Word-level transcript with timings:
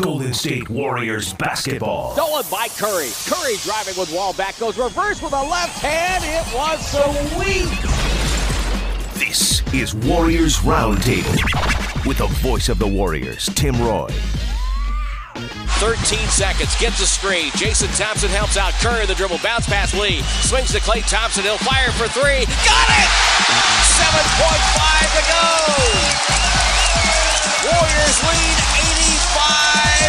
Golden 0.00 0.32
State 0.32 0.70
Warriors 0.70 1.32
basketball. 1.32 2.12
Stolen 2.12 2.44
by 2.48 2.68
Curry. 2.68 3.10
Curry 3.26 3.56
driving 3.64 3.98
with 3.98 4.12
wall 4.12 4.32
back, 4.32 4.56
goes 4.60 4.78
reverse 4.78 5.20
with 5.20 5.32
a 5.32 5.42
left 5.42 5.82
hand. 5.82 6.22
It 6.22 6.46
was 6.54 6.78
sweet. 7.34 7.66
This 9.18 9.60
is 9.74 9.96
Warriors 10.06 10.58
Roundtable 10.58 11.34
with 12.06 12.18
the 12.18 12.28
voice 12.38 12.68
of 12.68 12.78
the 12.78 12.86
Warriors, 12.86 13.50
Tim 13.56 13.74
Roye. 13.82 14.06
13 15.82 16.18
seconds, 16.28 16.78
gets 16.78 17.00
a 17.02 17.06
screen. 17.06 17.50
Jason 17.56 17.88
Thompson 17.88 18.30
helps 18.30 18.56
out 18.56 18.74
Curry. 18.74 19.04
The 19.04 19.16
dribble 19.16 19.40
bounce 19.42 19.66
pass 19.66 19.92
Lee. 19.94 20.22
Swings 20.46 20.70
to 20.72 20.78
Klay 20.78 21.02
Thompson. 21.10 21.42
He'll 21.42 21.58
fire 21.58 21.90
for 21.92 22.06
three. 22.06 22.46
Got 22.62 22.88
it! 23.02 23.10
7.5 23.98 25.10
to 25.10 25.22
go. 25.26 25.42
Warriors 27.66 28.22
lead 28.22 28.87
85 29.28 30.08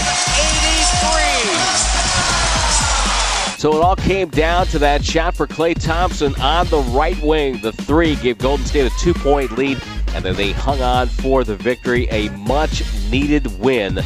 83. 3.54 3.58
So 3.58 3.76
it 3.76 3.84
all 3.84 3.96
came 3.98 4.30
down 4.30 4.68
to 4.68 4.80
that 4.80 5.04
shot 5.04 5.36
for 5.36 5.46
Klay 5.46 5.74
Thompson 5.78 6.34
on 6.40 6.68
the 6.68 6.80
right 6.92 7.22
wing. 7.22 7.60
The 7.62 7.74
three 7.74 8.16
gave 8.16 8.38
Golden 8.38 8.66
State 8.66 8.90
a 8.92 8.96
two 9.00 9.14
point 9.14 9.58
lead, 9.58 9.82
and 10.14 10.24
then 10.24 10.36
they 10.36 10.54
hung 10.54 10.82
on 10.82 11.08
for 11.08 11.44
the 11.44 11.58
victory. 11.58 12.08
A 12.10 12.30
much 12.30 12.84
needed 13.10 13.60
win 13.60 14.00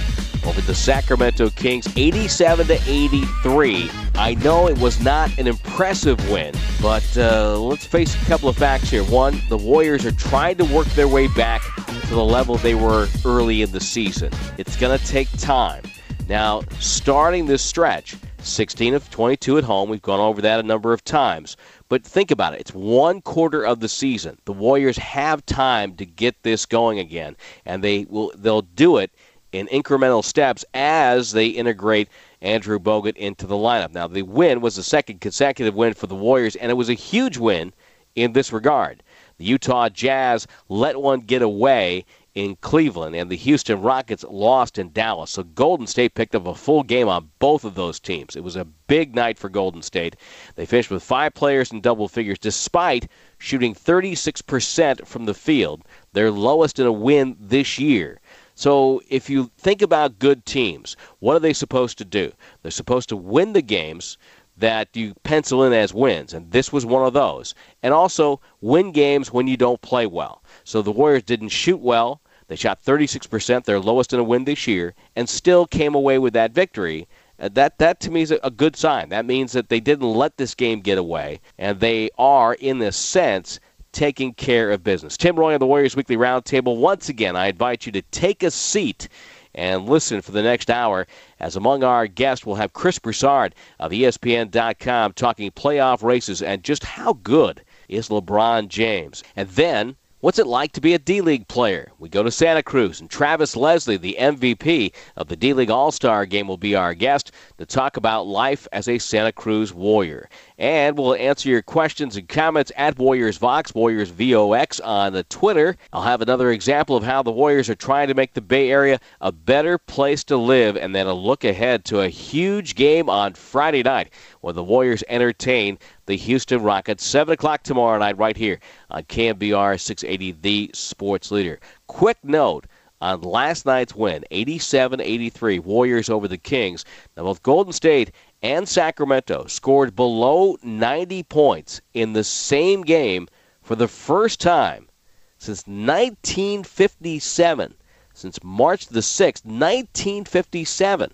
over 0.46 0.62
the 0.62 0.76
Sacramento 0.76 1.50
Kings 1.52 1.88
87 1.96 2.68
to 2.68 2.74
83. 2.88 3.90
I 4.16 4.36
know 4.36 4.68
it 4.68 4.78
was 4.78 5.02
not 5.02 5.38
an 5.38 5.48
impressive 5.48 6.30
win, 6.30 6.54
but 6.82 7.06
uh, 7.18 7.58
let's 7.60 7.86
face 7.86 8.22
a 8.22 8.26
couple 8.26 8.50
of 8.50 8.58
facts 8.58 8.90
here. 8.90 9.04
One, 9.04 9.42
the 9.50 9.58
Warriors 9.58 10.06
are 10.06 10.12
trying 10.12 10.58
to 10.58 10.66
work 10.66 10.88
their 10.90 11.08
way 11.08 11.28
back 11.28 11.62
to 12.08 12.16
the 12.16 12.24
level 12.24 12.58
they 12.58 12.76
were 12.76 13.08
early 13.26 13.62
in 13.62 13.72
the 13.72 13.80
season. 13.80 14.32
It's 14.58 14.76
going 14.76 14.98
to 14.98 15.06
take 15.06 15.30
time. 15.40 15.84
Now, 16.28 16.62
starting 16.80 17.48
this 17.48 17.62
stretch, 17.62 18.16
16 18.40 18.94
of 18.94 19.10
22 19.10 19.58
at 19.58 19.64
home. 19.64 19.90
We've 19.90 20.02
gone 20.02 20.20
over 20.20 20.42
that 20.42 20.60
a 20.60 20.64
number 20.64 20.94
of 20.94 21.04
times. 21.04 21.58
But 21.90 22.04
think 22.04 22.32
about 22.32 22.54
it. 22.54 22.62
It's 22.62 22.74
one 22.74 23.22
quarter 23.22 23.66
of 23.66 23.80
the 23.80 23.90
season. 23.90 24.38
The 24.46 24.54
Warriors 24.54 24.98
have 24.98 25.46
time 25.46 25.96
to 25.96 26.06
get 26.06 26.42
this 26.44 26.66
going 26.66 27.00
again, 27.00 27.36
and 27.66 27.84
they 27.84 28.06
will 28.10 28.32
they'll 28.36 28.62
do 28.62 28.98
it 28.98 29.12
in 29.54 29.68
incremental 29.68 30.24
steps 30.24 30.66
as 30.74 31.32
they 31.32 31.48
integrate 31.48 32.10
Andrew 32.42 32.80
Bogut 32.80 33.16
into 33.16 33.48
the 33.48 33.56
lineup. 33.56 33.94
Now, 33.94 34.08
the 34.08 34.24
win 34.24 34.60
was 34.60 34.76
the 34.76 34.84
second 34.84 35.22
consecutive 35.22 35.76
win 35.76 35.94
for 35.94 36.08
the 36.08 36.16
Warriors, 36.16 36.58
and 36.58 36.70
it 36.70 36.76
was 36.76 36.90
a 36.90 36.96
huge 36.96 37.38
win 37.38 37.72
in 38.16 38.34
this 38.34 38.52
regard. 38.52 39.04
The 39.38 39.46
Utah 39.46 39.90
Jazz 39.90 40.48
let 40.70 41.00
one 41.00 41.22
get 41.22 41.42
away 41.42 42.06
in 42.36 42.56
Cleveland, 42.56 43.16
and 43.16 43.30
the 43.30 43.36
Houston 43.36 43.82
Rockets 43.82 44.26
lost 44.28 44.80
in 44.80 44.92
Dallas. 44.92 45.30
So 45.30 45.44
Golden 45.44 45.86
State 45.86 46.16
picked 46.16 46.34
up 46.34 46.48
a 46.48 46.56
full 46.56 46.82
game 46.82 47.08
on 47.08 47.30
both 47.38 47.64
of 47.64 47.76
those 47.76 48.00
teams. 48.00 48.36
It 48.36 48.44
was 48.44 48.56
a 48.56 48.66
big 48.66 49.14
night 49.14 49.38
for 49.38 49.50
Golden 49.50 49.84
State. 49.84 50.16
They 50.56 50.66
finished 50.66 50.90
with 50.90 51.04
five 51.04 51.36
players 51.36 51.72
in 51.72 51.82
double 51.82 52.08
figures, 52.08 52.40
despite 52.40 53.08
shooting 53.38 53.76
36% 53.76 55.06
from 55.06 55.26
the 55.26 55.36
field, 55.36 55.84
their 56.14 56.32
lowest 56.32 56.80
in 56.80 56.88
a 56.88 56.92
win 56.92 57.38
this 57.40 57.78
year. 57.78 58.20
So 58.56 59.02
if 59.10 59.30
you 59.30 59.50
think 59.58 59.82
about 59.82 60.20
good 60.20 60.46
teams, 60.46 60.96
what 61.20 61.36
are 61.36 61.40
they 61.40 61.54
supposed 61.54 61.98
to 61.98 62.06
do? 62.06 62.32
They're 62.62 62.72
supposed 62.72 63.10
to 63.10 63.16
win 63.16 63.54
the 63.54 63.62
games 63.62 64.18
that 64.58 64.90
you 64.94 65.16
pencil 65.24 65.64
in 65.64 65.74
as 65.74 65.94
wins, 65.94 66.34
and 66.34 66.52
this 66.52 66.72
was 66.72 66.86
one 66.86 67.06
of 67.06 67.14
those. 67.14 67.56
And 67.82 67.94
also 67.94 68.40
win 68.62 68.92
games 68.92 69.34
when 69.34 69.48
you 69.48 69.58
don't 69.58 69.82
play 69.82 70.06
well. 70.06 70.44
So 70.64 70.82
the 70.82 70.92
Warriors 70.92 71.24
didn't 71.24 71.50
shoot 71.50 71.80
well. 71.80 72.22
They 72.48 72.56
shot 72.56 72.84
36%, 72.84 73.64
their 73.64 73.80
lowest 73.80 74.14
in 74.14 74.20
a 74.20 74.24
win 74.24 74.46
this 74.46 74.68
year, 74.68 74.94
and 75.16 75.28
still 75.28 75.66
came 75.66 75.96
away 75.96 76.20
with 76.20 76.34
that 76.34 76.52
victory. 76.52 77.08
Uh, 77.40 77.50
that 77.54 77.80
that 77.80 78.00
to 78.02 78.12
me 78.12 78.22
is 78.22 78.32
a 78.32 78.52
good 78.52 78.76
sign. 78.76 79.10
That 79.10 79.26
means 79.26 79.54
that 79.54 79.70
they 79.70 79.80
didn't 79.80 80.14
let 80.14 80.38
this 80.38 80.54
game 80.54 80.82
get 80.82 81.00
away, 81.00 81.40
and 81.58 81.80
they 81.80 82.12
are, 82.18 82.54
in 82.54 82.78
this 82.78 82.96
sense, 82.96 83.60
taking 83.94 84.34
care 84.34 84.72
of 84.72 84.84
business. 84.84 85.16
Tim 85.16 85.38
Roye 85.38 85.54
on 85.54 85.60
the 85.60 85.68
Warriors 85.68 85.96
Weekly 85.96 86.18
Roundtable. 86.18 86.78
Once 86.78 87.08
again, 87.08 87.36
I 87.36 87.48
invite 87.48 87.86
you 87.86 87.92
to 87.94 88.02
take 88.02 88.44
a 88.44 88.52
seat 88.52 89.08
and 89.56 89.88
listen 89.88 90.22
for 90.22 90.32
the 90.32 90.44
next 90.44 90.70
hour. 90.70 91.08
As 91.40 91.56
among 91.56 91.84
our 91.84 92.08
guests, 92.08 92.46
we'll 92.46 92.56
have 92.56 92.74
Chris 92.74 93.00
Broussard 93.00 93.56
of 93.80 93.92
ESPN.com 93.92 95.14
talking 95.14 95.52
playoff 95.52 96.04
races 96.04 96.42
and 96.42 96.64
just 96.64 96.84
how 96.84 97.14
good 97.14 97.62
is 97.88 98.10
LeBron 98.10 98.68
James. 98.68 99.24
And 99.36 99.48
then 99.50 99.96
What's 100.24 100.40
it 100.40 100.48
like 100.48 100.72
to 100.72 100.80
be 100.80 100.94
a 100.94 101.00
D 101.00 101.20
League 101.20 101.50
player? 101.50 101.92
We 102.00 102.08
go 102.08 102.24
to 102.24 102.32
Santa 102.32 102.64
Cruz, 102.64 103.02
and 103.02 103.10
Travis 103.10 103.58
Leslie, 103.58 103.98
the 103.98 104.16
MVP 104.18 104.94
of 105.18 105.28
the 105.28 105.36
D 105.36 105.52
League 105.52 105.70
All 105.70 105.92
Star 105.92 106.26
game, 106.26 106.48
will 106.48 106.56
be 106.56 106.76
our 106.76 106.94
guest 106.94 107.34
to 107.58 107.66
talk 107.66 107.98
about 107.98 108.26
life 108.26 108.66
as 108.72 108.88
a 108.88 109.00
Santa 109.00 109.34
Cruz 109.34 109.74
Warrior. 109.74 110.30
And 110.58 110.98
we'll 110.98 111.16
answer 111.16 111.50
your 111.50 111.62
questions 111.62 112.16
and 112.16 112.28
comments 112.28 112.72
at 112.78 112.98
Warriors 112.98 113.38
Vox, 113.38 113.74
Warriors 113.74 114.10
VOX 114.10 114.80
on 114.80 115.14
the 115.14 115.24
Twitter. 115.24 115.76
I'll 115.92 116.04
have 116.04 116.22
another 116.22 116.52
example 116.52 116.96
of 116.96 117.04
how 117.04 117.24
the 117.24 117.32
Warriors 117.32 117.70
are 117.70 117.76
trying 117.76 118.08
to 118.10 118.14
make 118.14 118.34
the 118.34 118.42
Bay 118.42 118.70
Area 118.70 119.00
a 119.22 119.32
better 119.32 119.78
place 119.78 120.24
to 120.26 120.38
live, 120.38 120.78
and 120.78 120.94
then 120.94 121.08
a 121.08 121.14
look 121.14 121.44
ahead 121.44 121.86
to 121.86 122.02
a 122.02 122.10
huge 122.10 122.76
game 122.76 123.10
on 123.10 123.34
Friday 123.34 123.84
night 123.84 124.14
when 124.42 124.56
the 124.56 124.64
Warriors 124.64 125.04
entertain 125.08 125.80
the 126.06 126.16
Houston 126.16 126.62
Rockets. 126.62 127.04
7 127.04 127.34
o'clock 127.34 127.64
tomorrow 127.64 127.98
night, 127.98 128.18
right 128.18 128.38
here 128.38 128.60
on 128.92 129.04
KNBR 129.04 129.80
680, 129.80 130.38
the 130.42 130.70
sports 130.74 131.32
leader. 131.32 131.60
Quick 131.88 132.18
note 132.24 132.68
on 133.04 133.20
last 133.22 133.66
night's 133.66 133.94
win 133.94 134.24
87 134.32 135.02
83, 135.02 135.60
Warriors 135.60 136.10
over 136.10 136.28
the 136.28 136.38
Kings. 136.38 136.86
Now, 137.18 137.24
both 137.24 137.44
Golden 137.44 137.74
State 137.74 138.12
and 138.44 138.68
Sacramento 138.68 139.46
scored 139.48 139.96
below 139.96 140.58
90 140.62 141.24
points 141.24 141.80
in 141.94 142.12
the 142.12 142.26
same 142.26 142.82
game 142.82 143.30
for 143.62 143.76
the 143.76 143.88
first 143.88 144.42
time 144.42 144.90
since 145.38 145.66
1957. 145.66 147.74
Since 148.14 148.44
March 148.44 148.88
the 148.88 149.00
6th, 149.00 149.46
1957. 149.46 151.14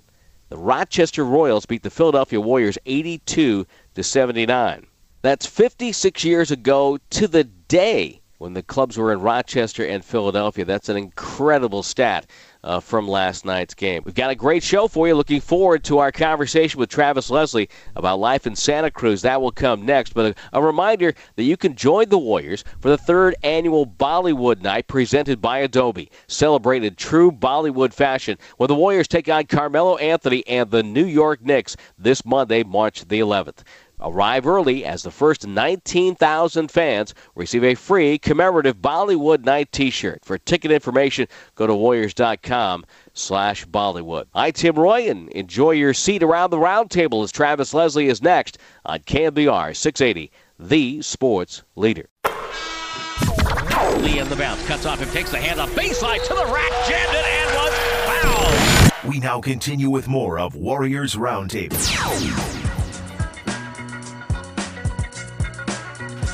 The 0.49 0.57
Rochester 0.57 1.23
Royals 1.23 1.67
beat 1.67 1.83
the 1.83 1.91
Philadelphia 1.91 2.41
Warriors 2.41 2.79
82 2.85 3.67
to 3.93 4.03
79. 4.03 4.87
That's 5.21 5.45
56 5.45 6.23
years 6.23 6.49
ago 6.49 6.97
to 7.11 7.27
the 7.27 7.43
day 7.43 8.21
when 8.39 8.53
the 8.53 8.63
clubs 8.63 8.97
were 8.97 9.13
in 9.13 9.21
Rochester 9.21 9.85
and 9.85 10.03
Philadelphia. 10.03 10.65
That's 10.65 10.89
an 10.89 10.97
incredible 10.97 11.83
stat 11.83 12.25
uh, 12.63 12.79
from 12.79 13.07
last 13.07 13.45
night's 13.45 13.73
game. 13.73 14.01
We've 14.05 14.15
got 14.15 14.29
a 14.29 14.35
great 14.35 14.63
show 14.63 14.87
for 14.87 15.07
you. 15.07 15.15
Looking 15.15 15.41
forward 15.41 15.83
to 15.85 15.99
our 15.99 16.11
conversation 16.11 16.79
with 16.79 16.89
Travis 16.89 17.29
Leslie 17.29 17.69
about 17.95 18.19
life 18.19 18.45
in 18.45 18.55
Santa 18.55 18.91
Cruz. 18.91 19.21
That 19.21 19.41
will 19.41 19.51
come 19.51 19.85
next. 19.85 20.13
But 20.13 20.37
a, 20.53 20.57
a 20.59 20.61
reminder 20.61 21.13
that 21.35 21.43
you 21.43 21.57
can 21.57 21.75
join 21.75 22.09
the 22.09 22.17
Warriors 22.17 22.63
for 22.79 22.89
the 22.89 22.97
third 22.97 23.35
annual 23.43 23.85
Bollywood 23.85 24.61
Night 24.61 24.87
presented 24.87 25.41
by 25.41 25.59
Adobe. 25.59 26.11
Celebrated 26.27 26.97
true 26.97 27.31
Bollywood 27.31 27.93
fashion 27.93 28.37
when 28.57 28.67
the 28.67 28.75
Warriors 28.75 29.07
take 29.07 29.29
on 29.29 29.45
Carmelo 29.45 29.97
Anthony 29.97 30.45
and 30.47 30.69
the 30.69 30.83
New 30.83 31.05
York 31.05 31.41
Knicks 31.41 31.77
this 31.97 32.25
Monday, 32.25 32.63
March 32.63 33.07
the 33.07 33.19
11th. 33.19 33.63
Arrive 34.01 34.47
early 34.47 34.85
as 34.85 35.03
the 35.03 35.11
first 35.11 35.45
19,000 35.45 36.71
fans 36.71 37.13
receive 37.35 37.63
a 37.63 37.75
free 37.75 38.17
commemorative 38.17 38.77
Bollywood 38.77 39.43
Night 39.43 39.71
T-shirt. 39.71 40.23
For 40.23 40.37
ticket 40.37 40.71
information, 40.71 41.27
go 41.55 41.67
to 41.67 41.75
Warriors.com 41.75 42.85
slash 43.13 43.65
Bollywood. 43.65 44.25
I'm 44.33 44.53
Tim 44.53 44.75
Roye, 44.75 45.09
and 45.09 45.29
enjoy 45.29 45.71
your 45.71 45.93
seat 45.93 46.23
around 46.23 46.51
the 46.51 46.57
roundtable 46.57 47.23
as 47.23 47.31
Travis 47.31 47.73
Leslie 47.73 48.07
is 48.07 48.21
next 48.21 48.57
on 48.85 48.99
KNBR 48.99 49.75
680, 49.75 50.31
the 50.59 51.01
sports 51.01 51.63
leader. 51.75 52.07
Lee 53.97 54.19
in 54.19 54.29
the 54.29 54.35
bounce, 54.37 54.65
cuts 54.65 54.85
off 54.85 55.01
and 55.01 55.11
takes 55.11 55.31
the 55.31 55.37
hand 55.37 55.59
off 55.59 55.69
baseline 55.71 56.23
to 56.25 56.33
the 56.33 56.45
rack, 56.45 56.71
jammed 56.87 57.13
it 57.13 57.25
and 57.25 57.55
was 57.55 57.73
fouled. 59.01 59.09
We 59.11 59.19
now 59.19 59.41
continue 59.41 59.89
with 59.89 60.07
more 60.07 60.39
of 60.39 60.55
Warriors 60.55 61.15
Roundtable. 61.15 62.68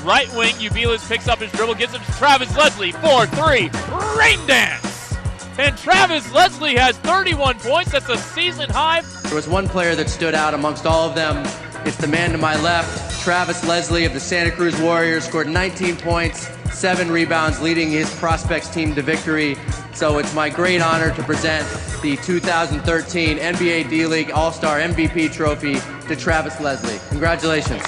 Right 0.06 0.32
wing. 0.36 0.54
Ubilis 0.56 1.08
picks 1.08 1.28
up 1.28 1.40
his 1.40 1.52
dribble, 1.52 1.76
gets 1.76 1.94
it 1.94 2.02
to 2.02 2.12
Travis 2.14 2.56
Leslie. 2.56 2.92
4 2.94 3.26
3. 3.26 3.70
Rain 4.18 4.48
dance. 4.48 5.16
And 5.58 5.78
Travis 5.78 6.32
Leslie 6.34 6.76
has 6.76 6.98
31 7.00 7.60
points. 7.60 7.92
That's 7.92 8.10
a 8.10 8.18
season 8.18 8.70
high. 8.70 9.02
There 9.24 9.36
was 9.36 9.48
one 9.48 9.68
player 9.68 9.96
that 9.96 10.10
stood 10.10 10.36
out 10.36 10.54
amongst 10.54 10.86
all 10.86 11.08
of 11.08 11.16
them. 11.16 11.46
It's 11.86 11.98
the 11.98 12.08
man 12.08 12.32
to 12.32 12.38
my 12.38 12.60
left, 12.62 13.22
Travis 13.22 13.66
Leslie 13.68 14.06
of 14.06 14.14
the 14.14 14.20
Santa 14.20 14.50
Cruz 14.50 14.80
Warriors, 14.82 15.26
scored 15.26 15.48
19 15.48 15.98
points, 15.98 16.50
seven 16.74 17.12
rebounds, 17.12 17.62
leading 17.62 17.92
his 17.92 18.14
prospects 18.16 18.70
team 18.70 18.96
to 18.96 19.04
victory. 19.04 19.56
So 19.94 20.18
it's 20.18 20.34
my 20.34 20.50
great 20.50 20.82
honor 20.82 21.14
to 21.16 21.24
present 21.24 21.66
the 22.02 22.18
2013 22.18 23.38
NBA 23.38 23.90
D 23.90 24.08
League 24.08 24.32
All 24.32 24.52
Star 24.52 24.80
MVP 24.80 25.32
trophy 25.32 25.76
to 26.08 26.16
Travis 26.16 26.60
Leslie. 26.60 27.00
Congratulations. 27.10 27.84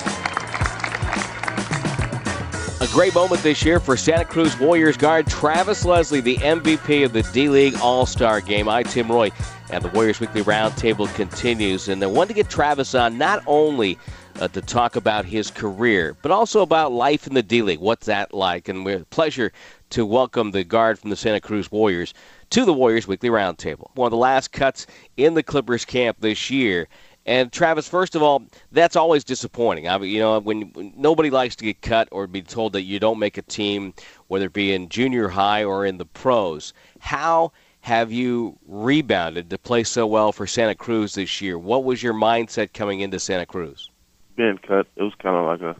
A 2.79 2.87
great 2.89 3.15
moment 3.15 3.41
this 3.41 3.65
year 3.65 3.79
for 3.79 3.97
Santa 3.97 4.23
Cruz 4.23 4.59
Warriors 4.59 4.97
guard 4.97 5.25
Travis 5.25 5.83
Leslie, 5.83 6.21
the 6.21 6.37
MVP 6.37 7.03
of 7.03 7.11
the 7.11 7.23
D 7.23 7.49
League 7.49 7.75
All 7.81 8.05
Star 8.05 8.39
game. 8.39 8.69
I, 8.69 8.83
Tim 8.83 9.11
Roye, 9.11 9.31
and 9.71 9.83
the 9.83 9.87
Warriors 9.89 10.19
Weekly 10.19 10.43
Roundtable 10.43 11.11
continues. 11.15 11.87
And 11.87 12.03
I 12.03 12.05
wanted 12.05 12.27
to 12.27 12.33
get 12.35 12.51
Travis 12.51 12.93
on 12.93 13.17
not 13.17 13.41
only 13.47 13.97
uh, 14.39 14.47
to 14.49 14.61
talk 14.61 14.95
about 14.95 15.25
his 15.25 15.49
career, 15.49 16.15
but 16.21 16.31
also 16.31 16.61
about 16.61 16.91
life 16.91 17.25
in 17.25 17.33
the 17.33 17.41
D 17.41 17.63
League. 17.63 17.79
What's 17.79 18.05
that 18.05 18.31
like? 18.31 18.69
And 18.69 18.85
we're 18.85 19.03
pleasure 19.05 19.51
to 19.89 20.05
welcome 20.05 20.51
the 20.51 20.63
guard 20.63 20.99
from 20.99 21.09
the 21.09 21.15
Santa 21.15 21.39
Cruz 21.39 21.71
Warriors 21.71 22.13
to 22.51 22.63
the 22.63 22.73
Warriors 22.73 23.07
Weekly 23.07 23.29
Roundtable. 23.29 23.87
One 23.95 24.05
of 24.05 24.11
the 24.11 24.17
last 24.17 24.51
cuts 24.51 24.85
in 25.17 25.33
the 25.33 25.41
Clippers 25.41 25.83
camp 25.83 26.17
this 26.19 26.51
year. 26.51 26.87
And 27.27 27.51
Travis, 27.51 27.89
first 27.89 28.15
of 28.15 28.23
all, 28.23 28.43
that's 28.71 28.95
always 28.95 29.25
disappointing. 29.25 29.89
I 29.89 29.97
mean, 29.97 30.11
you 30.11 30.19
know, 30.19 30.39
when, 30.39 30.61
when, 30.71 30.93
nobody 30.95 31.29
likes 31.29 31.57
to 31.57 31.65
get 31.65 31.81
cut 31.81 32.07
or 32.09 32.25
be 32.25 32.41
told 32.41 32.71
that 32.71 32.83
you 32.83 33.01
don't 33.01 33.19
make 33.19 33.37
a 33.37 33.41
team, 33.41 33.93
whether 34.27 34.45
it 34.45 34.53
be 34.53 34.73
in 34.73 34.87
junior 34.87 35.27
high 35.27 35.65
or 35.65 35.85
in 35.85 35.97
the 35.97 36.05
pros. 36.05 36.73
How 36.99 37.51
have 37.81 38.13
you 38.13 38.57
rebounded 38.65 39.49
to 39.49 39.57
play 39.57 39.83
so 39.83 40.07
well 40.07 40.31
for 40.31 40.47
Santa 40.47 40.73
Cruz 40.73 41.15
this 41.15 41.41
year? 41.41 41.59
What 41.59 41.83
was 41.83 42.01
your 42.01 42.13
mindset 42.13 42.73
coming 42.73 43.01
into 43.01 43.19
Santa 43.19 43.45
Cruz? 43.45 43.91
Being 44.37 44.57
cut, 44.57 44.87
it 44.95 45.03
was 45.03 45.13
kind 45.19 45.35
of 45.35 45.45
like 45.45 45.61
a, 45.61 45.79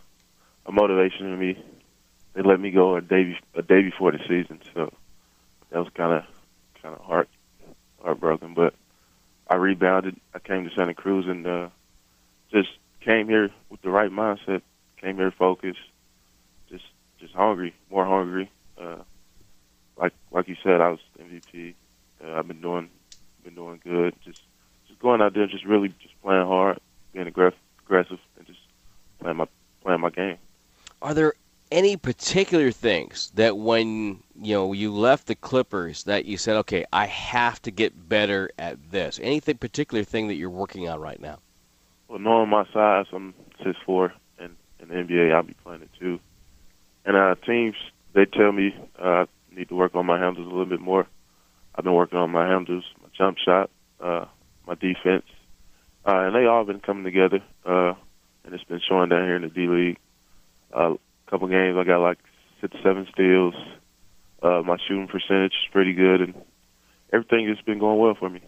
a 0.66 0.72
motivation 0.74 1.32
to 1.32 1.38
me. 1.38 1.64
They 2.34 2.42
let 2.42 2.60
me 2.60 2.72
go 2.72 2.98
a 2.98 3.02
day 3.02 3.40
a 3.56 3.62
day 3.62 3.84
before 3.84 4.12
the 4.12 4.20
season, 4.20 4.60
so 4.74 4.92
that 5.70 5.80
was 5.80 5.88
kind 5.96 6.14
of 6.14 6.24
kind 6.82 6.94
of 6.94 7.02
heart 7.02 7.30
heartbroken, 8.02 8.54
but 8.54 8.74
I 9.50 9.56
rebounded. 9.56 10.20
Came 10.48 10.64
to 10.64 10.74
Santa 10.74 10.94
Cruz 10.94 11.28
and 11.28 11.46
uh, 11.46 11.68
just 12.52 12.70
came 13.02 13.28
here 13.28 13.50
with 13.70 13.82
the 13.82 13.90
right 13.90 14.10
mindset. 14.10 14.62
Came 15.02 15.18
here 15.18 15.30
focused, 15.30 15.80
just 16.70 16.86
just 17.20 17.34
hungry, 17.34 17.74
more 17.92 18.06
hungry. 18.06 18.50
Uh, 18.78 19.00
like 19.98 20.14
like 20.32 20.48
you 20.48 20.56
said, 20.64 20.80
I 20.80 20.90
was 20.90 21.00
MVP. 21.20 21.74
Uh, 22.24 22.32
I've 22.32 22.48
been 22.48 22.62
doing 22.62 22.90
been 23.44 23.56
doing 23.56 23.82
good. 23.84 24.16
Just 24.24 24.42
just 24.88 25.00
going 25.00 25.22
out 25.22 25.34
there, 25.34 25.48
just 25.48 25.66
really 25.66 25.90
just 26.00 26.20
playing 26.22 26.48
hard, 26.48 26.80
being 27.12 27.28
aggressive, 27.28 27.60
aggressive, 27.86 28.20
and 28.38 28.48
just 28.48 28.60
playing 29.20 29.36
my 29.36 29.48
playing 29.84 30.00
my 30.00 30.10
game. 30.10 30.38
Are 31.02 31.14
there 31.14 31.34
any 31.72 31.98
particular 31.98 32.72
things 32.72 33.32
that 33.36 33.58
when 33.58 34.24
you 34.48 34.54
know 34.54 34.72
you 34.72 34.94
left 34.94 35.28
the 35.28 35.36
Clippers 35.36 36.04
that 36.04 36.24
you 36.24 36.38
said, 36.38 36.56
okay, 36.58 36.86
I 36.94 37.06
have 37.06 37.62
to 37.64 37.72
get 37.72 38.08
better 38.08 38.50
at 38.58 38.92
this? 38.92 39.20
Anything 39.22 39.58
particular 39.58 40.06
thing 40.06 40.30
that 40.30 40.36
you're 40.36 40.50
working 40.50 40.88
on 40.88 41.02
right 41.02 41.20
now? 41.20 41.40
Well, 42.08 42.20
knowing 42.20 42.50
my 42.50 42.66
size, 42.72 43.08
I'm 43.12 43.34
six 43.62 43.78
four, 43.86 44.14
and 44.40 44.56
in 44.80 44.88
the 44.88 44.96
NBA, 44.96 45.34
I'll 45.34 45.44
be 45.44 45.54
playing 45.66 45.82
it 45.82 45.90
too. 46.00 46.20
And 47.04 47.18
uh, 47.18 47.36
teams, 47.46 47.76
they 48.14 48.26
tell 48.26 48.54
me 48.54 48.74
uh, 48.98 49.26
I 49.26 49.56
need 49.56 49.68
to 49.68 49.76
work 49.76 49.96
on 49.96 50.06
my 50.06 50.18
handles 50.18 50.46
a 50.48 50.50
little 50.50 50.66
bit 50.66 50.80
more. 50.80 51.06
I've 51.76 51.84
been 51.84 51.94
working 51.94 52.18
on 52.18 52.32
my 52.32 52.48
handles, 52.48 52.86
my 53.02 53.10
jump 53.18 53.38
shot, 53.38 53.70
uh, 54.00 54.26
my 54.66 54.76
defense, 54.76 55.26
uh, 56.06 56.20
and 56.20 56.34
they 56.34 56.46
all 56.46 56.64
been 56.64 56.80
coming 56.80 57.04
together. 57.04 57.44
Uh, 57.66 57.96
and 58.46 58.54
it's 58.54 58.64
been 58.64 58.80
showing 58.88 59.10
down 59.10 59.26
here 59.26 59.36
in 59.36 59.42
the 59.42 59.50
D 59.50 59.68
League. 59.68 59.98
Uh, 60.74 60.94
couple 61.30 61.50
games 61.50 61.76
I 61.78 61.84
got 61.84 62.00
like 62.00 62.20
six, 62.62 62.74
seven 62.82 63.06
steals. 63.12 63.54
Uh, 64.42 64.62
my 64.66 64.78
shooting 64.88 65.08
percentage 65.08 65.54
is 65.54 65.72
pretty 65.72 65.94
good, 65.94 66.22
and 66.22 66.34
everything 67.12 67.48
has 67.48 67.60
been 67.62 67.80
going 67.80 67.98
well 67.98 68.16
for 68.16 68.30
me. 68.30 68.42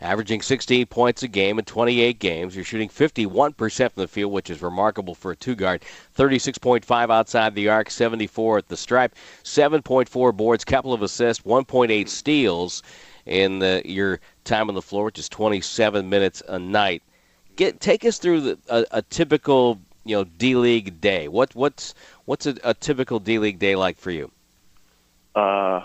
Averaging 0.00 0.42
16 0.42 0.86
points 0.86 1.22
a 1.22 1.28
game 1.28 1.58
in 1.58 1.64
28 1.64 2.18
games. 2.18 2.54
You're 2.54 2.64
shooting 2.64 2.88
51% 2.88 3.92
from 3.92 4.00
the 4.02 4.08
field, 4.08 4.32
which 4.32 4.50
is 4.50 4.60
remarkable 4.60 5.14
for 5.14 5.30
a 5.30 5.36
two 5.36 5.54
guard. 5.54 5.82
36.5 6.18 7.10
outside 7.10 7.54
the 7.54 7.68
arc, 7.68 7.90
74 7.90 8.58
at 8.58 8.68
the 8.68 8.76
stripe, 8.76 9.14
7.4 9.44 10.36
boards, 10.36 10.64
couple 10.64 10.92
of 10.92 11.02
assists, 11.02 11.44
1.8 11.44 12.08
steals 12.08 12.82
in 13.24 13.60
the, 13.60 13.82
your 13.84 14.20
time 14.42 14.68
on 14.68 14.74
the 14.74 14.82
floor, 14.82 15.04
which 15.04 15.18
is 15.18 15.28
27 15.28 16.08
minutes 16.08 16.42
a 16.48 16.58
night. 16.58 17.02
Get 17.56 17.80
take 17.80 18.04
us 18.04 18.18
through 18.18 18.40
the, 18.40 18.58
a, 18.68 18.84
a 18.98 19.02
typical 19.02 19.80
you 20.04 20.16
know 20.16 20.24
D 20.24 20.56
League 20.56 21.00
day? 21.00 21.28
What 21.28 21.54
what's 21.54 21.94
what's 22.24 22.46
a, 22.46 22.56
a 22.64 22.74
typical 22.74 23.20
D 23.20 23.38
League 23.38 23.58
day 23.58 23.76
like 23.76 23.98
for 23.98 24.10
you? 24.10 24.30
Uh, 25.34 25.80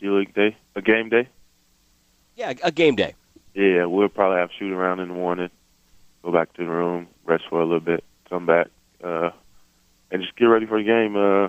D 0.00 0.08
League 0.08 0.34
day, 0.34 0.56
a 0.74 0.82
game 0.82 1.08
day. 1.08 1.28
Yeah, 2.36 2.54
a 2.62 2.72
game 2.72 2.96
day. 2.96 3.14
Yeah, 3.54 3.84
we'll 3.86 4.08
probably 4.08 4.38
have 4.38 4.50
shoot 4.58 4.72
around 4.72 5.00
in 5.00 5.08
the 5.08 5.14
morning, 5.14 5.50
go 6.22 6.32
back 6.32 6.52
to 6.54 6.64
the 6.64 6.70
room, 6.70 7.08
rest 7.24 7.44
for 7.48 7.60
a 7.60 7.64
little 7.64 7.80
bit, 7.80 8.04
come 8.28 8.46
back, 8.46 8.68
uh, 9.02 9.30
and 10.10 10.22
just 10.22 10.36
get 10.36 10.46
ready 10.46 10.66
for 10.66 10.78
the 10.78 10.84
game. 10.84 11.16
Uh, 11.16 11.48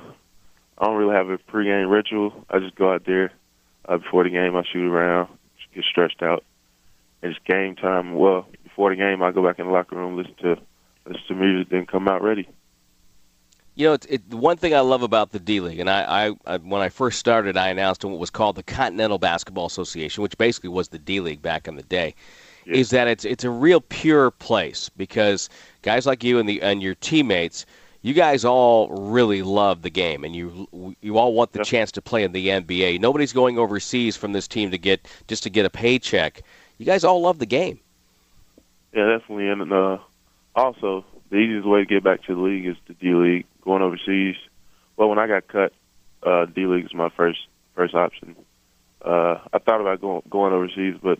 I 0.77 0.85
don't 0.85 0.97
really 0.97 1.15
have 1.15 1.29
a 1.29 1.37
pregame 1.37 1.89
ritual. 1.91 2.45
I 2.49 2.59
just 2.59 2.75
go 2.75 2.91
out 2.91 3.05
there 3.05 3.31
uh, 3.87 3.97
before 3.97 4.23
the 4.23 4.31
game. 4.31 4.55
I 4.55 4.63
shoot 4.71 4.91
around, 4.91 5.29
get 5.73 5.83
stretched 5.85 6.23
out, 6.23 6.43
and 7.21 7.31
it's 7.31 7.41
game 7.45 7.75
time. 7.75 8.15
Well, 8.15 8.47
before 8.63 8.89
the 8.89 8.95
game, 8.95 9.21
I 9.21 9.31
go 9.31 9.43
back 9.43 9.59
in 9.59 9.67
the 9.67 9.71
locker 9.71 9.95
room, 9.95 10.17
listen 10.17 10.35
to 10.41 10.57
listen 11.05 11.27
to 11.27 11.35
music, 11.35 11.69
then 11.69 11.85
come 11.85 12.07
out 12.07 12.21
ready. 12.21 12.47
You 13.81 13.87
know, 13.87 13.93
it's 13.93 14.05
it, 14.05 14.21
one 14.31 14.57
thing 14.57 14.75
I 14.75 14.81
love 14.81 15.01
about 15.01 15.31
the 15.31 15.39
D 15.39 15.59
League, 15.59 15.79
and 15.79 15.89
I, 15.89 16.27
I, 16.27 16.35
I, 16.45 16.57
when 16.57 16.83
I 16.83 16.89
first 16.89 17.17
started, 17.17 17.57
I 17.57 17.69
announced 17.69 18.05
what 18.05 18.19
was 18.19 18.29
called 18.29 18.55
the 18.55 18.61
Continental 18.61 19.17
Basketball 19.17 19.65
Association, 19.65 20.21
which 20.21 20.37
basically 20.37 20.69
was 20.69 20.89
the 20.89 20.99
D 20.99 21.19
League 21.19 21.41
back 21.41 21.67
in 21.67 21.77
the 21.77 21.81
day, 21.81 22.13
yeah. 22.67 22.75
is 22.75 22.91
that 22.91 23.07
it's 23.07 23.25
it's 23.25 23.43
a 23.43 23.49
real 23.49 23.81
pure 23.81 24.29
place 24.29 24.89
because 24.97 25.49
guys 25.81 26.05
like 26.05 26.23
you 26.23 26.37
and 26.37 26.47
the 26.47 26.61
and 26.61 26.83
your 26.83 26.93
teammates, 26.93 27.65
you 28.03 28.13
guys 28.13 28.45
all 28.45 28.91
really 28.91 29.41
love 29.41 29.81
the 29.81 29.89
game, 29.89 30.23
and 30.23 30.35
you 30.35 30.95
you 31.01 31.17
all 31.17 31.33
want 31.33 31.51
the 31.53 31.59
yeah. 31.61 31.63
chance 31.63 31.91
to 31.93 32.03
play 32.03 32.23
in 32.23 32.33
the 32.33 32.49
NBA. 32.49 32.99
Nobody's 32.99 33.33
going 33.33 33.57
overseas 33.57 34.15
from 34.15 34.31
this 34.31 34.47
team 34.47 34.69
to 34.69 34.77
get 34.77 35.07
just 35.27 35.41
to 35.41 35.49
get 35.49 35.65
a 35.65 35.71
paycheck. 35.71 36.43
You 36.77 36.85
guys 36.85 37.03
all 37.03 37.19
love 37.19 37.39
the 37.39 37.47
game. 37.47 37.79
Yeah, 38.93 39.17
definitely, 39.17 39.49
and 39.49 39.73
uh, 39.73 39.97
also 40.55 41.03
the 41.31 41.37
easiest 41.37 41.65
way 41.65 41.79
to 41.79 41.85
get 41.87 42.03
back 42.03 42.21
to 42.25 42.35
the 42.35 42.41
league 42.41 42.67
is 42.67 42.75
the 42.85 42.93
D 42.93 43.15
League. 43.15 43.45
Going 43.61 43.81
overseas. 43.81 44.35
Well, 44.97 45.09
when 45.09 45.19
I 45.19 45.27
got 45.27 45.47
cut, 45.47 45.73
uh, 46.23 46.45
D 46.45 46.65
League 46.65 46.83
was 46.83 46.93
my 46.93 47.09
first 47.09 47.39
first 47.75 47.93
option. 47.95 48.35
Uh, 49.03 49.39
I 49.53 49.59
thought 49.59 49.81
about 49.81 50.01
going 50.01 50.21
going 50.29 50.53
overseas, 50.53 50.95
but 51.01 51.19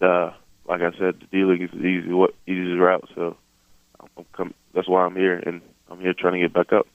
uh, 0.00 0.32
like 0.66 0.80
I 0.80 0.92
said, 0.92 1.20
the 1.20 1.26
D 1.30 1.44
League 1.44 1.62
is 1.62 1.70
the 1.70 1.84
easy 1.84 2.12
what 2.12 2.34
easiest 2.46 2.80
route. 2.80 3.08
So 3.14 3.36
I'm 4.00 4.24
come, 4.32 4.54
that's 4.74 4.88
why 4.88 5.04
I'm 5.04 5.16
here, 5.16 5.36
and 5.36 5.60
I'm 5.90 6.00
here 6.00 6.14
trying 6.14 6.34
to 6.34 6.40
get 6.40 6.52
back 6.52 6.72
up. 6.72 6.86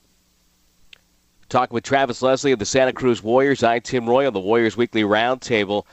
Talking 1.48 1.76
with 1.76 1.84
Travis 1.84 2.22
Leslie 2.22 2.52
of 2.52 2.60
the 2.60 2.66
Santa 2.66 2.92
Cruz 2.92 3.22
Warriors. 3.22 3.64
I, 3.64 3.80
Tim 3.80 4.10
Roye, 4.10 4.26
on 4.26 4.34
the 4.34 4.40
Warriors 4.40 4.76
Weekly 4.76 5.04
Roundtable 5.04 5.86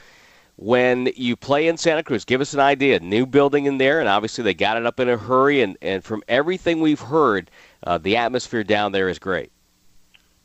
when 0.56 1.10
you 1.16 1.36
play 1.36 1.68
in 1.68 1.76
Santa 1.76 2.02
Cruz? 2.02 2.24
Give 2.24 2.40
us 2.40 2.54
an 2.54 2.60
idea. 2.60 3.00
New 3.00 3.26
building 3.26 3.66
in 3.66 3.78
there, 3.78 4.00
and 4.00 4.08
obviously 4.08 4.44
they 4.44 4.54
got 4.54 4.76
it 4.76 4.86
up 4.86 5.00
in 5.00 5.08
a 5.08 5.16
hurry. 5.16 5.60
And, 5.60 5.76
and 5.82 6.02
from 6.02 6.22
everything 6.28 6.80
we've 6.80 7.00
heard, 7.00 7.50
uh, 7.84 7.98
the 7.98 8.16
atmosphere 8.16 8.64
down 8.64 8.92
there 8.92 9.08
is 9.08 9.18
great. 9.18 9.50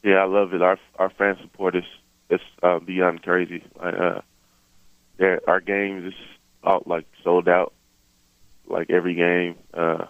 Yeah, 0.04 0.16
I 0.16 0.26
love 0.26 0.54
it. 0.54 0.62
Our 0.62 0.78
our 0.98 1.10
fan 1.10 1.38
support 1.42 1.76
is 1.76 1.84
is 2.30 2.42
uh, 2.64 2.80
beyond 2.80 3.24
crazy. 3.24 3.64
Uh, 3.80 4.22
our 5.48 5.60
games 5.60 6.06
is 6.06 6.20
all, 6.64 6.84
like 6.86 7.06
sold 7.24 7.48
out, 7.48 7.74
like 8.68 8.90
every 8.90 9.16
game. 9.16 9.56
Uh, 9.74 10.06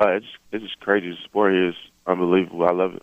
uh, 0.00 0.08
it's 0.08 0.26
it's 0.52 0.64
just 0.64 0.80
crazy. 0.80 1.10
The 1.10 1.16
support 1.22 1.52
here 1.52 1.68
is 1.68 1.76
unbelievable. 2.06 2.66
I 2.66 2.72
love 2.72 2.94
it. 2.94 3.02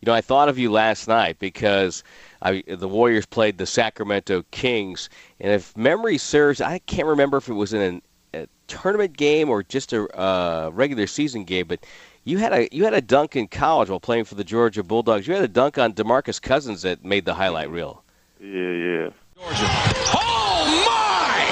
You 0.00 0.06
know, 0.06 0.14
I 0.14 0.20
thought 0.20 0.48
of 0.48 0.58
you 0.58 0.70
last 0.70 1.06
night 1.06 1.38
because 1.38 2.02
I, 2.42 2.64
the 2.66 2.88
Warriors 2.88 3.24
played 3.24 3.58
the 3.58 3.66
Sacramento 3.66 4.44
Kings, 4.50 5.08
and 5.38 5.52
if 5.52 5.76
memory 5.76 6.18
serves, 6.18 6.60
I 6.60 6.80
can't 6.80 7.06
remember 7.06 7.36
if 7.36 7.48
it 7.48 7.52
was 7.52 7.72
in 7.72 7.80
an, 7.80 8.02
a 8.34 8.48
tournament 8.66 9.16
game 9.16 9.48
or 9.48 9.62
just 9.62 9.92
a 9.92 10.08
uh, 10.18 10.70
regular 10.72 11.06
season 11.06 11.44
game, 11.44 11.66
but 11.68 11.86
you 12.24 12.38
had 12.38 12.52
a 12.52 12.68
you 12.72 12.84
had 12.84 12.94
a 12.94 13.00
dunk 13.00 13.36
in 13.36 13.48
college 13.48 13.88
while 13.90 14.00
playing 14.00 14.24
for 14.24 14.34
the 14.34 14.44
Georgia 14.44 14.82
Bulldogs. 14.82 15.26
You 15.26 15.34
had 15.34 15.42
a 15.42 15.48
dunk 15.48 15.78
on 15.78 15.92
DeMarcus 15.92 16.40
Cousins 16.40 16.82
that 16.82 17.04
made 17.04 17.24
the 17.24 17.34
highlight 17.34 17.70
reel. 17.70 18.02
Yeah, 18.40 18.48
yeah. 18.48 19.10
Georgia. 19.36 19.66
Oh 20.14 20.64
my! 20.86 21.46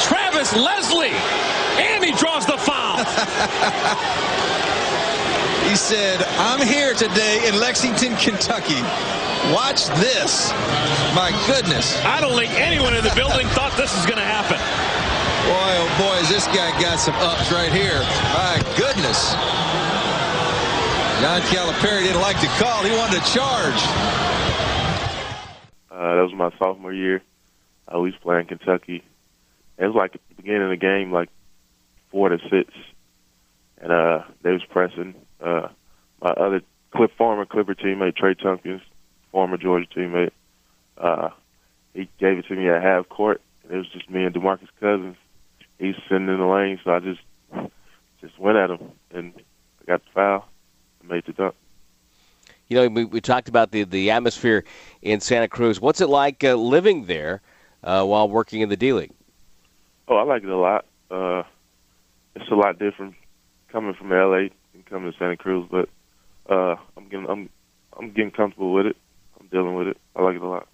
Travis 0.00 0.54
Leslie, 0.54 1.16
and 1.82 2.04
he 2.04 2.12
draws 2.12 2.46
the 2.46 2.58
foul. 2.58 2.98
He 5.72 5.76
said, 5.76 6.20
I'm 6.36 6.60
here 6.60 6.92
today 6.92 7.48
in 7.48 7.58
Lexington, 7.58 8.14
Kentucky. 8.16 8.82
Watch 9.54 9.86
this. 9.96 10.50
My 11.14 11.32
goodness. 11.46 11.96
I 12.04 12.20
don't 12.20 12.36
think 12.36 12.52
anyone 12.60 12.94
in 12.94 13.02
the 13.02 13.14
building 13.14 13.46
thought 13.56 13.72
this 13.78 13.96
was 13.96 14.04
going 14.04 14.18
to 14.18 14.24
happen. 14.24 14.58
Boy, 15.42 15.74
oh 15.74 15.88
boy, 15.98 16.14
has 16.22 16.28
this 16.28 16.46
guy 16.46 16.70
got 16.80 16.98
some 16.98 17.14
ups 17.18 17.50
right 17.50 17.72
here. 17.72 17.98
My 18.30 18.62
goodness. 18.78 19.34
John 21.20 21.40
Calipari 21.50 22.04
didn't 22.04 22.20
like 22.20 22.40
the 22.40 22.46
call. 22.62 22.84
He 22.84 22.90
wanted 22.96 23.22
to 23.22 23.32
charge. 23.32 23.82
Uh, 25.90 26.14
that 26.14 26.22
was 26.22 26.32
my 26.34 26.50
sophomore 26.58 26.92
year. 26.92 27.22
I 27.88 27.96
was 27.96 28.14
playing 28.22 28.46
Kentucky. 28.46 29.02
It 29.78 29.86
was 29.86 29.96
like 29.96 30.14
at 30.14 30.20
the 30.28 30.34
beginning 30.36 30.62
of 30.62 30.70
the 30.70 30.76
game, 30.76 31.10
like 31.12 31.28
four 32.10 32.28
to 32.28 32.38
six, 32.48 32.72
and 33.80 33.90
uh, 33.90 34.22
they 34.42 34.52
was 34.52 34.64
pressing. 34.70 35.14
Uh, 35.40 35.68
my 36.20 36.30
other 36.30 36.62
Clip 36.94 37.10
former 37.16 37.46
Clipper 37.46 37.74
teammate 37.74 38.16
Trey 38.16 38.34
Thompkins, 38.34 38.82
former 39.32 39.56
Georgia 39.56 39.86
teammate. 39.96 40.30
Uh, 40.96 41.30
he 41.94 42.08
gave 42.20 42.38
it 42.38 42.46
to 42.46 42.54
me 42.54 42.68
at 42.68 42.82
half 42.82 43.08
court. 43.08 43.40
And 43.64 43.72
it 43.72 43.76
was 43.76 43.88
just 43.88 44.10
me 44.10 44.24
and 44.24 44.34
Demarcus 44.34 44.68
Cousins. 44.80 45.16
He's 45.82 45.96
sitting 46.08 46.28
in 46.28 46.38
the 46.38 46.46
lane, 46.46 46.78
so 46.84 46.92
I 46.92 47.00
just 47.00 47.20
just 48.20 48.38
went 48.38 48.56
at 48.56 48.70
him 48.70 48.92
and 49.10 49.32
I 49.36 49.84
got 49.84 50.04
the 50.04 50.10
foul 50.14 50.48
and 51.00 51.10
made 51.10 51.24
the 51.26 51.32
dunk. 51.32 51.56
You 52.68 52.76
know, 52.76 52.88
we, 52.88 53.04
we 53.04 53.20
talked 53.20 53.48
about 53.48 53.72
the 53.72 53.82
the 53.82 54.12
atmosphere 54.12 54.62
in 55.02 55.18
Santa 55.18 55.48
Cruz. 55.48 55.80
What's 55.80 56.00
it 56.00 56.08
like 56.08 56.44
uh, 56.44 56.54
living 56.54 57.06
there 57.06 57.42
uh, 57.82 58.04
while 58.04 58.28
working 58.28 58.60
in 58.60 58.68
the 58.68 58.76
D 58.76 58.92
League? 58.92 59.10
Oh, 60.06 60.14
I 60.14 60.22
like 60.22 60.44
it 60.44 60.50
a 60.50 60.56
lot. 60.56 60.84
Uh, 61.10 61.42
it's 62.36 62.48
a 62.48 62.54
lot 62.54 62.78
different 62.78 63.16
coming 63.68 63.94
from 63.94 64.10
LA 64.10 64.50
and 64.74 64.86
coming 64.88 65.10
to 65.10 65.18
Santa 65.18 65.36
Cruz, 65.36 65.66
but 65.68 65.88
uh, 66.48 66.76
I'm 66.96 67.08
getting 67.08 67.28
I'm 67.28 67.50
I'm 67.98 68.12
getting 68.12 68.30
comfortable 68.30 68.72
with 68.72 68.86
it. 68.86 68.96
I'm 69.40 69.48
dealing 69.48 69.74
with 69.74 69.88
it. 69.88 69.96
I 70.14 70.22
like 70.22 70.36
it 70.36 70.42
a 70.42 70.46
lot. 70.46 70.68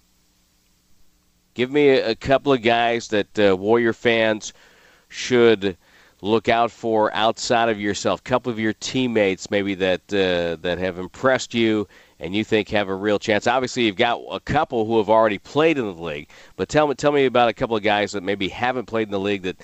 Give 1.55 1.71
me 1.71 1.89
a, 1.89 2.11
a 2.11 2.15
couple 2.15 2.53
of 2.53 2.61
guys 2.61 3.07
that 3.07 3.39
uh, 3.39 3.57
Warrior 3.57 3.93
fans 3.93 4.53
should 5.09 5.77
look 6.21 6.49
out 6.49 6.71
for 6.71 7.13
outside 7.13 7.69
of 7.69 7.79
yourself. 7.79 8.19
A 8.19 8.23
couple 8.23 8.51
of 8.51 8.59
your 8.59 8.73
teammates, 8.73 9.51
maybe 9.51 9.75
that 9.75 10.01
uh, 10.13 10.61
that 10.61 10.77
have 10.77 10.97
impressed 10.97 11.53
you 11.53 11.87
and 12.19 12.35
you 12.35 12.43
think 12.43 12.69
have 12.69 12.89
a 12.89 12.95
real 12.95 13.19
chance. 13.19 13.47
Obviously, 13.47 13.85
you've 13.85 13.95
got 13.95 14.21
a 14.31 14.39
couple 14.39 14.85
who 14.85 14.97
have 14.97 15.09
already 15.09 15.37
played 15.37 15.77
in 15.77 15.85
the 15.85 16.01
league, 16.01 16.29
but 16.55 16.69
tell 16.69 16.87
me 16.87 16.95
tell 16.95 17.11
me 17.11 17.25
about 17.25 17.49
a 17.49 17.53
couple 17.53 17.75
of 17.75 17.83
guys 17.83 18.11
that 18.11 18.23
maybe 18.23 18.47
haven't 18.49 18.85
played 18.85 19.07
in 19.07 19.11
the 19.11 19.19
league 19.19 19.43
that 19.43 19.57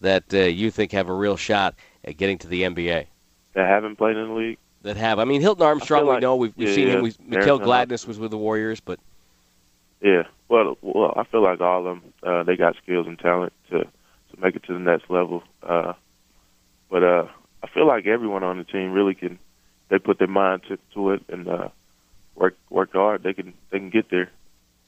that 0.00 0.24
uh, 0.34 0.38
you 0.38 0.70
think 0.70 0.92
have 0.92 1.08
a 1.08 1.14
real 1.14 1.36
shot 1.36 1.74
at 2.04 2.16
getting 2.16 2.38
to 2.38 2.48
the 2.48 2.62
NBA. 2.62 3.06
That 3.54 3.68
haven't 3.68 3.96
played 3.96 4.16
in 4.16 4.28
the 4.28 4.34
league 4.34 4.58
that 4.82 4.96
have. 4.96 5.18
I 5.18 5.24
mean, 5.24 5.40
Hilton 5.40 5.64
Armstrong, 5.64 6.06
like, 6.06 6.16
we 6.16 6.20
know 6.20 6.36
we've, 6.36 6.56
we've 6.56 6.68
yeah, 6.68 6.74
seen 6.74 6.88
yeah, 6.88 6.94
him. 6.94 7.02
We've, 7.02 7.18
Mickell 7.18 7.62
Gladness 7.62 8.06
was 8.06 8.18
with 8.18 8.30
the 8.30 8.38
Warriors, 8.38 8.80
but 8.80 8.98
yeah, 10.00 10.24
well, 10.48 10.76
well, 10.82 11.14
I 11.16 11.24
feel 11.24 11.42
like 11.42 11.60
all 11.60 11.78
of 11.78 11.84
them 11.84 12.12
uh, 12.22 12.42
they 12.42 12.56
got 12.56 12.76
skills 12.82 13.06
and 13.06 13.18
talent 13.18 13.52
to 13.70 13.86
make 14.42 14.56
it 14.56 14.64
to 14.64 14.72
the 14.72 14.78
next 14.78 15.08
level. 15.10 15.42
Uh, 15.62 15.92
but 16.90 17.02
uh, 17.02 17.26
I 17.62 17.66
feel 17.68 17.86
like 17.86 18.06
everyone 18.06 18.42
on 18.42 18.58
the 18.58 18.64
team 18.64 18.92
really 18.92 19.14
can. 19.14 19.38
They 19.88 19.98
put 19.98 20.18
their 20.18 20.28
mind 20.28 20.62
to, 20.68 20.78
to 20.94 21.10
it 21.12 21.22
and 21.28 21.48
uh, 21.48 21.68
work 22.34 22.56
work 22.70 22.92
hard. 22.92 23.22
They 23.22 23.34
can 23.34 23.52
they 23.70 23.78
can 23.78 23.90
get 23.90 24.10
there. 24.10 24.30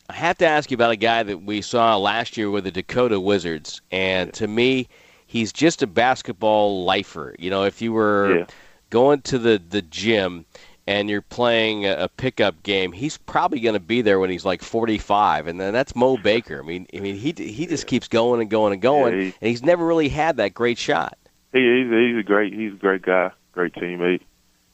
I 0.08 0.14
have 0.14 0.38
to 0.38 0.46
ask 0.46 0.70
you 0.70 0.74
about 0.74 0.90
a 0.90 0.96
guy 0.96 1.22
that 1.22 1.42
we 1.42 1.62
saw 1.62 1.96
last 1.96 2.36
year 2.36 2.50
with 2.50 2.64
the 2.64 2.70
Dakota 2.70 3.20
Wizards, 3.20 3.80
and 3.90 4.32
to 4.34 4.46
me, 4.46 4.88
he's 5.26 5.52
just 5.52 5.82
a 5.82 5.86
basketball 5.86 6.84
lifer. 6.84 7.34
You 7.38 7.50
know, 7.50 7.64
if 7.64 7.80
you 7.80 7.92
were 7.92 8.38
yeah 8.38 8.46
going 8.94 9.20
to 9.20 9.38
the, 9.38 9.60
the 9.70 9.82
gym 9.82 10.46
and 10.86 11.08
you're 11.08 11.22
playing 11.22 11.86
a, 11.86 12.08
pickup 12.08 12.62
game, 12.62 12.92
he's 12.92 13.16
probably 13.16 13.60
going 13.60 13.74
to 13.74 13.80
be 13.80 14.02
there 14.02 14.20
when 14.20 14.30
he's 14.30 14.44
like 14.44 14.62
45, 14.62 15.46
and 15.46 15.58
then 15.58 15.72
that's 15.72 15.96
Mo 15.96 16.16
Baker. 16.16 16.62
I 16.62 16.66
mean, 16.66 16.86
I 16.94 17.00
mean, 17.00 17.16
he 17.16 17.32
he 17.36 17.66
just 17.66 17.86
keeps 17.86 18.08
going 18.08 18.40
and 18.40 18.50
going 18.50 18.72
and 18.72 18.82
going, 18.82 19.14
yeah, 19.14 19.20
he, 19.20 19.34
and 19.40 19.50
he's 19.50 19.62
never 19.62 19.84
really 19.84 20.08
had 20.08 20.36
that 20.36 20.54
great 20.54 20.78
shot. 20.78 21.18
He, 21.52 21.60
he's 21.60 21.90
he's 21.90 22.18
a 22.18 22.22
great 22.22 22.52
he's 22.52 22.72
a 22.72 22.76
great 22.76 23.02
guy, 23.02 23.30
great 23.52 23.74
teammate. 23.74 24.20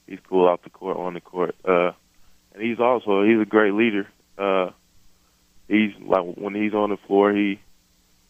He's 0.07 0.19
cool 0.29 0.49
off 0.49 0.63
the 0.63 0.71
court, 0.71 0.97
on 0.97 1.15
the 1.15 1.21
court, 1.21 1.55
uh, 1.65 1.93
and 2.55 2.63
he's 2.63 2.81
also 2.81 3.23
he's 3.23 3.41
a 3.41 3.45
great 3.45 3.75
leader. 3.75 4.09
Uh, 4.37 4.71
he's 5.69 5.93
like 6.01 6.25
when 6.37 6.55
he's 6.55 6.75
on 6.75 6.91
the 6.91 6.97
floor, 7.07 7.33
he 7.33 7.61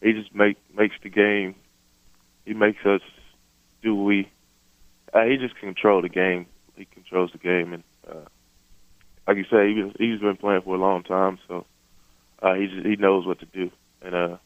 he 0.02 0.12
just 0.12 0.34
make 0.34 0.58
makes 0.76 0.96
the 1.02 1.08
game. 1.08 1.54
He 2.44 2.52
makes 2.52 2.84
us 2.84 3.02
do 3.82 3.94
what 3.94 4.04
we 4.04 4.30
uh, 5.12 5.24
he 5.24 5.36
just 5.38 5.56
controls 5.56 6.02
the 6.02 6.08
game. 6.08 6.46
Controls 7.10 7.32
the 7.32 7.38
game, 7.38 7.72
and 7.72 7.82
uh, 8.08 8.28
like 9.26 9.36
you 9.36 9.44
say, 9.50 9.74
he 9.74 9.92
he's 9.98 10.20
been 10.20 10.36
playing 10.36 10.62
for 10.62 10.76
a 10.76 10.78
long 10.78 11.02
time, 11.02 11.40
so 11.48 11.66
uh, 12.40 12.54
he 12.54 12.68
just, 12.68 12.86
he 12.86 12.94
knows 12.94 13.26
what 13.26 13.40
to 13.40 13.46
do, 13.46 13.68
and 14.00 14.14
uh, 14.14 14.36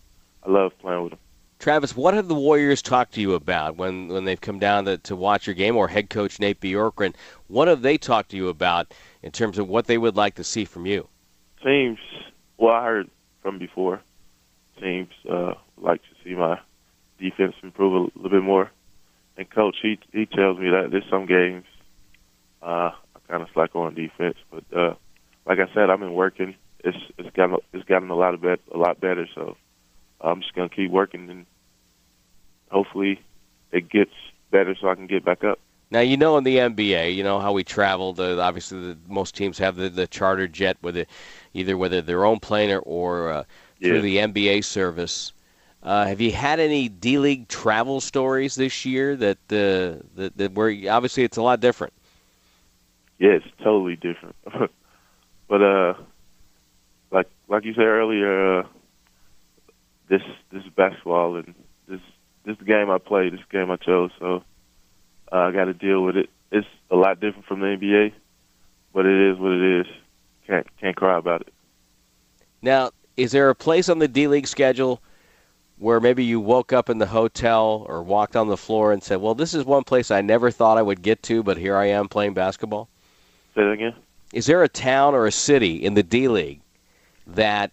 I 0.43 0.51
love 0.51 0.73
playing 0.79 1.05
with 1.05 1.13
him. 1.13 1.19
Travis, 1.59 1.95
what 1.95 2.15
have 2.15 2.27
the 2.27 2.35
Warriors 2.35 2.81
talked 2.81 3.13
to 3.15 3.21
you 3.21 3.35
about 3.35 3.77
when, 3.77 4.09
when 4.09 4.25
they've 4.25 4.41
come 4.41 4.59
down 4.59 4.87
to, 4.87 4.97
to 4.97 5.15
watch 5.15 5.47
your 5.47 5.53
game, 5.53 5.77
or 5.77 5.89
head 5.89 6.09
coach 6.09 6.41
Nate 6.41 6.59
Bjorkgren? 6.59 7.15
What 7.49 7.69
have 7.69 7.83
they 7.83 7.99
talked 7.99 8.31
to 8.31 8.37
you 8.39 8.49
about 8.49 8.95
in 9.23 9.31
terms 9.31 9.59
of 9.59 9.69
what 9.69 9.85
they 9.85 9.99
would 9.99 10.17
like 10.17 10.37
to 10.37 10.45
see 10.45 10.65
from 10.65 10.87
you? 10.87 11.07
Teams, 11.63 11.99
well, 12.57 12.73
I 12.73 12.85
heard 12.85 13.11
from 13.43 13.59
before, 13.59 14.01
teams 14.81 15.13
uh, 15.31 15.53
like 15.77 16.01
to 16.01 16.09
see 16.25 16.35
my 16.35 16.59
defense 17.21 17.55
improve 17.63 17.93
a 17.93 18.19
little 18.19 18.31
bit 18.31 18.43
more 18.43 18.71
and 19.37 19.51
coach 19.51 19.77
he 19.83 19.99
he 20.13 20.27
tells 20.27 20.59
me 20.59 20.71
that 20.71 20.89
there's 20.91 21.09
some 21.11 21.27
games 21.27 21.65
uh, 22.65 22.93
I 23.15 23.19
kind 23.29 23.43
of 23.43 23.49
slack 23.53 23.77
on 23.77 23.95
defense, 23.95 24.37
but 24.51 24.65
uh, 24.77 24.95
like 25.47 25.59
I 25.59 25.73
said, 25.75 25.91
I've 25.91 26.01
been 26.01 26.15
working. 26.15 26.55
It's 26.81 26.97
it's 27.19 27.35
gotten 27.35 27.59
it's 27.73 27.85
gotten 27.85 28.11
a 28.11 28.17
lot 28.17 28.35
of 28.35 28.43
bet 28.43 28.61
a 28.73 28.79
lot 28.79 29.01
better. 29.01 29.29
So 29.35 29.57
I'm 30.21 30.41
just 30.41 30.55
gonna 30.55 30.69
keep 30.69 30.91
working 30.91 31.31
and 31.31 31.47
hopefully 32.71 33.21
it 33.73 33.89
gets 33.89 34.13
better 34.51 34.75
so 34.81 34.89
I 34.89 34.95
can 34.95 35.07
get 35.07 35.25
back 35.25 35.45
up. 35.45 35.61
Now 35.91 36.01
you 36.01 36.17
know 36.17 36.37
in 36.39 36.45
the 36.45 36.57
NBA, 36.57 37.15
you 37.15 37.23
know 37.23 37.39
how 37.39 37.53
we 37.53 37.65
travel. 37.65 38.13
The, 38.13 38.41
obviously, 38.41 38.81
the, 38.81 38.99
most 39.09 39.35
teams 39.35 39.59
have 39.59 39.77
the, 39.77 39.89
the 39.89 40.07
charter 40.07 40.49
jet 40.49 40.77
with 40.83 40.97
it, 40.97 41.09
either 41.53 41.77
whether 41.77 42.01
their 42.01 42.25
own 42.25 42.41
plane 42.41 42.71
or, 42.71 42.81
or 42.81 43.31
uh, 43.31 43.45
through 43.81 44.01
yeah. 44.01 44.23
the 44.31 44.33
NBA 44.33 44.65
service. 44.65 45.33
Uh, 45.83 46.07
have 46.07 46.21
you 46.21 46.33
had 46.33 46.61
any 46.61 46.89
D 46.89 47.19
League 47.19 47.47
travel 47.49 48.01
stories 48.01 48.55
this 48.55 48.87
year 48.87 49.17
that, 49.17 49.37
uh, 49.51 50.03
that 50.17 50.37
that 50.37 50.53
where 50.53 50.71
obviously 50.91 51.25
it's 51.25 51.37
a 51.37 51.43
lot 51.43 51.61
different? 51.61 51.93
Yeah, 53.19 53.31
it's 53.31 53.47
totally 53.63 53.97
different. 53.97 54.37
but 55.49 55.63
uh, 55.63 55.95
like 57.11 57.29
like 57.49 57.65
you 57.65 57.75
said 57.75 57.85
earlier, 57.85 58.61
uh, 58.61 58.67
this 60.09 60.23
this 60.51 60.65
is 60.65 60.71
basketball 60.75 61.37
and 61.37 61.55
this 61.89 62.01
this 62.45 62.57
game 62.67 62.91
I 62.91 62.99
play. 62.99 63.31
This 63.31 63.41
game 63.51 63.71
I 63.71 63.77
chose, 63.77 64.11
so 64.19 64.43
uh, 65.33 65.37
I 65.37 65.53
got 65.53 65.67
to 65.67 65.75
deal 65.75 66.03
with 66.03 66.17
it. 66.17 66.31
It's 66.51 66.67
a 66.91 66.97
lot 66.97 67.21
different 67.21 67.47
from 67.47 67.61
the 67.61 67.67
NBA, 67.67 68.13
but 68.93 69.07
it 69.07 69.33
is 69.33 69.39
what 69.39 69.53
it 69.53 69.81
is. 69.81 69.87
Can't 70.47 70.67
can't 70.79 70.97
cry 70.97 71.19
about 71.19 71.43
it. 71.43 71.53
Now, 72.63 72.91
is 73.17 73.33
there 73.33 73.51
a 73.51 73.55
place 73.55 73.89
on 73.89 73.99
the 73.99 74.09
D 74.09 74.29
League 74.29 74.47
schedule? 74.47 75.01
where 75.77 76.01
maybe 76.01 76.25
you 76.25 76.39
woke 76.39 76.73
up 76.73 76.89
in 76.89 76.99
the 76.99 77.07
hotel 77.07 77.85
or 77.89 78.01
walked 78.03 78.37
on 78.37 78.47
the 78.47 78.57
floor 78.57 78.93
and 78.93 79.03
said, 79.03 79.21
"Well, 79.21 79.35
this 79.35 79.55
is 79.55 79.65
one 79.65 79.83
place 79.83 80.11
I 80.11 80.21
never 80.21 80.51
thought 80.51 80.79
I 80.79 80.83
would 80.83 81.03
get 81.03 81.23
to, 81.25 81.43
but 81.43 81.57
here 81.57 81.77
I 81.77 81.87
am 81.87 82.09
playing 82.09 82.35
basketball"? 82.35 82.89
Say 83.55 83.63
that 83.63 83.71
again. 83.71 83.95
Is 84.33 84.47
there 84.47 84.63
a 84.63 84.69
town 84.69 85.15
or 85.15 85.27
a 85.27 85.33
city 85.33 85.77
in 85.77 85.95
the 85.95 86.03
D 86.03 86.29
League 86.29 86.61
that 87.27 87.71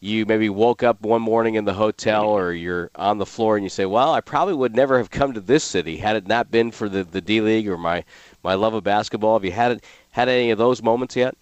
you 0.00 0.24
maybe 0.26 0.48
woke 0.48 0.82
up 0.82 1.00
one 1.00 1.22
morning 1.22 1.54
in 1.54 1.64
the 1.64 1.74
hotel 1.74 2.26
or 2.26 2.52
you're 2.52 2.90
on 2.94 3.18
the 3.18 3.26
floor 3.26 3.56
and 3.56 3.64
you 3.64 3.70
say, 3.70 3.86
"Well, 3.86 4.12
I 4.12 4.20
probably 4.20 4.54
would 4.54 4.76
never 4.76 4.98
have 4.98 5.10
come 5.10 5.32
to 5.32 5.40
this 5.40 5.64
city 5.64 5.96
had 5.96 6.16
it 6.16 6.26
not 6.26 6.50
been 6.50 6.70
for 6.70 6.88
the 6.88 7.02
the 7.02 7.20
D 7.20 7.40
League 7.40 7.68
or 7.68 7.76
my 7.76 8.04
my 8.44 8.54
love 8.54 8.74
of 8.74 8.84
basketball." 8.84 9.34
Have 9.34 9.44
you 9.44 9.52
had 9.52 9.82
had 10.10 10.28
any 10.28 10.50
of 10.50 10.58
those 10.58 10.82
moments 10.82 11.16
yet? 11.16 11.36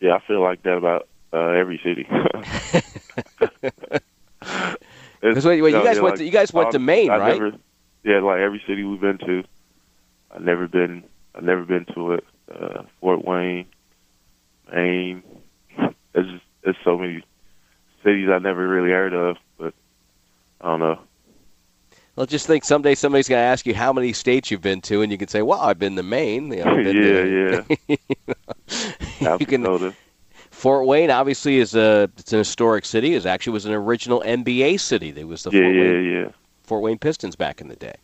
Yeah, 0.00 0.14
I 0.14 0.20
feel 0.26 0.40
like 0.42 0.62
that 0.62 0.76
about 0.76 1.08
uh, 1.32 1.48
every 1.48 1.80
city. 1.82 2.06
Because 5.20 5.46
wait, 5.46 5.58
you, 5.58 5.66
you, 5.66 5.72
guys 5.72 6.00
went 6.00 6.12
like, 6.12 6.18
to 6.18 6.24
you 6.24 6.30
guys 6.30 6.52
went 6.52 6.70
to 6.72 6.78
Maine, 6.78 7.10
I've 7.10 7.20
right? 7.20 7.40
Never, 7.40 7.56
yeah, 8.04 8.20
like 8.20 8.40
every 8.40 8.62
city 8.66 8.84
we've 8.84 9.00
been 9.00 9.18
to, 9.18 9.44
I've 10.30 10.42
never 10.42 10.68
been. 10.68 11.04
I've 11.34 11.42
never 11.42 11.64
been 11.64 11.84
to 11.94 12.12
it. 12.12 12.24
Uh, 12.52 12.82
Fort 13.00 13.24
Wayne, 13.24 13.66
Maine. 14.72 15.22
There's 16.12 16.30
just 16.30 16.44
there's 16.62 16.76
so 16.84 16.96
many 16.96 17.22
cities 18.02 18.28
I 18.30 18.38
never 18.38 18.66
really 18.66 18.90
heard 18.90 19.14
of, 19.14 19.36
but 19.58 19.74
I 20.60 20.68
don't 20.68 20.80
know. 20.80 21.00
Well, 22.14 22.24
just 22.24 22.46
think 22.46 22.64
someday 22.64 22.94
somebody's 22.94 23.28
going 23.28 23.40
to 23.40 23.44
ask 23.44 23.66
you 23.66 23.74
how 23.74 23.92
many 23.92 24.14
states 24.14 24.50
you've 24.50 24.62
been 24.62 24.80
to, 24.82 25.02
and 25.02 25.12
you 25.12 25.18
can 25.18 25.28
say, 25.28 25.42
"Well, 25.42 25.60
I've 25.60 25.78
been 25.78 25.96
to 25.96 26.02
Maine." 26.02 26.50
You 26.50 26.64
know, 26.64 26.76
yeah, 26.78 26.92
to, 26.92 27.66
yeah. 27.68 27.76
you, 27.88 27.98
know, 29.20 29.36
you 29.38 29.46
can 29.46 29.62
Fort 30.50 30.86
Wayne 30.86 31.10
obviously 31.10 31.58
is 31.58 31.74
a 31.74 32.10
it's 32.16 32.32
an 32.32 32.38
historic 32.38 32.86
city. 32.86 33.14
It 33.14 33.26
actually 33.26 33.52
was 33.52 33.66
an 33.66 33.74
original 33.74 34.22
NBA 34.24 34.80
city. 34.80 35.10
There 35.10 35.26
was 35.26 35.42
the 35.42 35.50
yeah, 35.50 35.60
Fort, 35.60 35.74
yeah, 35.74 35.82
Wayne, 35.82 36.04
yeah. 36.04 36.28
Fort 36.62 36.82
Wayne 36.82 36.98
Pistons 36.98 37.36
back 37.36 37.60
in 37.60 37.68
the 37.68 37.76
day. 37.76 37.94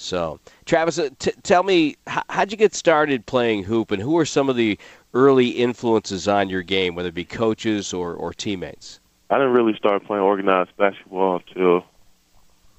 So, 0.00 0.40
Travis, 0.64 0.98
uh, 0.98 1.10
t- 1.18 1.34
tell 1.42 1.62
me, 1.62 1.94
how, 2.06 2.22
how'd 2.30 2.50
you 2.50 2.56
get 2.56 2.74
started 2.74 3.26
playing 3.26 3.64
hoop, 3.64 3.90
and 3.90 4.00
who 4.00 4.16
are 4.16 4.24
some 4.24 4.48
of 4.48 4.56
the 4.56 4.78
early 5.12 5.50
influences 5.50 6.26
on 6.26 6.48
your 6.48 6.62
game, 6.62 6.94
whether 6.94 7.10
it 7.10 7.14
be 7.14 7.26
coaches 7.26 7.92
or, 7.92 8.14
or 8.14 8.32
teammates? 8.32 8.98
I 9.28 9.36
didn't 9.36 9.52
really 9.52 9.76
start 9.76 10.06
playing 10.06 10.22
organized 10.22 10.74
basketball 10.78 11.42
until 11.46 11.84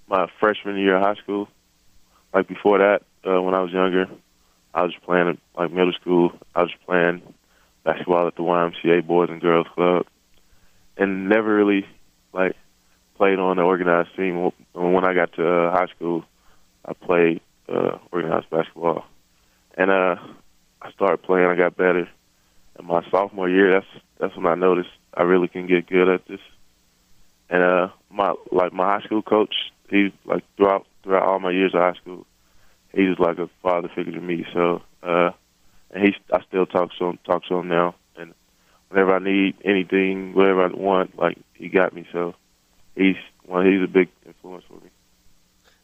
my 0.07 0.31
freshman 0.39 0.77
year 0.77 0.95
of 0.95 1.03
high 1.03 1.21
school. 1.21 1.47
Like 2.33 2.47
before 2.47 2.79
that, 2.79 3.03
uh, 3.23 3.39
when 3.39 3.53
I 3.53 3.61
was 3.61 3.71
younger, 3.71 4.09
I 4.73 4.81
was 4.81 4.95
playing 5.05 5.37
like 5.55 5.71
middle 5.71 5.93
school. 5.93 6.33
I 6.55 6.63
was 6.63 6.71
playing 6.87 7.21
basketball 7.83 8.27
at 8.27 8.35
the 8.35 8.41
YMCA 8.41 9.05
Boys 9.05 9.29
and 9.29 9.39
Girls 9.39 9.67
Club, 9.75 10.07
and 10.97 11.29
never 11.29 11.55
really 11.55 11.85
like 12.33 12.55
played 13.15 13.37
on 13.37 13.59
an 13.59 13.63
organized 13.63 14.15
team. 14.15 14.51
When 14.73 15.05
I 15.05 15.13
got 15.13 15.33
to 15.33 15.47
uh, 15.47 15.71
high 15.71 15.87
school, 15.95 16.25
I 16.85 16.93
played 16.93 17.41
uh, 17.69 17.97
organized 18.11 18.49
basketball, 18.49 19.05
and 19.77 19.91
uh, 19.91 20.15
I 20.81 20.91
started 20.91 21.23
playing. 21.23 21.47
I 21.47 21.55
got 21.55 21.77
better. 21.77 22.09
In 22.79 22.85
my 22.85 23.03
sophomore 23.09 23.49
year, 23.49 23.71
that's 23.71 24.03
that's 24.19 24.35
when 24.35 24.47
I 24.47 24.55
noticed 24.55 24.89
I 25.13 25.23
really 25.23 25.47
can 25.47 25.67
get 25.67 25.87
good 25.87 26.09
at 26.09 26.27
this. 26.27 26.39
And 27.49 27.63
uh, 27.63 27.89
my 28.09 28.33
like 28.51 28.73
my 28.73 28.85
high 28.85 29.05
school 29.05 29.21
coach, 29.21 29.53
he 29.89 30.13
like 30.25 30.43
throughout 30.57 30.87
throughout 31.03 31.27
all 31.27 31.39
my 31.39 31.51
years 31.51 31.73
of 31.73 31.81
high 31.81 31.99
school, 31.99 32.25
he 32.93 33.03
was 33.07 33.19
like 33.19 33.37
a 33.37 33.49
father 33.61 33.89
figure 33.93 34.13
to 34.13 34.21
me. 34.21 34.45
So, 34.53 34.81
uh, 35.03 35.31
and 35.91 36.03
he 36.03 36.15
I 36.33 36.41
still 36.47 36.65
talk 36.65 36.89
to 36.97 37.05
him 37.05 37.19
talk 37.25 37.45
to 37.45 37.55
him 37.55 37.67
now. 37.67 37.95
And 38.15 38.33
whenever 38.89 39.15
I 39.15 39.19
need 39.19 39.55
anything, 39.63 40.33
whatever 40.33 40.65
I 40.65 40.67
want, 40.67 41.17
like 41.17 41.37
he 41.53 41.69
got 41.69 41.93
me. 41.93 42.07
So 42.11 42.35
he's 42.95 43.17
well, 43.45 43.63
he's 43.63 43.83
a 43.83 43.87
big 43.87 44.09
influence 44.25 44.63
for 44.67 44.75
me. 44.75 44.89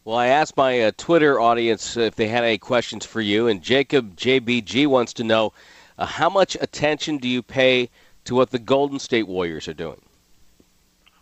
Well, 0.08 0.16
I 0.16 0.28
asked 0.28 0.56
my 0.56 0.84
uh, 0.84 0.92
Twitter 0.96 1.38
audience 1.38 1.98
if 1.98 2.16
they 2.16 2.30
had 2.30 2.46
any 2.46 2.58
questions 2.58 3.06
for 3.06 3.20
you, 3.20 3.48
and 3.48 3.62
Jacob 3.62 4.16
JBG 4.16 4.88
wants 4.88 5.12
to 5.16 5.26
know 5.26 5.52
uh, 5.98 6.06
how 6.06 6.30
much 6.30 6.56
attention 6.62 7.18
do 7.18 7.28
you 7.28 7.44
pay 7.44 7.90
to 8.24 8.34
what 8.34 8.52
the 8.52 8.58
Golden 8.58 9.00
State 9.00 9.28
Warriors 9.28 9.68
are 9.68 9.74
doing? 9.74 10.00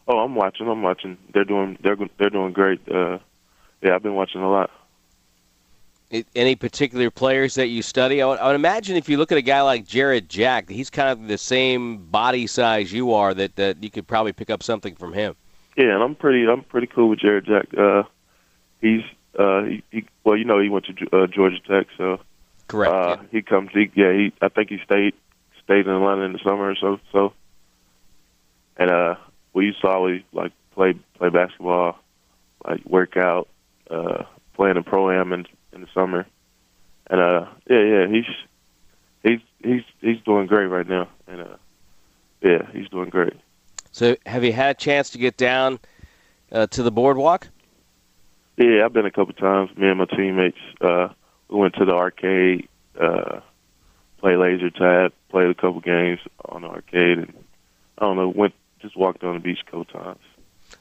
Oh, 0.07 0.19
I'm 0.19 0.35
watching. 0.35 0.69
I'm 0.69 0.83
watching. 0.83 1.17
They're 1.33 1.45
doing. 1.45 1.79
They're 1.81 1.97
they're 2.19 2.29
doing 2.29 2.53
great. 2.53 2.79
Uh, 2.87 3.17
yeah, 3.81 3.95
I've 3.95 4.03
been 4.03 4.13
watching 4.13 4.41
a 4.41 4.51
lot. 4.51 4.69
It, 6.11 6.27
any 6.35 6.55
particular 6.55 7.09
players 7.09 7.55
that 7.55 7.69
you 7.69 7.81
study? 7.81 8.21
I 8.21 8.27
would, 8.27 8.37
I 8.37 8.45
would, 8.45 8.55
imagine 8.55 8.97
if 8.97 9.09
you 9.09 9.17
look 9.17 9.31
at 9.31 9.39
a 9.39 9.41
guy 9.41 9.63
like 9.63 9.87
Jarrett 9.87 10.29
Jack, 10.29 10.69
he's 10.69 10.91
kind 10.91 11.09
of 11.09 11.27
the 11.27 11.39
same 11.39 12.05
body 12.05 12.45
size 12.45 12.93
you 12.93 13.13
are. 13.13 13.33
That 13.33 13.55
that 13.55 13.83
you 13.83 13.89
could 13.89 14.05
probably 14.05 14.33
pick 14.33 14.51
up 14.51 14.61
something 14.61 14.93
from 14.93 15.11
him. 15.11 15.35
Yeah, 15.75 15.95
and 15.95 16.03
I'm 16.03 16.13
pretty. 16.13 16.47
I'm 16.47 16.61
pretty 16.61 16.85
cool 16.85 17.09
with 17.09 17.17
Jarrett 17.17 17.45
Jack. 17.45 17.75
Uh, 17.75 18.03
he's 18.85 19.03
uh, 19.37 19.63
he, 19.63 19.83
he 19.91 20.05
well, 20.23 20.37
you 20.37 20.45
know, 20.45 20.59
he 20.59 20.69
went 20.69 20.85
to 20.85 20.93
uh, 21.11 21.27
Georgia 21.27 21.59
Tech, 21.67 21.87
so 21.97 22.19
correct. 22.67 22.93
Uh, 22.93 23.17
yeah. 23.19 23.27
He 23.31 23.41
comes. 23.41 23.71
He, 23.73 23.91
yeah, 23.95 24.13
he. 24.13 24.33
I 24.41 24.49
think 24.49 24.69
he 24.69 24.79
stayed 24.83 25.13
stayed 25.63 25.87
in 25.87 25.93
Atlanta 25.93 26.21
in 26.21 26.33
the 26.33 26.39
summer 26.39 26.69
or 26.69 26.75
so. 26.75 26.99
So, 27.11 27.33
and 28.77 28.89
uh, 28.89 29.15
we 29.53 29.65
used 29.65 29.81
to 29.81 29.87
always 29.87 30.21
like 30.31 30.51
play 30.73 30.93
play 31.17 31.29
basketball, 31.29 31.97
like 32.65 32.85
work 32.85 33.17
out, 33.17 33.49
uh, 33.89 34.23
playing 34.53 34.77
in 34.77 34.83
pro 34.83 35.11
am 35.11 35.33
in 35.33 35.45
in 35.73 35.81
the 35.81 35.87
summer, 35.93 36.25
and 37.07 37.19
uh, 37.19 37.45
yeah, 37.69 37.81
yeah, 37.81 38.07
he's 38.07 38.25
he's 39.23 39.39
he's 39.63 39.83
he's 40.01 40.21
doing 40.21 40.47
great 40.47 40.67
right 40.67 40.87
now, 40.87 41.09
and 41.27 41.41
uh, 41.41 41.57
yeah, 42.41 42.69
he's 42.71 42.87
doing 42.89 43.09
great. 43.09 43.33
So, 43.91 44.15
have 44.25 44.43
you 44.43 44.51
had 44.51 44.75
a 44.75 44.79
chance 44.79 45.09
to 45.11 45.17
get 45.17 45.37
down 45.37 45.79
uh, 46.51 46.67
to 46.67 46.83
the 46.83 46.91
boardwalk? 46.91 47.47
Yeah, 48.57 48.85
I've 48.85 48.93
been 48.93 49.05
a 49.05 49.11
couple 49.11 49.33
times. 49.33 49.75
Me 49.77 49.89
and 49.89 49.97
my 49.97 50.05
teammates, 50.05 50.57
uh, 50.81 51.09
we 51.49 51.59
went 51.59 51.75
to 51.75 51.85
the 51.85 51.93
arcade, 51.93 52.67
uh, 52.99 53.41
play 54.19 54.37
laser 54.37 54.69
tag, 54.69 55.11
played 55.29 55.49
a 55.49 55.53
couple 55.53 55.81
games 55.81 56.19
on 56.45 56.61
the 56.61 56.67
arcade, 56.67 57.19
and 57.19 57.33
I 57.97 58.05
don't 58.05 58.15
know, 58.15 58.29
went 58.29 58.53
just 58.81 58.95
walked 58.95 59.23
on 59.23 59.33
the 59.33 59.39
beach 59.39 59.59
a 59.67 59.71
couple 59.71 59.85
times. 59.85 60.19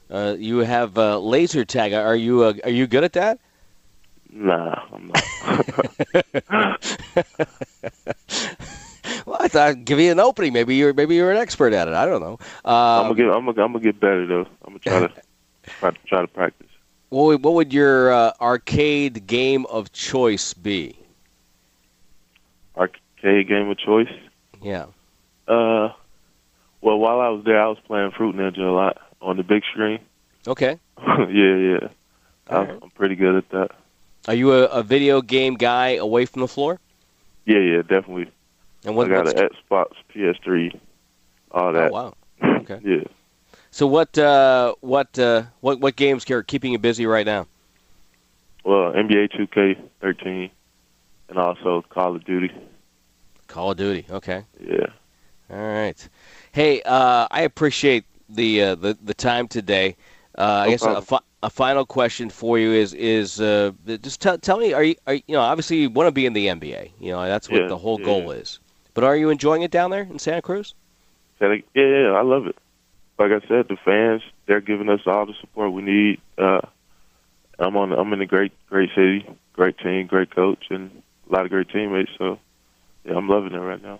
Uh, 0.09 0.35
you 0.37 0.59
have 0.59 0.97
uh, 0.97 1.19
laser 1.19 1.65
tag. 1.65 1.93
Are 1.93 2.15
you 2.15 2.43
uh, 2.43 2.53
are 2.63 2.69
you 2.69 2.87
good 2.87 3.03
at 3.03 3.13
that? 3.13 3.39
Nah, 4.31 4.79
I'm 4.91 5.07
not. 5.07 5.23
well, 9.25 9.37
I 9.39 9.47
thought 9.47 9.67
I'd 9.69 9.85
give 9.85 9.99
you 9.99 10.11
an 10.11 10.19
opening. 10.19 10.53
Maybe 10.53 10.75
you're 10.75 10.93
maybe 10.93 11.15
you're 11.15 11.31
an 11.31 11.37
expert 11.37 11.73
at 11.73 11.87
it. 11.87 11.93
I 11.93 12.05
don't 12.05 12.21
know. 12.21 12.37
Um, 12.63 12.75
I'm 12.75 13.03
gonna 13.03 13.15
get 13.15 13.27
I'm 13.27 13.45
gonna, 13.45 13.63
I'm 13.63 13.71
gonna 13.73 13.83
get 13.83 13.99
better 13.99 14.25
though. 14.25 14.47
I'm 14.65 14.77
gonna 14.77 14.79
try 14.79 14.99
to 14.99 15.13
try, 15.79 15.91
try 16.07 16.21
to 16.21 16.27
practice. 16.27 16.64
What 17.15 17.27
would, 17.27 17.43
what 17.45 17.53
would 17.53 17.73
your 17.73 18.11
uh, 18.11 18.33
arcade 18.41 19.25
game 19.25 19.65
of 19.67 19.93
choice 19.93 20.53
be? 20.53 20.99
Arcade 22.75 23.47
game 23.47 23.69
of 23.69 23.77
choice? 23.77 24.11
Yeah. 24.61 24.87
Uh, 25.47 25.93
well, 26.81 26.97
while 26.97 27.21
I 27.21 27.29
was 27.29 27.45
there, 27.45 27.61
I 27.61 27.67
was 27.67 27.77
playing 27.87 28.11
Fruit 28.11 28.35
Ninja 28.35 28.57
a 28.57 28.63
lot 28.63 28.97
on 29.21 29.37
the 29.37 29.43
big 29.43 29.63
screen. 29.71 29.99
Okay. 30.45 30.77
yeah, 31.07 31.55
yeah. 31.55 31.87
I'm, 32.49 32.67
right. 32.67 32.79
I'm, 32.83 32.89
pretty 32.89 33.15
good 33.15 33.37
at 33.37 33.49
that. 33.51 33.71
Are 34.27 34.35
you 34.35 34.51
a, 34.51 34.65
a, 34.65 34.83
video 34.83 35.21
game 35.21 35.53
guy 35.53 35.91
away 35.91 36.25
from 36.25 36.41
the 36.41 36.49
floor? 36.49 36.81
Yeah, 37.45 37.59
yeah, 37.59 37.81
definitely. 37.81 38.29
And 38.83 38.93
what, 38.93 39.09
I 39.09 39.23
got 39.23 39.39
an 39.39 39.49
Xbox, 39.49 39.93
PS3, 40.13 40.77
all 41.51 41.71
that. 41.71 41.91
Oh 41.91 41.93
wow. 41.93 42.13
Okay. 42.65 42.81
yeah. 42.83 43.03
So 43.75 43.87
what 43.87 44.17
uh, 44.17 44.73
what 44.79 45.19
uh, 45.19 45.43
what 45.59 45.81
what 45.81 45.97
games 45.97 46.31
are 46.31 46.43
keeping 46.43 46.71
you 46.71 46.79
busy 46.79 47.05
right 47.05 47.25
now? 47.25 47.45
Well, 48.63 48.93
NBA 48.93 49.33
2K13, 49.35 50.49
and 51.27 51.37
also 51.37 51.83
Call 51.89 52.15
of 52.15 52.23
Duty. 52.23 52.51
Call 53.47 53.71
of 53.71 53.77
Duty. 53.77 54.05
Okay. 54.09 54.45
Yeah. 54.65 54.85
All 55.49 55.57
right. 55.57 56.09
Hey, 56.53 56.83
uh, 56.83 57.27
I 57.29 57.41
appreciate 57.41 58.05
the 58.29 58.61
uh, 58.61 58.75
the 58.75 58.97
the 59.03 59.13
time 59.13 59.49
today. 59.49 59.97
Uh, 60.37 60.63
I 60.67 60.69
guess 60.69 60.83
a, 60.83 61.01
fi- 61.01 61.27
a, 61.43 61.49
final 61.49 61.85
question 61.85 62.29
for 62.29 62.57
you 62.57 62.71
is 62.71 62.93
is 62.93 63.41
uh, 63.41 63.73
just 64.01 64.21
tell 64.21 64.37
tell 64.37 64.57
me 64.57 64.71
are 64.71 64.85
you 64.85 64.95
are 65.05 65.15
you 65.15 65.23
know 65.27 65.41
obviously 65.41 65.81
you 65.81 65.89
want 65.89 66.07
to 66.07 66.13
be 66.13 66.25
in 66.25 66.31
the 66.31 66.47
NBA 66.47 66.91
you 67.01 67.11
know 67.11 67.25
that's 67.25 67.49
what 67.49 67.63
yeah, 67.63 67.67
the 67.67 67.77
whole 67.77 67.99
yeah. 67.99 68.05
goal 68.05 68.31
is 68.31 68.59
but 68.93 69.03
are 69.03 69.17
you 69.17 69.29
enjoying 69.29 69.63
it 69.63 69.71
down 69.71 69.91
there 69.91 70.03
in 70.03 70.17
Santa 70.17 70.41
Cruz? 70.41 70.73
Yeah, 71.41 71.55
yeah, 71.73 72.11
I 72.11 72.21
love 72.21 72.47
it 72.47 72.55
like 73.17 73.31
I 73.31 73.45
said, 73.47 73.67
the 73.67 73.77
fans 73.83 74.21
they're 74.45 74.61
giving 74.61 74.89
us 74.89 75.01
all 75.05 75.25
the 75.25 75.33
support 75.39 75.71
we 75.71 75.81
need. 75.81 76.21
Uh, 76.37 76.61
I'm 77.59 77.77
on 77.77 77.93
I'm 77.93 78.11
in 78.13 78.21
a 78.21 78.25
great 78.25 78.51
great 78.69 78.89
city, 78.95 79.27
great 79.53 79.77
team, 79.77 80.07
great 80.07 80.33
coach, 80.33 80.65
and 80.69 80.91
a 81.29 81.33
lot 81.33 81.45
of 81.45 81.51
great 81.51 81.69
teammates. 81.69 82.11
So 82.17 82.39
yeah, 83.05 83.15
I'm 83.15 83.29
loving 83.29 83.53
it 83.53 83.59
right 83.59 83.81
now. 83.81 83.99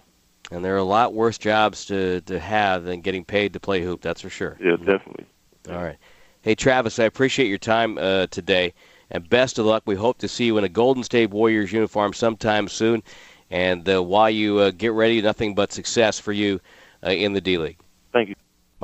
And 0.51 0.63
there 0.63 0.75
are 0.75 0.79
a 0.79 0.83
lot 0.83 1.13
worse 1.13 1.37
jobs 1.37 1.85
to 1.85 2.21
to 2.21 2.39
have 2.39 2.83
than 2.83 3.01
getting 3.01 3.23
paid 3.23 3.53
to 3.53 3.59
play 3.59 3.81
hoop. 3.81 4.01
That's 4.01 4.21
for 4.21 4.29
sure. 4.29 4.57
Yeah, 4.59 4.75
definitely. 4.75 5.25
All 5.69 5.83
right. 5.83 5.97
Hey 6.41 6.55
Travis, 6.55 6.99
I 6.99 7.05
appreciate 7.05 7.47
your 7.47 7.57
time 7.57 7.97
uh, 7.97 8.27
today, 8.27 8.73
and 9.09 9.27
best 9.27 9.57
of 9.57 9.65
luck. 9.65 9.83
We 9.85 9.95
hope 9.95 10.19
to 10.19 10.27
see 10.27 10.45
you 10.45 10.57
in 10.57 10.63
a 10.63 10.69
Golden 10.69 11.03
State 11.03 11.31
Warriors 11.31 11.71
uniform 11.71 12.13
sometime 12.13 12.67
soon. 12.67 13.01
And 13.49 13.87
uh, 13.87 14.03
while 14.03 14.29
you 14.29 14.57
uh, 14.59 14.71
get 14.71 14.91
ready, 14.91 15.21
nothing 15.21 15.55
but 15.55 15.71
success 15.71 16.19
for 16.19 16.31
you 16.33 16.59
uh, 17.03 17.11
in 17.11 17.33
the 17.33 17.41
D 17.41 17.57
League. 17.57 17.77
Thank 18.11 18.29
you. 18.29 18.35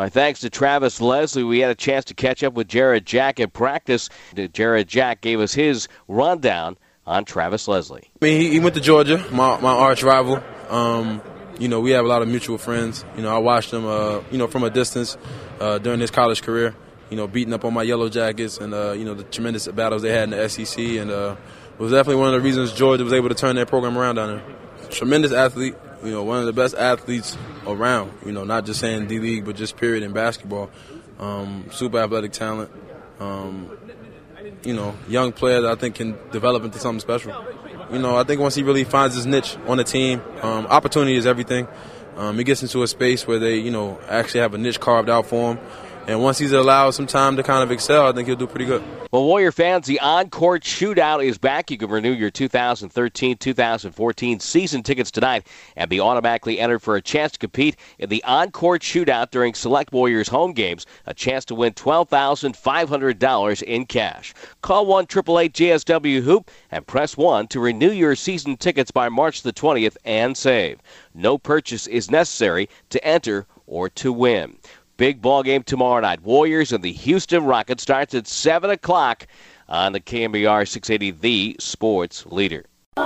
My 0.01 0.09
thanks 0.09 0.39
to 0.39 0.49
Travis 0.49 0.99
Leslie. 0.99 1.43
We 1.43 1.59
had 1.59 1.69
a 1.69 1.75
chance 1.75 2.05
to 2.05 2.15
catch 2.15 2.43
up 2.43 2.55
with 2.55 2.67
Jarrett 2.67 3.05
Jack 3.05 3.39
at 3.39 3.53
practice. 3.53 4.09
Jarrett 4.51 4.87
Jack 4.87 5.21
gave 5.21 5.39
us 5.39 5.53
his 5.53 5.87
rundown 6.07 6.75
on 7.05 7.23
Travis 7.23 7.67
Leslie. 7.67 8.09
I 8.19 8.25
mean, 8.25 8.51
he, 8.51 8.59
went 8.59 8.73
to 8.73 8.81
Georgia, 8.81 9.23
my, 9.31 9.61
my 9.61 9.71
arch 9.71 10.01
rival. 10.01 10.43
Um, 10.69 11.21
you 11.59 11.67
know, 11.67 11.81
we 11.81 11.91
have 11.91 12.03
a 12.03 12.07
lot 12.07 12.23
of 12.23 12.27
mutual 12.29 12.57
friends. 12.57 13.05
You 13.15 13.21
know, 13.21 13.29
I 13.29 13.37
watched 13.37 13.71
him, 13.71 13.85
uh, 13.85 14.21
you 14.31 14.39
know, 14.39 14.47
from 14.47 14.63
a 14.63 14.71
distance 14.71 15.17
uh, 15.59 15.77
during 15.77 15.99
his 15.99 16.09
college 16.09 16.41
career. 16.41 16.75
You 17.11 17.17
know, 17.17 17.27
beating 17.27 17.53
up 17.53 17.63
on 17.63 17.71
my 17.71 17.83
yellow 17.83 18.09
jackets 18.09 18.57
and 18.57 18.73
uh, 18.73 18.93
you 18.93 19.05
know 19.05 19.13
the 19.13 19.25
tremendous 19.25 19.67
battles 19.67 20.01
they 20.01 20.11
had 20.11 20.23
in 20.23 20.29
the 20.31 20.49
SEC, 20.49 20.79
and 20.79 21.11
uh, 21.11 21.35
was 21.77 21.91
definitely 21.91 22.19
one 22.21 22.33
of 22.33 22.41
the 22.41 22.41
reasons 22.41 22.73
Georgia 22.73 23.03
was 23.03 23.13
able 23.13 23.29
to 23.29 23.35
turn 23.35 23.55
their 23.55 23.67
program 23.67 23.95
around 23.95 24.15
down 24.15 24.37
there. 24.37 24.89
Tremendous 24.89 25.31
athlete, 25.31 25.75
you 26.03 26.11
know, 26.11 26.23
one 26.23 26.39
of 26.39 26.45
the 26.45 26.53
best 26.53 26.75
athletes 26.75 27.37
around. 27.67 28.11
You 28.25 28.31
know, 28.31 28.43
not 28.43 28.65
just 28.65 28.79
saying 28.79 29.07
D 29.07 29.19
League, 29.19 29.45
but 29.45 29.55
just 29.55 29.77
period 29.77 30.03
in 30.03 30.13
basketball. 30.13 30.69
Um, 31.19 31.65
super 31.71 31.99
athletic 31.99 32.31
talent. 32.31 32.71
Um, 33.19 33.77
you 34.63 34.73
know, 34.73 34.95
young 35.07 35.31
player 35.31 35.61
that 35.61 35.71
I 35.71 35.75
think 35.75 35.95
can 35.95 36.17
develop 36.31 36.63
into 36.63 36.79
something 36.79 36.99
special. 36.99 37.33
You 37.91 37.99
know, 37.99 38.15
I 38.15 38.23
think 38.23 38.41
once 38.41 38.55
he 38.55 38.63
really 38.63 38.83
finds 38.83 39.15
his 39.15 39.25
niche 39.25 39.57
on 39.67 39.77
the 39.77 39.83
team, 39.83 40.21
um, 40.41 40.65
opportunity 40.67 41.15
is 41.15 41.25
everything. 41.25 41.67
Um, 42.15 42.37
he 42.37 42.43
gets 42.43 42.61
into 42.61 42.83
a 42.83 42.87
space 42.87 43.27
where 43.27 43.39
they, 43.39 43.57
you 43.57 43.71
know, 43.71 43.99
actually 44.07 44.41
have 44.41 44.53
a 44.53 44.57
niche 44.57 44.79
carved 44.79 45.09
out 45.09 45.25
for 45.27 45.53
him. 45.53 45.65
And 46.07 46.21
once 46.21 46.39
he's 46.39 46.51
allowed 46.51 46.91
some 46.91 47.07
time 47.07 47.37
to 47.37 47.43
kind 47.43 47.63
of 47.63 47.71
excel, 47.71 48.07
I 48.07 48.11
think 48.11 48.27
he'll 48.27 48.35
do 48.35 48.47
pretty 48.47 48.65
good. 48.65 48.83
Well, 49.11 49.23
Warrior 49.23 49.51
fans, 49.51 49.87
the 49.87 49.99
on-court 49.99 50.63
shootout 50.63 51.23
is 51.23 51.37
back. 51.37 51.69
You 51.69 51.77
can 51.77 51.89
renew 51.89 52.11
your 52.11 52.31
2013-2014 52.31 54.41
season 54.41 54.83
tickets 54.83 55.11
tonight 55.11 55.45
and 55.75 55.89
be 55.89 55.99
automatically 55.99 56.59
entered 56.59 56.79
for 56.79 56.95
a 56.95 57.01
chance 57.01 57.33
to 57.33 57.39
compete 57.39 57.75
in 57.99 58.09
the 58.09 58.23
on-court 58.23 58.81
shootout 58.81 59.31
during 59.31 59.53
select 59.53 59.93
Warriors 59.93 60.29
home 60.29 60.53
games. 60.53 60.85
A 61.05 61.13
chance 61.13 61.45
to 61.45 61.55
win 61.55 61.73
$12,500 61.73 63.63
in 63.63 63.85
cash. 63.85 64.33
Call 64.61 64.85
1-888-GSW-HOOP 64.87 66.49
and 66.71 66.87
press 66.87 67.15
1 67.15 67.47
to 67.49 67.59
renew 67.59 67.91
your 67.91 68.15
season 68.15 68.57
tickets 68.57 68.89
by 68.91 69.09
March 69.09 69.43
the 69.43 69.53
20th 69.53 69.97
and 70.03 70.35
save. 70.35 70.79
No 71.13 71.37
purchase 71.37 71.85
is 71.87 72.09
necessary 72.09 72.69
to 72.89 73.05
enter 73.05 73.45
or 73.67 73.89
to 73.89 74.11
win. 74.11 74.57
Big 75.01 75.19
ball 75.19 75.41
game 75.41 75.63
tomorrow 75.63 75.99
night. 75.99 76.21
Warriors 76.21 76.71
and 76.71 76.83
the 76.83 76.91
Houston 76.91 77.43
Rockets 77.43 77.81
starts 77.81 78.13
at 78.13 78.27
7 78.27 78.69
o'clock 78.69 79.25
on 79.67 79.93
the 79.93 79.99
KNBR 79.99 80.67
680, 80.67 81.09
the 81.19 81.55
sports 81.59 82.23
leader. 82.27 82.65
Lee 82.97 83.03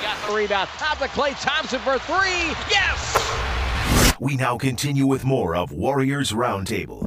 got 0.00 0.16
the 0.26 0.32
rebound. 0.32 0.70
Out 0.80 0.98
to 0.98 1.08
Klay 1.08 1.38
Thompson 1.42 1.80
for 1.80 1.98
three. 1.98 2.56
Yes! 2.70 4.16
We 4.18 4.36
now 4.36 4.56
continue 4.56 5.06
with 5.06 5.26
more 5.26 5.54
of 5.56 5.70
Warriors 5.70 6.32
Roundtable. 6.32 7.06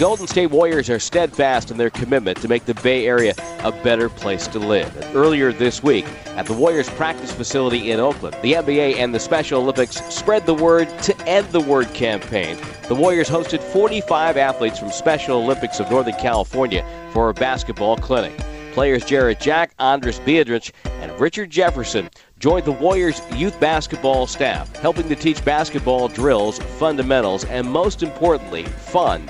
Golden 0.00 0.26
State 0.26 0.46
Warriors 0.46 0.88
are 0.88 0.98
steadfast 0.98 1.70
in 1.70 1.76
their 1.76 1.90
commitment 1.90 2.40
to 2.40 2.48
make 2.48 2.64
the 2.64 2.72
Bay 2.72 3.06
Area 3.06 3.34
a 3.62 3.70
better 3.70 4.08
place 4.08 4.46
to 4.46 4.58
live. 4.58 4.96
And 4.96 5.14
earlier 5.14 5.52
this 5.52 5.82
week, 5.82 6.06
at 6.28 6.46
the 6.46 6.54
Warriors 6.54 6.88
practice 6.88 7.30
facility 7.30 7.90
in 7.90 8.00
Oakland, 8.00 8.34
the 8.40 8.54
NBA 8.54 8.96
and 8.96 9.14
the 9.14 9.20
Special 9.20 9.60
Olympics 9.60 10.02
spread 10.06 10.46
the 10.46 10.54
word 10.54 10.88
to 11.02 11.28
end 11.28 11.48
the 11.48 11.60
word 11.60 11.92
campaign. 11.92 12.56
The 12.88 12.94
Warriors 12.94 13.28
hosted 13.28 13.60
45 13.60 14.38
athletes 14.38 14.78
from 14.78 14.90
Special 14.90 15.36
Olympics 15.36 15.80
of 15.80 15.90
Northern 15.90 16.14
California 16.14 16.82
for 17.12 17.28
a 17.28 17.34
basketball 17.34 17.98
clinic. 17.98 18.34
Players 18.72 19.04
Jarrett 19.04 19.38
Jack, 19.38 19.76
Andris 19.76 20.18
Biedrins, 20.24 20.72
and 21.02 21.12
Richard 21.20 21.50
Jefferson 21.50 22.08
joined 22.38 22.64
the 22.64 22.72
Warriors 22.72 23.20
youth 23.34 23.60
basketball 23.60 24.26
staff, 24.26 24.74
helping 24.76 25.10
to 25.10 25.14
teach 25.14 25.44
basketball 25.44 26.08
drills, 26.08 26.58
fundamentals, 26.58 27.44
and 27.44 27.70
most 27.70 28.02
importantly, 28.02 28.64
fun 28.64 29.28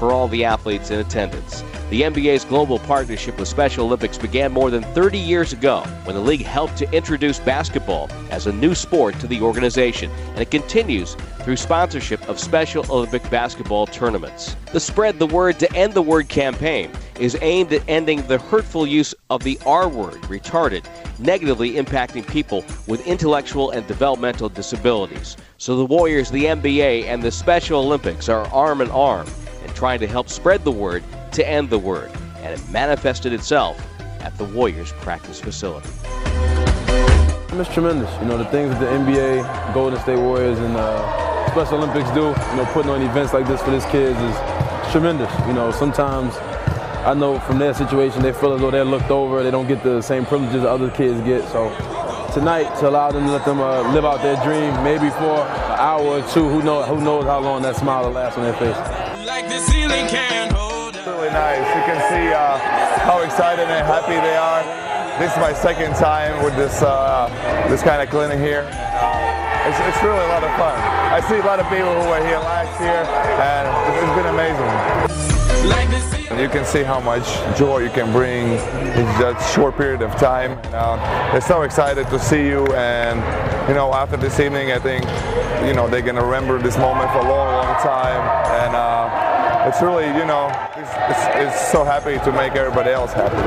for 0.00 0.12
all 0.12 0.28
the 0.28 0.46
athletes 0.46 0.90
in 0.90 0.98
attendance. 0.98 1.62
The 1.90 2.02
NBA's 2.02 2.46
global 2.46 2.78
partnership 2.78 3.38
with 3.38 3.48
Special 3.48 3.84
Olympics 3.84 4.16
began 4.16 4.50
more 4.50 4.70
than 4.70 4.82
30 4.94 5.18
years 5.18 5.52
ago 5.52 5.82
when 6.04 6.16
the 6.16 6.22
league 6.22 6.42
helped 6.42 6.78
to 6.78 6.90
introduce 6.90 7.38
basketball 7.38 8.08
as 8.30 8.46
a 8.46 8.52
new 8.52 8.74
sport 8.74 9.18
to 9.20 9.26
the 9.26 9.42
organization, 9.42 10.10
and 10.30 10.38
it 10.38 10.50
continues 10.50 11.16
through 11.40 11.56
sponsorship 11.56 12.26
of 12.30 12.40
Special 12.40 12.90
Olympic 12.90 13.28
basketball 13.28 13.86
tournaments. 13.86 14.56
The 14.72 14.80
Spread 14.80 15.18
the 15.18 15.26
Word 15.26 15.58
to 15.58 15.70
End 15.76 15.92
the 15.92 16.00
Word 16.00 16.30
campaign 16.30 16.90
is 17.18 17.36
aimed 17.42 17.70
at 17.74 17.82
ending 17.86 18.22
the 18.22 18.38
hurtful 18.38 18.86
use 18.86 19.14
of 19.28 19.42
the 19.42 19.58
R 19.66 19.86
word, 19.86 20.22
retarded, 20.22 20.86
negatively 21.18 21.72
impacting 21.72 22.26
people 22.26 22.64
with 22.86 23.06
intellectual 23.06 23.72
and 23.72 23.86
developmental 23.86 24.48
disabilities. 24.48 25.36
So 25.58 25.76
the 25.76 25.84
Warriors, 25.84 26.30
the 26.30 26.44
NBA, 26.44 27.04
and 27.04 27.22
the 27.22 27.30
Special 27.30 27.80
Olympics 27.80 28.30
are 28.30 28.46
arm 28.46 28.80
in 28.80 28.90
arm 28.92 29.26
trying 29.80 29.98
to 29.98 30.06
help 30.06 30.28
spread 30.28 30.62
the 30.62 30.70
word 30.70 31.02
to 31.32 31.48
end 31.48 31.70
the 31.70 31.78
word. 31.78 32.10
And 32.42 32.52
it 32.52 32.68
manifested 32.68 33.32
itself 33.32 33.80
at 34.20 34.36
the 34.36 34.44
Warriors 34.44 34.92
practice 35.00 35.40
facility. 35.40 35.88
It's 37.58 37.72
tremendous. 37.72 38.12
You 38.20 38.26
know, 38.26 38.36
the 38.36 38.44
things 38.44 38.72
that 38.72 38.80
the 38.80 38.86
NBA, 38.86 39.72
Golden 39.72 39.98
State 40.00 40.18
Warriors, 40.18 40.58
and 40.58 40.76
uh, 40.76 41.50
Special 41.52 41.78
Olympics 41.78 42.10
do, 42.10 42.20
you 42.20 42.56
know, 42.56 42.68
putting 42.74 42.90
on 42.90 43.00
events 43.00 43.32
like 43.32 43.46
this 43.48 43.62
for 43.62 43.70
these 43.70 43.86
kids 43.86 44.20
is 44.20 44.92
tremendous. 44.92 45.32
You 45.46 45.54
know, 45.54 45.70
sometimes 45.72 46.36
I 47.06 47.14
know 47.14 47.40
from 47.40 47.58
their 47.58 47.72
situation, 47.72 48.20
they 48.20 48.34
feel 48.34 48.52
as 48.52 48.60
though 48.60 48.70
they're 48.70 48.84
looked 48.84 49.10
over. 49.10 49.42
They 49.42 49.50
don't 49.50 49.66
get 49.66 49.82
the 49.82 50.02
same 50.02 50.26
privileges 50.26 50.62
other 50.62 50.90
kids 50.90 51.18
get. 51.22 51.48
So 51.48 51.70
tonight, 52.34 52.68
to 52.80 52.88
allow 52.90 53.12
them 53.12 53.24
to 53.24 53.32
let 53.32 53.46
them 53.46 53.60
uh, 53.60 53.90
live 53.94 54.04
out 54.04 54.20
their 54.20 54.36
dream, 54.44 54.74
maybe 54.84 55.08
for 55.08 55.40
an 55.40 55.78
hour 55.80 56.04
or 56.04 56.20
two, 56.28 56.50
who 56.50 56.62
knows, 56.62 56.86
who 56.86 57.00
knows 57.00 57.24
how 57.24 57.40
long 57.40 57.62
that 57.62 57.76
smile 57.76 58.04
will 58.04 58.12
last 58.12 58.36
on 58.36 58.44
their 58.44 58.52
face. 58.58 58.99
Like 59.40 59.48
the 59.48 59.72
ceiling 59.72 60.06
can 60.06 60.52
hold 60.52 60.94
Really 60.96 61.30
nice. 61.30 61.64
You 61.74 61.82
can 61.88 61.96
see 62.12 62.28
uh, 62.28 62.58
how 63.08 63.22
excited 63.22 63.70
and 63.70 63.86
happy 63.86 64.12
they 64.12 64.36
are. 64.36 64.60
This 65.18 65.32
is 65.32 65.38
my 65.38 65.54
second 65.54 65.94
time 65.94 66.44
with 66.44 66.54
this 66.56 66.82
uh, 66.82 67.24
this 67.70 67.82
kind 67.82 68.02
of 68.02 68.10
clinic 68.10 68.38
here. 68.38 68.68
It's, 69.64 69.80
it's 69.80 70.02
really 70.04 70.20
a 70.20 70.28
lot 70.28 70.44
of 70.44 70.50
fun. 70.60 70.76
I 70.76 71.24
see 71.26 71.38
a 71.38 71.42
lot 71.42 71.58
of 71.58 71.64
people 71.70 71.88
who 71.88 72.10
were 72.10 72.20
here 72.26 72.36
last 72.36 72.78
year, 72.84 73.00
and 73.40 73.64
it's 73.96 74.12
been 74.12 74.28
amazing. 74.28 75.70
Like. 75.70 76.10
You 76.40 76.48
can 76.48 76.64
see 76.64 76.82
how 76.82 77.00
much 77.00 77.26
joy 77.58 77.78
you 77.78 77.90
can 77.90 78.12
bring 78.12 78.52
in 78.52 79.06
that 79.20 79.36
short 79.54 79.76
period 79.76 80.00
of 80.00 80.14
time. 80.16 80.58
Uh, 80.72 80.96
they're 81.32 81.40
so 81.40 81.62
excited 81.62 82.06
to 82.08 82.18
see 82.18 82.46
you, 82.46 82.66
and 82.74 83.18
you 83.68 83.74
know, 83.74 83.92
after 83.92 84.16
this 84.16 84.38
evening, 84.38 84.70
I 84.70 84.78
think 84.78 85.04
you 85.66 85.74
know 85.74 85.88
they're 85.88 86.02
gonna 86.02 86.24
remember 86.24 86.58
this 86.58 86.78
moment 86.78 87.10
for 87.10 87.18
a 87.18 87.28
long, 87.28 87.52
long 87.52 87.74
time, 87.82 88.22
and 88.64 88.76
uh, 88.76 89.19
it's 89.70 89.80
really, 89.82 90.06
you 90.18 90.26
know, 90.26 90.50
it's, 90.74 90.90
it's, 91.06 91.24
it's 91.38 91.70
so 91.70 91.84
happy 91.84 92.18
to 92.18 92.32
make 92.32 92.58
everybody 92.58 92.90
else 92.90 93.12
happy. 93.12 93.38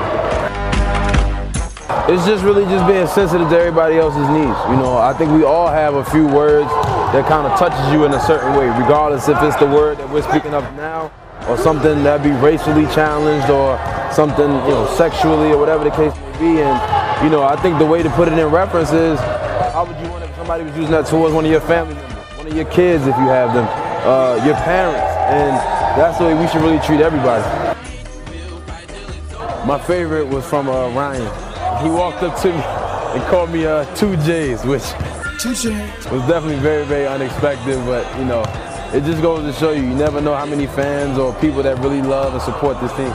It's 2.07 2.25
just 2.25 2.45
really 2.45 2.63
just 2.63 2.87
being 2.87 3.07
sensitive 3.07 3.49
to 3.49 3.59
everybody 3.59 3.97
else's 3.97 4.29
needs. 4.29 4.55
You 4.71 4.79
know, 4.79 4.95
I 4.95 5.11
think 5.11 5.31
we 5.31 5.43
all 5.43 5.67
have 5.67 5.95
a 5.95 6.05
few 6.05 6.25
words 6.25 6.69
that 7.11 7.27
kind 7.27 7.45
of 7.45 7.59
touches 7.59 7.91
you 7.91 8.05
in 8.05 8.13
a 8.13 8.21
certain 8.21 8.55
way, 8.55 8.67
regardless 8.67 9.27
if 9.27 9.35
it's 9.43 9.57
the 9.57 9.67
word 9.67 9.97
that 9.97 10.09
we're 10.09 10.23
speaking 10.23 10.53
of 10.53 10.63
now 10.75 11.11
or 11.49 11.57
something 11.57 12.03
that 12.03 12.23
be 12.23 12.31
racially 12.31 12.85
challenged 12.95 13.49
or 13.51 13.75
something, 14.13 14.47
you 14.47 14.71
know, 14.79 14.87
sexually 14.95 15.51
or 15.51 15.57
whatever 15.57 15.83
the 15.83 15.91
case 15.91 16.15
may 16.15 16.31
be. 16.39 16.61
And, 16.63 16.79
you 17.21 17.29
know, 17.29 17.43
I 17.43 17.59
think 17.61 17.79
the 17.79 17.85
way 17.85 18.01
to 18.01 18.09
put 18.11 18.29
it 18.29 18.39
in 18.39 18.47
reference 18.47 18.93
is 18.93 19.19
how 19.75 19.83
would 19.83 19.99
you 19.99 20.09
want 20.09 20.23
if 20.23 20.33
somebody 20.37 20.63
was 20.63 20.73
using 20.77 20.91
that 20.91 21.05
towards 21.05 21.35
one 21.35 21.43
of 21.43 21.51
your 21.51 21.59
family 21.67 21.95
members, 21.95 22.37
one 22.37 22.47
of 22.47 22.55
your 22.55 22.71
kids 22.71 23.03
if 23.03 23.15
you 23.19 23.27
have 23.27 23.53
them, 23.53 23.67
uh, 24.07 24.39
your 24.45 24.55
parents. 24.63 25.03
And 25.27 25.72
that's 25.95 26.17
the 26.17 26.25
way 26.25 26.33
we 26.33 26.47
should 26.47 26.61
really 26.61 26.79
treat 26.79 27.01
everybody. 27.01 27.43
My 29.67 29.79
favorite 29.79 30.25
was 30.25 30.45
from 30.45 30.67
uh, 30.67 30.89
Ryan. 30.89 31.83
He 31.83 31.89
walked 31.89 32.23
up 32.23 32.39
to 32.41 32.49
me 32.49 32.61
and 33.13 33.23
called 33.29 33.51
me 33.51 33.65
uh, 33.65 33.85
two 33.95 34.17
J's, 34.17 34.63
which 34.65 34.83
was 35.45 36.23
definitely 36.27 36.57
very, 36.57 36.83
very 36.85 37.05
unexpected. 37.05 37.77
But 37.85 38.17
you 38.17 38.25
know, 38.25 38.41
it 38.93 39.03
just 39.03 39.21
goes 39.21 39.43
to 39.43 39.59
show 39.59 39.71
you, 39.71 39.83
you 39.83 39.95
never 39.95 40.19
know 40.19 40.35
how 40.35 40.45
many 40.45 40.67
fans 40.67 41.17
or 41.17 41.33
people 41.35 41.63
that 41.63 41.77
really 41.79 42.01
love 42.01 42.33
and 42.33 42.41
support 42.41 42.79
this 42.81 42.91
team. 42.93 43.07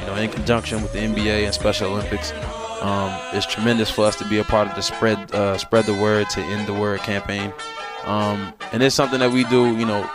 You 0.00 0.06
know, 0.06 0.16
in 0.16 0.30
conjunction 0.30 0.82
with 0.82 0.92
the 0.92 1.00
NBA 1.00 1.44
and 1.44 1.52
Special 1.54 1.92
Olympics, 1.92 2.32
um, 2.82 3.12
it's 3.32 3.46
tremendous 3.46 3.90
for 3.90 4.06
us 4.06 4.16
to 4.16 4.24
be 4.28 4.38
a 4.38 4.44
part 4.44 4.68
of 4.68 4.76
the 4.76 4.82
spread 4.82 5.32
uh, 5.34 5.58
spread 5.58 5.84
the 5.86 5.94
word 5.94 6.30
to 6.30 6.40
end 6.40 6.66
the 6.66 6.74
word 6.74 7.00
campaign. 7.00 7.52
Um, 8.04 8.54
and 8.72 8.82
it's 8.82 8.94
something 8.94 9.20
that 9.20 9.30
we 9.30 9.44
do, 9.44 9.76
you 9.76 9.84
know, 9.84 10.08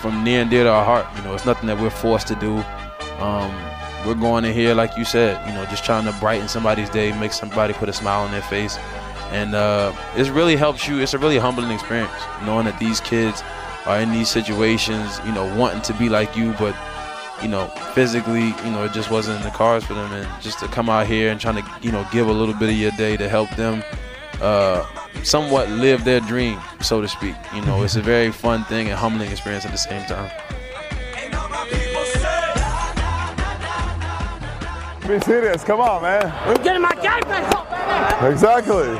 from 0.00 0.24
near 0.24 0.40
and 0.40 0.50
dear 0.50 0.64
to 0.64 0.70
our 0.70 0.84
heart. 0.84 1.06
You 1.16 1.22
know, 1.22 1.34
it's 1.34 1.46
nothing 1.46 1.66
that 1.66 1.80
we're 1.80 1.90
forced 1.90 2.26
to 2.28 2.34
do. 2.36 2.58
Um, 3.22 3.54
we're 4.06 4.14
going 4.14 4.44
in 4.44 4.52
here, 4.52 4.74
like 4.74 4.96
you 4.98 5.04
said, 5.04 5.46
you 5.48 5.54
know, 5.54 5.64
just 5.66 5.84
trying 5.84 6.04
to 6.04 6.12
brighten 6.20 6.48
somebody's 6.48 6.90
day, 6.90 7.18
make 7.18 7.32
somebody 7.32 7.72
put 7.72 7.88
a 7.88 7.92
smile 7.92 8.22
on 8.22 8.30
their 8.30 8.42
face. 8.42 8.78
And 9.30 9.54
uh, 9.54 9.92
it 10.16 10.28
really 10.30 10.56
helps 10.56 10.86
you. 10.86 11.00
It's 11.00 11.14
a 11.14 11.18
really 11.18 11.38
humbling 11.38 11.70
experience 11.70 12.10
knowing 12.44 12.66
that 12.66 12.78
these 12.78 13.00
kids 13.00 13.42
are 13.86 14.00
in 14.00 14.12
these 14.12 14.28
situations, 14.28 15.20
you 15.24 15.32
know, 15.32 15.52
wanting 15.56 15.82
to 15.82 15.94
be 15.94 16.08
like 16.08 16.36
you, 16.36 16.52
but, 16.58 16.76
you 17.42 17.48
know, 17.48 17.66
physically, 17.94 18.48
you 18.48 18.70
know, 18.70 18.84
it 18.84 18.92
just 18.92 19.10
wasn't 19.10 19.38
in 19.38 19.42
the 19.42 19.50
cards 19.50 19.84
for 19.84 19.94
them. 19.94 20.12
And 20.12 20.42
just 20.42 20.58
to 20.60 20.68
come 20.68 20.88
out 20.88 21.06
here 21.06 21.30
and 21.30 21.40
trying 21.40 21.62
to, 21.62 21.70
you 21.80 21.90
know, 21.90 22.06
give 22.12 22.28
a 22.28 22.32
little 22.32 22.54
bit 22.54 22.68
of 22.68 22.76
your 22.76 22.92
day 22.92 23.16
to 23.16 23.28
help 23.28 23.50
them 23.56 23.82
uh, 24.40 24.86
somewhat 25.22 25.70
live 25.70 26.04
their 26.04 26.20
dream, 26.20 26.58
so 26.80 27.00
to 27.00 27.08
speak. 27.08 27.36
You 27.54 27.62
know, 27.62 27.82
it's 27.82 27.96
a 27.96 27.98
mm-hmm. 27.98 28.06
very 28.06 28.32
fun 28.32 28.64
thing 28.64 28.88
and 28.88 28.98
humbling 28.98 29.30
experience 29.30 29.64
at 29.64 29.72
the 29.72 29.78
same 29.78 30.04
time. 30.06 30.30
Be 35.06 35.20
serious, 35.20 35.62
come 35.62 35.80
on, 35.80 36.02
man. 36.02 36.32
I'm 36.46 36.62
getting 36.62 36.80
my 36.80 36.94
game 36.94 37.28
back 37.28 37.54
up, 37.54 37.70
baby. 38.20 38.32
Exactly. 38.32 38.98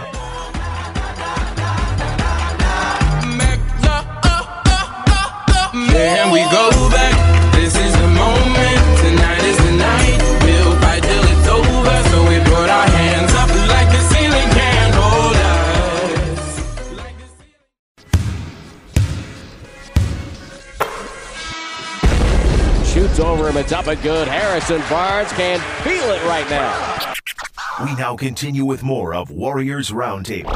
Can 5.94 6.32
we 6.32 6.40
go 6.50 6.70
back? 6.90 7.14
This 7.54 7.74
is 7.74 7.92
the 7.96 8.08
moment. 8.08 8.80
Tonight 9.00 9.42
is 9.44 9.56
the 9.56 9.72
night. 9.76 10.18
We'll 10.44 10.76
fight 10.80 11.02
till 11.02 11.24
it's 11.24 11.48
over. 11.48 12.08
So 12.10 12.28
we 12.28 12.38
put 12.40 12.68
our 12.68 12.86
hands 12.86 13.33
Over 23.20 23.48
him. 23.48 23.56
It's 23.56 23.72
up 23.72 23.86
and 23.86 24.00
good. 24.02 24.26
Harrison 24.26 24.82
Barnes 24.90 25.32
can 25.32 25.60
feel 25.82 26.10
it 26.10 26.22
right 26.24 26.48
now. 26.50 27.14
We 27.84 27.94
now 27.94 28.16
continue 28.16 28.64
with 28.64 28.82
more 28.82 29.14
of 29.14 29.30
Warriors 29.30 29.90
Roundtable. 29.90 30.52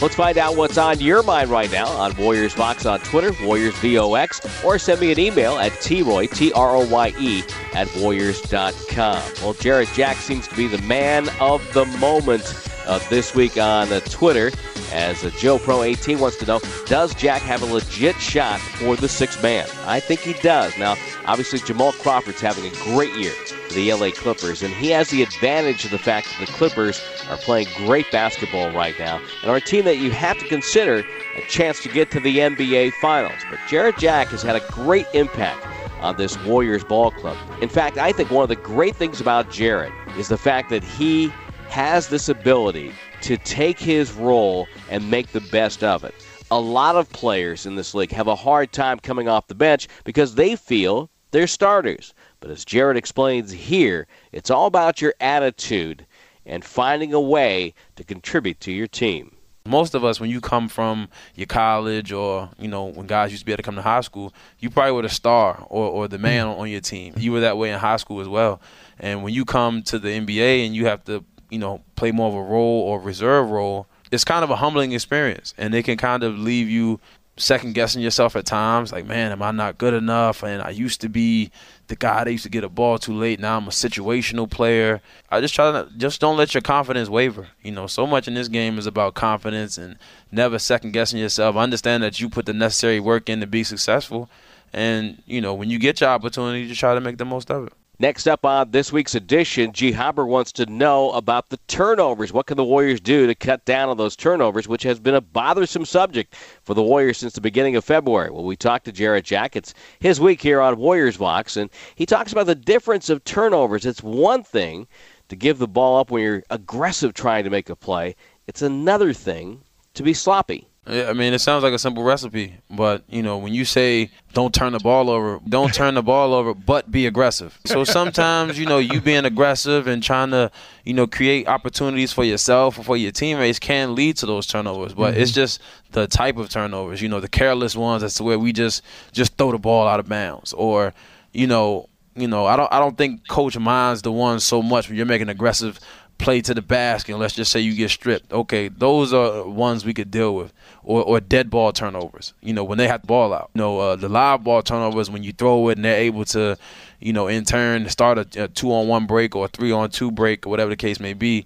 Let's 0.00 0.14
find 0.14 0.38
out 0.38 0.56
what's 0.56 0.78
on 0.78 1.00
your 1.00 1.24
mind 1.24 1.50
right 1.50 1.70
now 1.72 1.88
on 1.88 2.16
Warriors 2.16 2.54
Vox 2.54 2.86
on 2.86 3.00
Twitter, 3.00 3.32
Warriors 3.44 3.74
VOX, 3.78 4.64
or 4.64 4.78
send 4.78 5.00
me 5.00 5.10
an 5.10 5.18
email 5.18 5.58
at 5.58 5.72
troy, 5.80 6.26
T 6.26 6.52
R 6.52 6.76
O 6.76 6.86
Y 6.86 7.12
E, 7.18 7.42
at 7.74 7.92
warriors.com. 7.96 9.22
Well, 9.42 9.54
Jarrett 9.54 9.88
Jack 9.94 10.16
seems 10.18 10.46
to 10.46 10.54
be 10.54 10.68
the 10.68 10.80
man 10.82 11.28
of 11.40 11.60
the 11.74 11.86
moment 11.98 12.54
uh, 12.86 13.00
this 13.10 13.34
week 13.34 13.56
on 13.58 13.92
uh, 13.92 13.98
Twitter. 14.00 14.52
As 14.92 15.22
Joe 15.38 15.58
Pro 15.58 15.82
18 15.82 16.18
wants 16.18 16.38
to 16.38 16.46
know, 16.46 16.60
does 16.86 17.14
Jack 17.14 17.42
have 17.42 17.62
a 17.62 17.66
legit 17.66 18.16
shot 18.16 18.58
for 18.58 18.96
the 18.96 19.08
sixth 19.08 19.42
man? 19.42 19.68
I 19.84 20.00
think 20.00 20.20
he 20.20 20.32
does. 20.34 20.76
Now, 20.78 20.96
obviously, 21.26 21.58
Jamal 21.58 21.92
Crawford's 21.92 22.40
having 22.40 22.64
a 22.64 22.74
great 22.84 23.14
year 23.14 23.32
for 23.32 23.74
the 23.74 23.92
LA 23.92 24.10
Clippers, 24.10 24.62
and 24.62 24.72
he 24.74 24.88
has 24.90 25.10
the 25.10 25.22
advantage 25.22 25.84
of 25.84 25.90
the 25.90 25.98
fact 25.98 26.28
that 26.28 26.46
the 26.46 26.52
Clippers 26.52 27.02
are 27.28 27.36
playing 27.36 27.66
great 27.76 28.10
basketball 28.10 28.72
right 28.72 28.98
now 28.98 29.20
and 29.42 29.50
are 29.50 29.56
a 29.56 29.60
team 29.60 29.84
that 29.84 29.98
you 29.98 30.10
have 30.10 30.38
to 30.38 30.48
consider 30.48 31.04
a 31.36 31.46
chance 31.48 31.82
to 31.82 31.88
get 31.90 32.10
to 32.12 32.20
the 32.20 32.38
NBA 32.38 32.92
Finals. 32.94 33.40
But 33.50 33.58
Jarrett 33.68 33.98
Jack 33.98 34.28
has 34.28 34.42
had 34.42 34.56
a 34.56 34.66
great 34.72 35.06
impact 35.12 35.66
on 36.00 36.16
this 36.16 36.38
Warriors 36.44 36.84
ball 36.84 37.10
club. 37.10 37.36
In 37.60 37.68
fact, 37.68 37.98
I 37.98 38.12
think 38.12 38.30
one 38.30 38.42
of 38.42 38.48
the 38.48 38.56
great 38.56 38.96
things 38.96 39.20
about 39.20 39.50
Jarrett 39.50 39.92
is 40.16 40.28
the 40.28 40.38
fact 40.38 40.70
that 40.70 40.82
he 40.82 41.28
has 41.68 42.08
this 42.08 42.28
ability 42.28 42.92
to 43.22 43.36
take 43.38 43.78
his 43.78 44.12
role 44.12 44.66
and 44.90 45.10
make 45.10 45.28
the 45.28 45.40
best 45.40 45.84
of 45.84 46.04
it. 46.04 46.14
A 46.50 46.60
lot 46.60 46.96
of 46.96 47.10
players 47.10 47.66
in 47.66 47.76
this 47.76 47.94
league 47.94 48.12
have 48.12 48.26
a 48.26 48.34
hard 48.34 48.72
time 48.72 48.98
coming 48.98 49.28
off 49.28 49.48
the 49.48 49.54
bench 49.54 49.88
because 50.04 50.34
they 50.34 50.56
feel 50.56 51.10
they're 51.30 51.46
starters. 51.46 52.14
But 52.40 52.50
as 52.50 52.64
Jarrett 52.64 52.96
explains 52.96 53.50
here, 53.50 54.06
it's 54.32 54.50
all 54.50 54.66
about 54.66 55.02
your 55.02 55.14
attitude 55.20 56.06
and 56.46 56.64
finding 56.64 57.12
a 57.12 57.20
way 57.20 57.74
to 57.96 58.04
contribute 58.04 58.60
to 58.60 58.72
your 58.72 58.86
team. 58.86 59.34
Most 59.66 59.94
of 59.94 60.02
us, 60.02 60.18
when 60.18 60.30
you 60.30 60.40
come 60.40 60.68
from 60.68 61.08
your 61.34 61.46
college 61.46 62.10
or, 62.10 62.48
you 62.58 62.68
know, 62.68 62.86
when 62.86 63.06
guys 63.06 63.30
used 63.30 63.42
to 63.42 63.46
be 63.46 63.52
able 63.52 63.58
to 63.58 63.62
come 63.64 63.74
to 63.74 63.82
high 63.82 64.00
school, 64.00 64.32
you 64.58 64.70
probably 64.70 64.92
were 64.92 65.02
the 65.02 65.10
star 65.10 65.66
or, 65.68 65.88
or 65.88 66.08
the 66.08 66.16
man 66.16 66.46
on 66.46 66.70
your 66.70 66.80
team. 66.80 67.12
You 67.18 67.32
were 67.32 67.40
that 67.40 67.58
way 67.58 67.70
in 67.70 67.78
high 67.78 67.98
school 67.98 68.20
as 68.20 68.28
well. 68.28 68.62
And 68.98 69.22
when 69.22 69.34
you 69.34 69.44
come 69.44 69.82
to 69.82 69.98
the 69.98 70.08
NBA 70.08 70.64
and 70.64 70.74
you 70.74 70.86
have 70.86 71.04
to, 71.04 71.22
you 71.50 71.58
know, 71.58 71.82
play 71.96 72.12
more 72.12 72.28
of 72.28 72.34
a 72.34 72.42
role 72.42 72.82
or 72.82 73.00
reserve 73.00 73.50
role, 73.50 73.86
it's 74.10 74.24
kind 74.24 74.44
of 74.44 74.50
a 74.50 74.56
humbling 74.56 74.92
experience. 74.92 75.54
And 75.58 75.74
it 75.74 75.84
can 75.84 75.96
kind 75.96 76.22
of 76.22 76.38
leave 76.38 76.68
you 76.68 77.00
second 77.40 77.74
guessing 77.74 78.02
yourself 78.02 78.34
at 78.34 78.44
times 78.44 78.90
like 78.92 79.06
man 79.06 79.32
am 79.32 79.42
i 79.42 79.50
not 79.50 79.78
good 79.78 79.94
enough? 79.94 80.42
And 80.42 80.60
i 80.62 80.70
used 80.70 81.00
to 81.02 81.08
be 81.08 81.50
the 81.86 81.96
guy 81.96 82.24
that 82.24 82.32
used 82.32 82.44
to 82.44 82.50
get 82.50 82.64
a 82.64 82.68
ball 82.68 82.98
too 82.98 83.14
late. 83.14 83.40
Now 83.40 83.56
i'm 83.56 83.68
a 83.68 83.70
situational 83.70 84.50
player. 84.50 85.00
I 85.30 85.40
just 85.40 85.54
try 85.54 85.70
to 85.70 85.88
just 85.96 86.20
don't 86.20 86.36
let 86.36 86.52
your 86.52 86.60
confidence 86.60 87.08
waver. 87.08 87.48
You 87.62 87.72
know 87.72 87.86
so 87.86 88.06
much 88.06 88.28
in 88.28 88.34
this 88.34 88.48
game 88.48 88.78
is 88.78 88.86
about 88.86 89.14
confidence 89.14 89.78
and 89.78 89.96
never 90.32 90.58
second 90.58 90.92
guessing 90.92 91.20
yourself 91.20 91.56
understand 91.56 92.02
that 92.02 92.20
you 92.20 92.28
put 92.28 92.46
the 92.46 92.52
necessary 92.52 93.00
work 93.00 93.28
in 93.28 93.40
to 93.40 93.46
be 93.46 93.64
successful. 93.64 94.28
And 94.72 95.22
you 95.26 95.40
know 95.40 95.54
when 95.54 95.70
you 95.70 95.78
get 95.78 96.00
your 96.00 96.10
opportunity 96.10 96.66
just 96.66 96.80
try 96.80 96.94
to 96.94 97.00
make 97.00 97.18
the 97.18 97.24
most 97.24 97.50
of 97.50 97.68
it 97.68 97.72
Next 98.00 98.28
up 98.28 98.44
on 98.44 98.70
this 98.70 98.92
week's 98.92 99.16
edition, 99.16 99.72
G. 99.72 99.90
Hopper 99.90 100.24
wants 100.24 100.52
to 100.52 100.66
know 100.66 101.10
about 101.10 101.48
the 101.48 101.56
turnovers. 101.66 102.32
What 102.32 102.46
can 102.46 102.56
the 102.56 102.62
Warriors 102.62 103.00
do 103.00 103.26
to 103.26 103.34
cut 103.34 103.64
down 103.64 103.88
on 103.88 103.96
those 103.96 104.14
turnovers, 104.14 104.68
which 104.68 104.84
has 104.84 105.00
been 105.00 105.16
a 105.16 105.20
bothersome 105.20 105.84
subject 105.84 106.36
for 106.62 106.74
the 106.74 106.82
Warriors 106.82 107.18
since 107.18 107.32
the 107.32 107.40
beginning 107.40 107.74
of 107.74 107.84
February? 107.84 108.30
Well, 108.30 108.44
we 108.44 108.54
talked 108.54 108.84
to 108.84 108.92
Jarrett 108.92 109.24
Jack. 109.24 109.56
It's 109.56 109.74
his 109.98 110.20
week 110.20 110.40
here 110.40 110.60
on 110.60 110.78
Warriors 110.78 111.16
Vox, 111.16 111.56
and 111.56 111.70
he 111.96 112.06
talks 112.06 112.30
about 112.30 112.46
the 112.46 112.54
difference 112.54 113.10
of 113.10 113.24
turnovers. 113.24 113.84
It's 113.84 114.00
one 114.00 114.44
thing 114.44 114.86
to 115.28 115.34
give 115.34 115.58
the 115.58 115.66
ball 115.66 115.98
up 115.98 116.12
when 116.12 116.22
you're 116.22 116.44
aggressive 116.50 117.14
trying 117.14 117.42
to 117.42 117.50
make 117.50 117.68
a 117.68 117.74
play, 117.74 118.14
it's 118.46 118.62
another 118.62 119.12
thing 119.12 119.62
to 119.94 120.04
be 120.04 120.14
sloppy. 120.14 120.68
I 120.88 121.12
mean, 121.12 121.34
it 121.34 121.40
sounds 121.40 121.62
like 121.62 121.74
a 121.74 121.78
simple 121.78 122.02
recipe, 122.02 122.54
but 122.70 123.02
you 123.10 123.22
know, 123.22 123.36
when 123.36 123.52
you 123.52 123.66
say 123.66 124.10
don't 124.32 124.54
turn 124.54 124.72
the 124.72 124.78
ball 124.78 125.10
over, 125.10 125.38
don't 125.46 125.72
turn 125.72 125.94
the 125.94 126.02
ball 126.02 126.32
over, 126.32 126.54
but 126.54 126.90
be 126.90 127.06
aggressive. 127.06 127.58
So 127.66 127.84
sometimes, 127.84 128.58
you 128.58 128.64
know, 128.64 128.78
you 128.78 129.02
being 129.02 129.26
aggressive 129.26 129.86
and 129.86 130.02
trying 130.02 130.30
to, 130.30 130.50
you 130.84 130.94
know, 130.94 131.06
create 131.06 131.46
opportunities 131.46 132.12
for 132.12 132.24
yourself 132.24 132.78
or 132.78 132.84
for 132.84 132.96
your 132.96 133.12
teammates 133.12 133.58
can 133.58 133.94
lead 133.94 134.16
to 134.18 134.26
those 134.26 134.46
turnovers. 134.46 134.94
But 134.94 135.12
mm-hmm. 135.12 135.20
it's 135.20 135.32
just 135.32 135.60
the 135.92 136.06
type 136.06 136.38
of 136.38 136.48
turnovers, 136.48 137.02
you 137.02 137.08
know, 137.10 137.20
the 137.20 137.28
careless 137.28 137.76
ones. 137.76 138.00
That's 138.00 138.18
where 138.18 138.38
we 138.38 138.54
just 138.54 138.82
just 139.12 139.36
throw 139.36 139.52
the 139.52 139.58
ball 139.58 139.86
out 139.86 140.00
of 140.00 140.08
bounds, 140.08 140.54
or 140.54 140.94
you 141.34 141.46
know, 141.46 141.90
you 142.16 142.28
know, 142.28 142.46
I 142.46 142.56
don't 142.56 142.72
I 142.72 142.78
don't 142.78 142.96
think 142.96 143.28
coach 143.28 143.58
minds 143.58 144.02
the 144.02 144.12
ones 144.12 144.42
so 144.42 144.62
much 144.62 144.88
when 144.88 144.96
you're 144.96 145.06
making 145.06 145.28
aggressive 145.28 145.80
play 146.18 146.40
to 146.40 146.52
the 146.52 146.62
basket 146.62 147.16
let's 147.16 147.34
just 147.34 147.50
say 147.50 147.60
you 147.60 147.74
get 147.74 147.90
stripped. 147.90 148.32
Okay, 148.32 148.68
those 148.68 149.12
are 149.12 149.48
ones 149.48 149.84
we 149.84 149.94
could 149.94 150.10
deal 150.10 150.34
with. 150.34 150.52
Or, 150.82 151.02
or 151.02 151.20
dead 151.20 151.50
ball 151.50 151.72
turnovers, 151.72 152.32
you 152.40 152.54
know, 152.54 152.64
when 152.64 152.78
they 152.78 152.88
have 152.88 153.02
the 153.02 153.06
ball 153.06 153.34
out. 153.34 153.50
You 153.54 153.58
know, 153.58 153.78
uh, 153.78 153.96
the 153.96 154.08
live 154.08 154.42
ball 154.42 154.62
turnovers 154.62 155.10
when 155.10 155.22
you 155.22 155.32
throw 155.32 155.68
it 155.68 155.76
and 155.76 155.84
they're 155.84 156.00
able 156.00 156.24
to, 156.26 156.56
you 156.98 157.12
know, 157.12 157.28
in 157.28 157.44
turn 157.44 157.86
start 157.90 158.16
a, 158.16 158.44
a 158.44 158.48
two 158.48 158.72
on 158.72 158.88
one 158.88 159.06
break 159.06 159.36
or 159.36 159.44
a 159.44 159.48
three 159.48 159.70
on 159.70 159.90
two 159.90 160.10
break 160.10 160.46
or 160.46 160.50
whatever 160.50 160.70
the 160.70 160.76
case 160.76 160.98
may 160.98 161.12
be. 161.12 161.44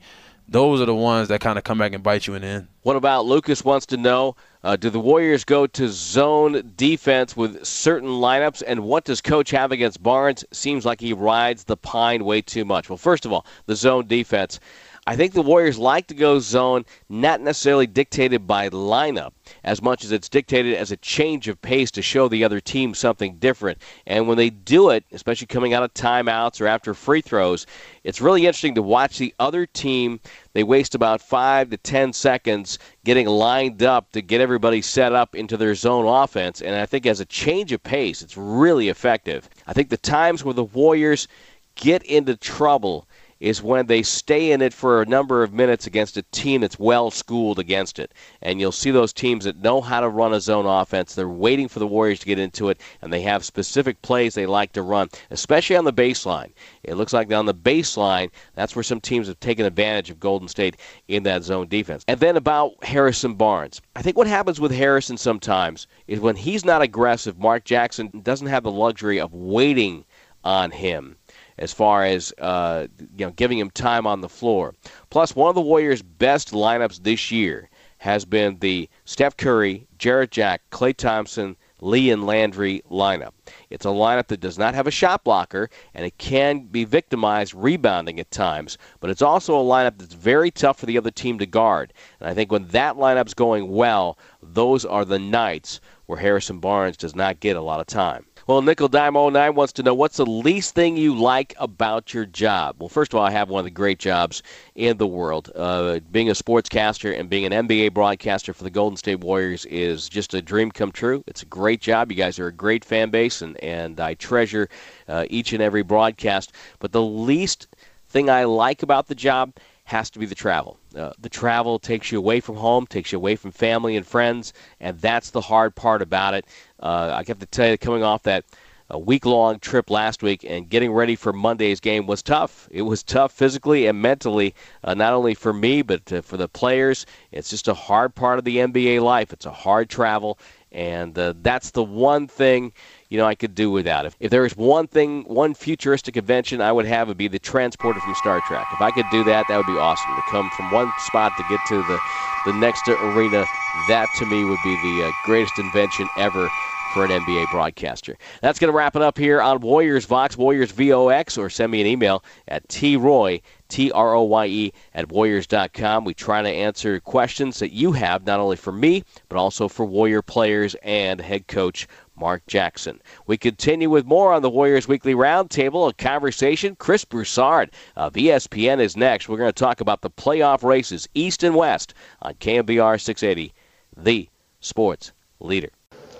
Those 0.49 0.81
are 0.81 0.87
the 0.87 0.95
ones 0.95 1.29
that 1.29 1.41
kind 1.41 1.59
of 1.59 1.65
come 1.65 1.79
back 1.79 1.93
and 1.93 2.03
bite 2.05 2.27
you 2.27 2.35
in 2.35 2.43
the 2.43 2.49
end. 2.49 2.69
What 2.83 2.95
about 2.95 3.25
Lucas 3.27 3.65
wants 3.65 3.87
to 3.87 3.97
know 3.97 4.37
uh, 4.64 4.77
do 4.77 4.90
the 4.90 5.01
Warriors 5.01 5.44
go 5.44 5.66
to 5.66 5.88
zone 5.88 6.72
defense 6.77 7.37
with 7.37 7.64
certain 7.64 8.09
lineups? 8.09 8.62
And 8.66 8.85
what 8.85 9.05
does 9.05 9.20
Coach 9.20 9.51
have 9.51 9.72
against 9.72 10.03
Barnes? 10.03 10.44
Seems 10.53 10.85
like 10.87 11.01
he 11.01 11.12
rides 11.12 11.64
the 11.64 11.77
pine 11.77 12.25
way 12.25 12.42
too 12.42 12.64
much. 12.64 12.88
Well, 12.88 12.96
first 12.96 13.27
of 13.27 13.33
all, 13.33 13.44
the 13.66 13.75
zone 13.75 14.07
defense. 14.07 14.61
I 15.05 15.17
think 15.17 15.33
the 15.33 15.43
Warriors 15.43 15.81
like 15.81 16.07
to 16.09 16.15
go 16.15 16.38
zone, 16.38 16.85
not 17.09 17.41
necessarily 17.41 17.88
dictated 17.88 18.47
by 18.47 18.69
lineup 18.69 19.33
as 19.65 19.83
much 19.83 20.05
as 20.05 20.12
it's 20.12 20.29
dictated 20.29 20.75
as 20.77 20.93
a 20.93 20.97
change 20.97 21.49
of 21.49 21.61
pace 21.61 21.91
to 21.93 22.03
show 22.03 22.29
the 22.29 22.45
other 22.45 22.61
team 22.61 22.95
something 22.95 23.35
different. 23.38 23.79
And 24.07 24.29
when 24.29 24.37
they 24.37 24.51
do 24.51 24.91
it, 24.91 25.03
especially 25.11 25.49
coming 25.49 25.75
out 25.75 25.83
of 25.83 25.93
timeouts 25.93 26.61
or 26.61 26.69
after 26.69 26.95
free 26.95 27.21
throws, 27.21 27.67
it's 28.05 28.21
really 28.21 28.47
interesting 28.47 28.77
to 28.77 28.83
watch 28.83 29.19
the 29.19 29.35
other 29.41 29.67
team. 29.67 30.21
They 30.53 30.62
waste 30.62 30.95
about 30.95 31.21
five 31.21 31.71
to 31.71 31.79
ten 31.79 32.12
seconds 32.12 32.79
getting 33.05 33.27
lined 33.27 33.83
up 33.83 34.12
to 34.12 34.23
get 34.23 34.41
everybody 34.41 34.83
set 34.83 35.12
up 35.12 35.35
into 35.35 35.57
their 35.57 35.75
zone 35.75 36.07
offense. 36.07 36.62
And 36.62 36.77
I 36.77 36.87
think 36.87 37.07
as 37.07 37.19
a 37.19 37.25
change 37.25 37.73
of 37.73 37.83
pace, 37.83 38.23
it's 38.23 38.37
really 38.37 38.88
effective. 38.88 39.49
I 39.67 39.73
think 39.73 39.88
the 39.88 39.97
times 39.97 40.45
where 40.45 40.55
the 40.55 40.62
Warriors 40.62 41.27
get 41.75 42.05
into 42.05 42.37
trouble 42.37 43.09
is 43.43 43.61
when 43.61 43.87
they 43.87 44.05
stay 44.05 44.53
in 44.53 44.63
it 44.63 44.73
for 44.73 45.03
a 45.03 45.07
number 45.07 45.43
of 45.43 45.53
minutes 45.53 45.89
against 45.89 46.17
a 46.17 46.23
team 46.31 46.61
that's 46.61 46.79
well 46.79 47.11
schooled 47.11 47.59
against 47.59 47.99
it. 47.99 48.13
And 48.41 48.61
you'll 48.61 48.71
see 48.71 48.93
those 48.93 49.13
teams 49.13 49.45
that 49.45 49.61
know 49.61 49.81
how 49.81 49.99
to 49.99 50.09
run 50.09 50.33
a 50.33 50.41
zone 50.41 50.65
offense. 50.65 51.17
They're 51.17 51.29
waiting 51.29 51.67
for 51.67 51.81
the 51.81 51.87
Warriors 51.87 52.21
to 52.21 52.27
get 52.27 52.39
into 52.39 52.69
it, 52.69 52.81
and 53.03 53.13
they 53.13 53.21
have 53.23 53.45
specific 53.45 54.01
plays 54.01 54.35
they 54.35 54.47
like 54.47 54.73
to 54.75 54.83
run, 54.83 55.09
especially 55.33 55.75
on 55.75 55.85
the 55.85 55.93
baseline. 55.93 56.53
It 56.85 56.95
looks 56.95 57.13
like 57.13 57.33
on 57.33 57.47
the 57.47 57.55
baseline, 57.55 58.31
that's 58.55 58.77
where 58.77 58.85
some 58.85 59.01
teams 59.01 59.27
have 59.27 59.41
taken 59.41 59.67
advantage 59.67 60.09
of 60.09 60.21
Golden 60.21 60.47
State 60.47 60.77
in 61.09 61.25
that 61.25 61.43
zone 61.43 61.67
defense. 61.67 62.05
And 62.07 62.21
then 62.21 62.37
about 62.37 62.73
Harrison 62.85 63.35
Barnes. 63.35 63.83
I 63.97 64.03
think 64.03 64.17
what 64.17 64.29
happens 64.29 64.61
with 64.61 64.71
Harrison 64.71 65.17
sometimes 65.17 65.89
is 66.07 66.21
when 66.21 66.37
he's 66.37 66.65
not 66.65 66.81
aggressive, 66.81 67.41
Mark 67.41 67.65
Jackson 67.65 68.21
doesn't 68.23 68.47
have 68.47 68.63
the 68.63 68.71
luxury 68.71 69.19
of 69.19 69.35
waiting 69.35 70.05
on 70.45 70.71
him 70.71 71.17
as 71.59 71.73
far 71.73 72.05
as 72.05 72.33
uh, 72.38 72.87
you 73.17 73.27
know 73.27 73.31
giving 73.33 73.59
him 73.59 73.71
time 73.71 74.07
on 74.07 74.21
the 74.21 74.29
floor. 74.29 74.75
Plus, 75.11 75.37
one 75.37 75.49
of 75.49 75.55
the 75.55 75.61
Warriors' 75.61 76.03
best 76.03 76.53
lineups 76.53 77.03
this 77.03 77.31
year 77.31 77.69
has 77.99 78.25
been 78.25 78.59
the 78.59 78.88
Steph 79.05 79.37
Curry, 79.37 79.87
Jarrett 79.97 80.33
Jack, 80.33 80.62
Klay 80.71 80.97
Thompson, 80.97 81.57
Lee 81.83 82.11
and 82.11 82.25
Landry 82.25 82.83
lineup. 82.91 83.33
It's 83.71 83.85
a 83.85 83.88
lineup 83.88 84.29
that 84.29 84.41
does 84.41 84.57
not 84.57 84.75
have 84.75 84.87
a 84.87 84.91
shot 84.93 85.25
blocker, 85.25 85.69
and 85.95 86.07
it 86.07 86.17
can 86.17 86.67
be 86.67 86.85
victimized 86.85 87.55
rebounding 87.55 88.21
at 88.21 88.31
times, 88.31 88.79
but 89.01 89.11
it's 89.11 89.23
also 89.23 89.59
a 89.59 89.65
lineup 89.65 89.99
that's 89.99 90.15
very 90.15 90.51
tough 90.51 90.79
for 90.79 90.87
the 90.87 90.97
other 90.97 91.11
team 91.11 91.38
to 91.38 91.47
guard. 91.47 91.93
And 92.21 92.29
I 92.29 92.35
think 92.35 92.53
when 92.53 92.69
that 92.69 92.97
lineup's 92.97 93.35
going 93.35 93.69
well, 93.69 94.17
those 94.43 94.85
are 94.85 95.05
the 95.05 95.19
nights 95.19 95.81
where 96.07 96.19
Harrison 96.19 96.61
Barnes 96.61 96.97
does 96.97 97.17
not 97.17 97.41
get 97.41 97.57
a 97.57 97.62
lot 97.62 97.81
of 97.81 97.87
time. 97.87 98.27
Well, 98.45 98.61
Nickel 98.61 98.89
Dime 98.89 99.15
09 99.15 99.55
wants 99.55 99.73
to 99.75 99.85
know 99.85 99.95
what's 99.95 100.17
the 100.17 100.27
least 100.27 100.75
thing 100.75 100.97
you 100.97 101.15
like 101.15 101.55
about 101.61 102.13
your 102.13 102.27
job? 102.27 102.75
Well, 102.81 102.89
first 102.89 103.13
of 103.13 103.21
all, 103.21 103.25
I 103.25 103.31
have 103.31 103.49
one 103.49 103.61
of 103.61 103.65
the 103.65 103.71
great 103.71 104.01
jobs 104.01 104.43
in 104.75 104.97
the 104.97 105.07
world. 105.07 105.53
Uh, 105.55 106.01
being 106.11 106.29
a 106.29 106.33
sportscaster 106.33 107.17
and 107.17 107.31
being 107.31 107.45
an 107.45 107.69
NBA 107.69 107.95
broadcaster 107.95 108.53
for 108.53 108.65
the 108.65 108.71
Golden 108.71 108.97
State 108.97 109.21
Warriors 109.21 109.65
is 109.67 110.09
just 110.09 110.35
a 110.35 110.43
dream 110.43 110.73
come 110.73 110.91
true. 110.91 111.23
It's 111.29 111.43
a 111.43 111.47
great 111.47 111.81
job. 111.81 112.11
You 112.11 112.17
guys 112.17 112.41
are 112.41 112.49
a 112.49 112.53
great 112.53 112.85
fan 112.85 113.11
base, 113.11 113.43
and, 113.43 113.63
and 113.63 114.01
I 114.01 114.15
treasure 114.15 114.69
uh, 115.07 115.25
each 115.31 115.53
and 115.53 115.63
every 115.63 115.83
broadcast. 115.83 116.53
But 116.81 116.91
the 116.91 117.03
least 117.03 117.69
thing 118.09 118.29
I 118.29 118.43
like 118.43 118.83
about 118.83 119.07
the 119.07 119.15
job 119.15 119.53
has 119.85 120.11
to 120.11 120.19
be 120.19 120.27
the 120.27 120.35
travel. 120.35 120.79
Uh, 120.97 121.13
the 121.19 121.29
travel 121.29 121.79
takes 121.79 122.13
you 122.13 122.19
away 122.19 122.41
from 122.41 122.57
home, 122.57 122.87
takes 122.87 123.13
you 123.13 123.19
away 123.19 123.37
from 123.37 123.51
family 123.51 123.97
and 123.97 124.07
friends, 124.07 124.53
and 124.81 124.99
that's 125.01 125.31
the 125.31 125.41
hard 125.41 125.75
part 125.75 126.03
about 126.03 126.35
it. 126.35 126.47
Uh, 126.83 127.12
I 127.14 127.25
have 127.27 127.38
to 127.38 127.47
tell 127.47 127.71
you, 127.71 127.79
coming 127.79 128.03
off 128.03 128.25
that 128.25 128.45
a 128.92 128.99
week 128.99 129.25
long 129.25 129.59
trip 129.59 129.88
last 129.88 130.23
week 130.23 130.45
and 130.47 130.68
getting 130.68 130.92
ready 130.92 131.16
for 131.16 131.33
Monday's 131.33 131.81
game 131.81 132.07
was 132.07 132.23
tough. 132.23 132.68
It 132.71 132.83
was 132.83 133.03
tough 133.03 133.33
physically 133.33 133.87
and 133.87 134.01
mentally, 134.01 134.55
uh, 134.85 134.92
not 134.92 135.14
only 135.14 135.35
for 135.35 135.53
me, 135.53 135.81
but 135.81 136.12
uh, 136.12 136.21
for 136.21 136.37
the 136.37 136.47
players. 136.47 137.07
It's 137.33 137.49
just 137.49 137.68
a 137.68 137.75
hard 137.75 138.14
part 138.14 138.38
of 138.38 138.45
the 138.45 138.59
NBA 138.59 139.01
life. 139.03 139.33
It's 139.33 139.47
a 139.47 139.51
hard 139.51 139.88
travel, 139.88 140.38
and 140.71 141.18
uh, 141.18 141.33
that's 141.40 141.71
the 141.71 141.83
one 141.83 142.29
thing 142.29 142.73
you 143.09 143.16
know 143.16 143.25
I 143.25 143.35
could 143.35 143.55
do 143.55 143.71
without. 143.71 144.05
If, 144.05 144.14
if 144.21 144.31
there 144.31 144.45
is 144.45 144.57
one 144.57 144.87
thing, 144.87 145.23
one 145.23 145.55
futuristic 145.55 146.18
invention 146.18 146.61
I 146.61 146.73
would 146.73 146.87
have 146.87 147.09
would 147.09 147.16
be 147.16 147.29
the 147.29 147.38
transporter 147.38 148.01
from 148.01 148.14
Star 148.16 148.42
Trek. 148.47 148.66
If 148.75 148.83
I 148.83 148.90
could 148.90 149.07
do 149.11 149.25
that, 149.25 149.47
that 149.49 149.57
would 149.57 149.66
be 149.66 149.79
awesome. 149.79 150.14
To 150.16 150.23
come 150.31 150.51
from 150.51 150.71
one 150.71 150.92
spot 150.99 151.33
to 151.38 151.45
get 151.49 151.61
to 151.68 151.77
the 151.77 151.99
the 152.45 152.53
next 152.53 152.87
arena, 152.88 153.47
that 153.89 154.09
to 154.19 154.27
me 154.27 154.45
would 154.45 154.59
be 154.63 154.77
the 154.77 155.05
uh, 155.07 155.13
greatest 155.25 155.59
invention 155.59 156.09
ever 156.17 156.51
for 156.93 157.07
an 157.07 157.11
NBA 157.11 157.51
broadcaster. 157.51 158.19
That's 158.43 158.59
going 158.59 158.71
to 158.71 158.77
wrap 158.77 158.97
it 158.97 159.03
up 159.03 159.17
here 159.17 159.41
on 159.41 159.61
Warriors 159.61 160.05
Vox, 160.05 160.37
Warriors 160.37 160.73
VOX, 160.73 161.39
or 161.39 161.49
send 161.49 161.73
me 161.73 161.81
an 161.81 161.87
email 161.87 162.23
at 162.49 162.69
troy, 162.69 163.41
T 163.69 163.91
R 163.93 164.15
O 164.15 164.23
Y 164.25 164.47
E, 164.47 164.73
at 164.95 165.11
Warriors.com. 165.11 166.05
We 166.05 166.13
try 166.13 166.43
to 166.43 166.49
answer 166.49 167.01
questions 167.01 167.61
that 167.61 167.73
you 167.73 167.93
have, 167.93 168.27
not 168.27 168.41
only 168.41 168.57
for 168.57 168.73
me, 168.73 169.05
but 169.31 169.39
also 169.39 169.69
for 169.69 169.87
Warrior 169.87 170.21
players 170.21 170.77
and 170.83 171.19
head 171.19 171.49
coach 171.49 171.89
Mark 172.15 172.47
Jackson. 172.47 173.01
We 173.27 173.39
continue 173.39 173.89
with 173.89 174.05
more 174.05 174.35
on 174.35 174.43
the 174.43 174.51
Warriors 174.51 174.87
Weekly 174.87 175.15
Roundtable, 175.15 175.89
a 175.89 175.95
conversation. 175.95 176.77
Chris 176.77 177.07
Broussard 177.07 177.71
of 177.97 178.13
ESPN 178.13 178.81
is 178.81 178.99
next. 178.99 179.29
We're 179.29 179.39
going 179.39 179.49
to 179.49 179.53
talk 179.53 179.81
about 179.81 180.03
the 180.03 180.11
playoff 180.11 180.63
races, 180.63 181.09
East 181.15 181.43
and 181.43 181.57
West, 181.57 181.95
on 182.21 182.35
KNBR 182.35 183.01
680, 183.01 183.55
the 183.97 184.29
sports 184.61 185.13
leader. 185.41 185.71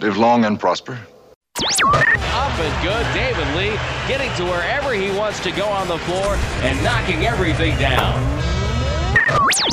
Live 0.01 0.17
long 0.17 0.45
and 0.45 0.59
prosper. 0.59 0.99
Up 1.95 2.59
and 2.59 2.85
good. 2.85 3.07
David 3.15 3.47
Lee 3.57 3.77
getting 4.09 4.33
to 4.37 4.45
wherever 4.45 4.95
he 4.95 5.11
wants 5.17 5.41
to 5.41 5.53
go 5.53 5.67
on 5.67 5.87
the 5.89 5.99
floor 5.99 6.35
and 6.63 6.83
knocking 6.83 7.27
everything 7.27 7.77
down. 7.79 8.43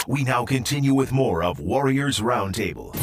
We 0.07 0.23
now 0.23 0.45
continue 0.45 0.93
with 0.93 1.11
more 1.11 1.43
of 1.43 1.59
Warriors 1.59 2.19
Roundtable. 2.19 2.95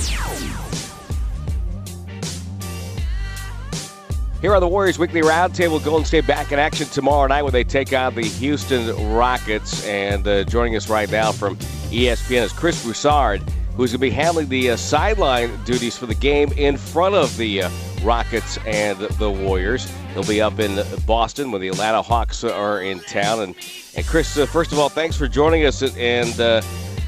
Here 4.41 4.55
on 4.55 4.61
the 4.61 4.69
Warriors 4.69 4.99
Weekly 4.99 5.23
Roundtable, 5.23 5.83
Golden 5.83 6.05
State 6.05 6.27
back 6.27 6.53
in 6.53 6.59
action 6.59 6.87
tomorrow 6.89 7.27
night 7.27 7.43
when 7.43 7.53
they 7.53 7.65
take 7.65 7.93
on 7.93 8.15
the 8.15 8.23
Houston 8.23 9.15
Rockets. 9.15 9.85
And 9.87 10.29
uh, 10.29 10.45
joining 10.45 10.77
us 10.77 10.91
right 10.91 11.11
now 11.11 11.33
from 11.33 11.57
ESPN 11.91 12.43
is 12.43 12.53
Chris 12.53 12.85
Broussard, 12.85 13.43
who's 13.77 13.93
going 13.93 13.99
to 13.99 13.99
be 13.99 14.11
handling 14.11 14.49
the 14.49 14.71
uh, 14.71 14.77
sideline 14.77 15.51
duties 15.65 15.97
for 15.97 16.07
the 16.07 16.15
game 16.15 16.51
in 16.57 16.77
front 16.77 17.15
of 17.15 17.37
the 17.37 17.62
uh, 17.62 17.71
Rockets 18.03 18.59
and 18.67 18.99
the 18.99 19.31
Warriors. 19.31 19.91
He'll 20.15 20.25
be 20.25 20.41
up 20.41 20.59
in 20.59 20.83
Boston 21.07 21.51
when 21.51 21.61
the 21.61 21.69
Atlanta 21.69 22.01
Hawks 22.01 22.43
are 22.43 22.83
in 22.83 23.01
town. 23.01 23.41
And, 23.41 23.55
and 23.95 24.07
Chris, 24.07 24.37
uh, 24.39 24.47
first 24.47 24.73
of 24.73 24.79
all, 24.79 24.89
thanks 24.89 25.17
for 25.17 25.29
joining 25.29 25.67
us. 25.67 25.83
And 25.97 26.41
uh, 26.41 26.62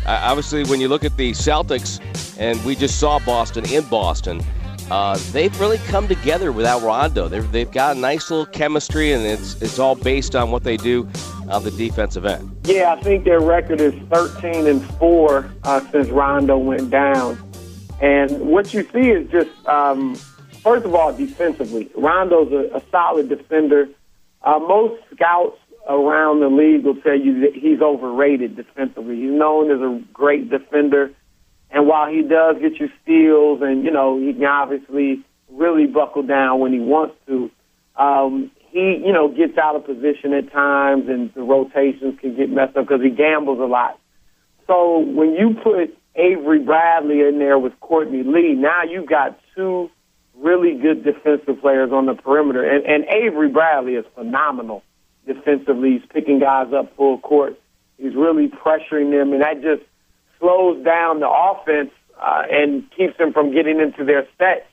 obviously, 0.06 0.64
when 0.64 0.80
you 0.80 0.88
look 0.88 1.04
at 1.04 1.16
the 1.16 1.32
Celtics, 1.32 2.00
and 2.38 2.62
we 2.64 2.76
just 2.76 3.00
saw 3.00 3.18
Boston 3.20 3.64
in 3.72 3.84
Boston, 3.86 4.40
uh, 4.90 5.18
they've 5.32 5.58
really 5.60 5.78
come 5.78 6.08
together 6.08 6.52
without 6.52 6.82
Rondo. 6.82 7.28
They've, 7.28 7.50
they've 7.50 7.70
got 7.70 7.96
a 7.96 7.98
nice 7.98 8.30
little 8.30 8.46
chemistry, 8.46 9.12
and 9.12 9.24
it's 9.24 9.60
it's 9.60 9.78
all 9.78 9.94
based 9.94 10.34
on 10.34 10.50
what 10.50 10.64
they 10.64 10.76
do 10.76 11.06
on 11.50 11.64
the 11.64 11.70
defensive 11.70 12.24
end. 12.24 12.54
Yeah, 12.64 12.92
I 12.92 13.00
think 13.02 13.24
their 13.24 13.40
record 13.40 13.80
is 13.80 13.94
13 14.10 14.66
and 14.66 14.84
four 14.96 15.50
uh, 15.64 15.80
since 15.90 16.08
Rondo 16.08 16.58
went 16.58 16.90
down, 16.90 17.38
and 18.00 18.40
what 18.40 18.72
you 18.74 18.86
see 18.92 19.10
is 19.10 19.30
just 19.30 19.50
um, 19.66 20.14
first 20.62 20.84
of 20.84 20.94
all 20.94 21.12
defensively. 21.12 21.90
Rondo's 21.96 22.52
a, 22.52 22.76
a 22.76 22.82
solid 22.90 23.28
defender. 23.28 23.88
Uh, 24.42 24.58
most 24.58 25.02
scouts 25.14 25.58
around 25.88 26.40
the 26.40 26.48
league 26.48 26.84
will 26.84 27.00
tell 27.00 27.18
you 27.18 27.40
that 27.40 27.54
he's 27.54 27.80
overrated 27.80 28.56
defensively. 28.56 29.16
He's 29.16 29.30
known 29.30 29.70
as 29.70 29.80
a 29.80 30.02
great 30.12 30.50
defender. 30.50 31.10
And 31.70 31.86
while 31.86 32.10
he 32.10 32.22
does 32.22 32.56
get 32.60 32.78
you 32.78 32.88
steals, 33.02 33.60
and 33.62 33.84
you 33.84 33.90
know 33.90 34.18
he 34.18 34.32
can 34.32 34.44
obviously 34.44 35.24
really 35.50 35.86
buckle 35.86 36.22
down 36.22 36.60
when 36.60 36.72
he 36.72 36.78
wants 36.78 37.14
to, 37.26 37.50
um, 37.96 38.50
he 38.70 39.02
you 39.04 39.12
know 39.12 39.28
gets 39.28 39.56
out 39.58 39.76
of 39.76 39.84
position 39.84 40.32
at 40.32 40.52
times, 40.52 41.08
and 41.08 41.32
the 41.34 41.42
rotations 41.42 42.18
can 42.20 42.36
get 42.36 42.50
messed 42.50 42.76
up 42.76 42.86
because 42.86 43.02
he 43.02 43.10
gambles 43.10 43.58
a 43.60 43.66
lot. 43.66 43.98
So 44.66 44.98
when 44.98 45.32
you 45.34 45.56
put 45.62 45.96
Avery 46.14 46.60
Bradley 46.60 47.20
in 47.20 47.38
there 47.38 47.58
with 47.58 47.78
Courtney 47.80 48.22
Lee, 48.22 48.54
now 48.54 48.82
you've 48.82 49.08
got 49.08 49.38
two 49.54 49.90
really 50.36 50.78
good 50.78 51.04
defensive 51.04 51.60
players 51.60 51.90
on 51.92 52.06
the 52.06 52.14
perimeter, 52.14 52.62
and, 52.62 52.84
and 52.84 53.04
Avery 53.04 53.48
Bradley 53.48 53.94
is 53.94 54.04
phenomenal 54.14 54.82
defensively. 55.26 55.98
He's 55.98 56.08
picking 56.12 56.38
guys 56.38 56.72
up 56.72 56.94
full 56.96 57.18
court. 57.18 57.58
He's 57.98 58.14
really 58.14 58.48
pressuring 58.48 59.10
them, 59.10 59.32
and 59.32 59.42
that 59.42 59.62
just 59.62 59.82
slows 60.38 60.84
down 60.84 61.20
the 61.20 61.28
offense 61.28 61.90
uh, 62.20 62.42
and 62.50 62.84
keeps 62.96 63.16
them 63.18 63.32
from 63.32 63.52
getting 63.52 63.80
into 63.80 64.04
their 64.04 64.26
sets 64.38 64.66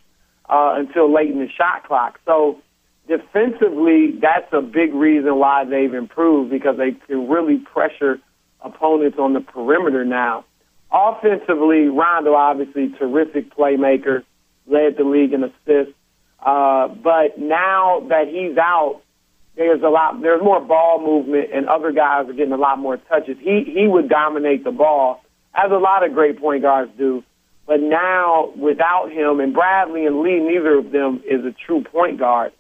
uh, 0.50 0.76
until 0.78 1.12
late 1.14 1.32
in 1.32 1.40
the 1.40 1.50
shot 1.50 1.84
clock. 1.86 2.20
So 2.26 2.62
defensively, 3.08 4.18
that's 4.22 4.52
a 4.52 4.62
big 4.62 4.94
reason 4.94 5.38
why 5.38 5.66
they've 5.66 5.94
improved 5.94 6.52
because 6.52 6.78
they 6.78 6.92
can 6.92 7.28
really 7.28 7.58
pressure 7.58 8.20
opponents 8.62 9.18
on 9.20 9.34
the 9.34 9.42
perimeter 9.42 10.06
now. 10.06 10.46
Offensively, 10.92 11.88
Rondo 11.88 12.34
obviously 12.34 12.90
terrific 12.98 13.56
playmaker, 13.56 14.24
led 14.68 14.98
the 14.98 15.04
league 15.04 15.34
in 15.34 15.44
assists. 15.44 15.94
Uh, 16.44 16.88
but 16.88 17.38
now 17.38 18.06
that 18.10 18.28
he's 18.28 18.58
out, 18.58 19.02
there's 19.56 19.82
a 19.82 19.88
lot, 19.88 20.22
there's 20.22 20.42
more 20.44 20.60
ball 20.60 21.02
movement, 21.02 21.50
and 21.54 21.68
other 21.68 21.92
guys 21.92 22.28
are 22.30 22.34
getting 22.34 22.54
a 22.54 22.58
lot 22.58 22.78
more 22.78 22.98
touches. 22.98 23.38
He 23.40 23.64
he 23.64 23.88
would 23.88 24.10
dominate 24.10 24.64
the 24.64 24.72
ball 24.72 25.22
as 25.54 25.72
a 25.72 25.78
lot 25.78 26.06
of 26.06 26.14
great 26.14 26.40
point 26.40 26.62
guards 26.62 26.92
do. 26.98 27.24
But 27.66 27.80
now, 27.80 28.52
without 28.56 29.12
him 29.12 29.40
and 29.40 29.54
Bradley 29.54 30.06
and 30.06 30.22
Lee, 30.22 30.40
neither 30.40 30.78
of 30.78 30.92
them 30.92 31.24
is 31.26 31.44
a 31.46 31.56
true 31.66 31.84
point 31.84 32.20
guard. 32.20 32.52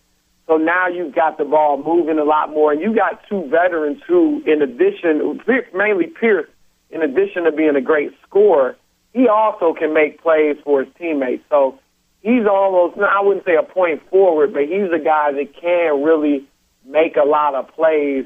So 0.47 0.57
now 0.57 0.87
you've 0.87 1.15
got 1.15 1.37
the 1.37 1.45
ball 1.45 1.81
moving 1.83 2.19
a 2.19 2.23
lot 2.23 2.51
more, 2.51 2.71
and 2.71 2.81
you 2.81 2.93
got 2.93 3.27
two 3.27 3.47
veterans 3.49 4.01
who, 4.07 4.43
in 4.45 4.61
addition, 4.61 5.41
mainly 5.73 6.07
Pierce, 6.07 6.47
in 6.91 7.01
addition 7.01 7.43
to 7.45 7.51
being 7.51 7.75
a 7.75 7.81
great 7.81 8.11
scorer, 8.27 8.75
he 9.13 9.27
also 9.27 9.73
can 9.73 9.93
make 9.93 10.21
plays 10.21 10.57
for 10.63 10.83
his 10.83 10.93
teammates. 10.99 11.43
So 11.49 11.79
he's 12.21 12.45
almost, 12.45 12.99
I 12.99 13.21
wouldn't 13.21 13.45
say 13.45 13.55
a 13.55 13.63
point 13.63 14.07
forward, 14.09 14.53
but 14.53 14.63
he's 14.63 14.91
a 14.93 15.03
guy 15.03 15.31
that 15.31 15.55
can 15.59 16.03
really 16.03 16.47
make 16.85 17.15
a 17.15 17.25
lot 17.25 17.55
of 17.55 17.73
plays 17.73 18.25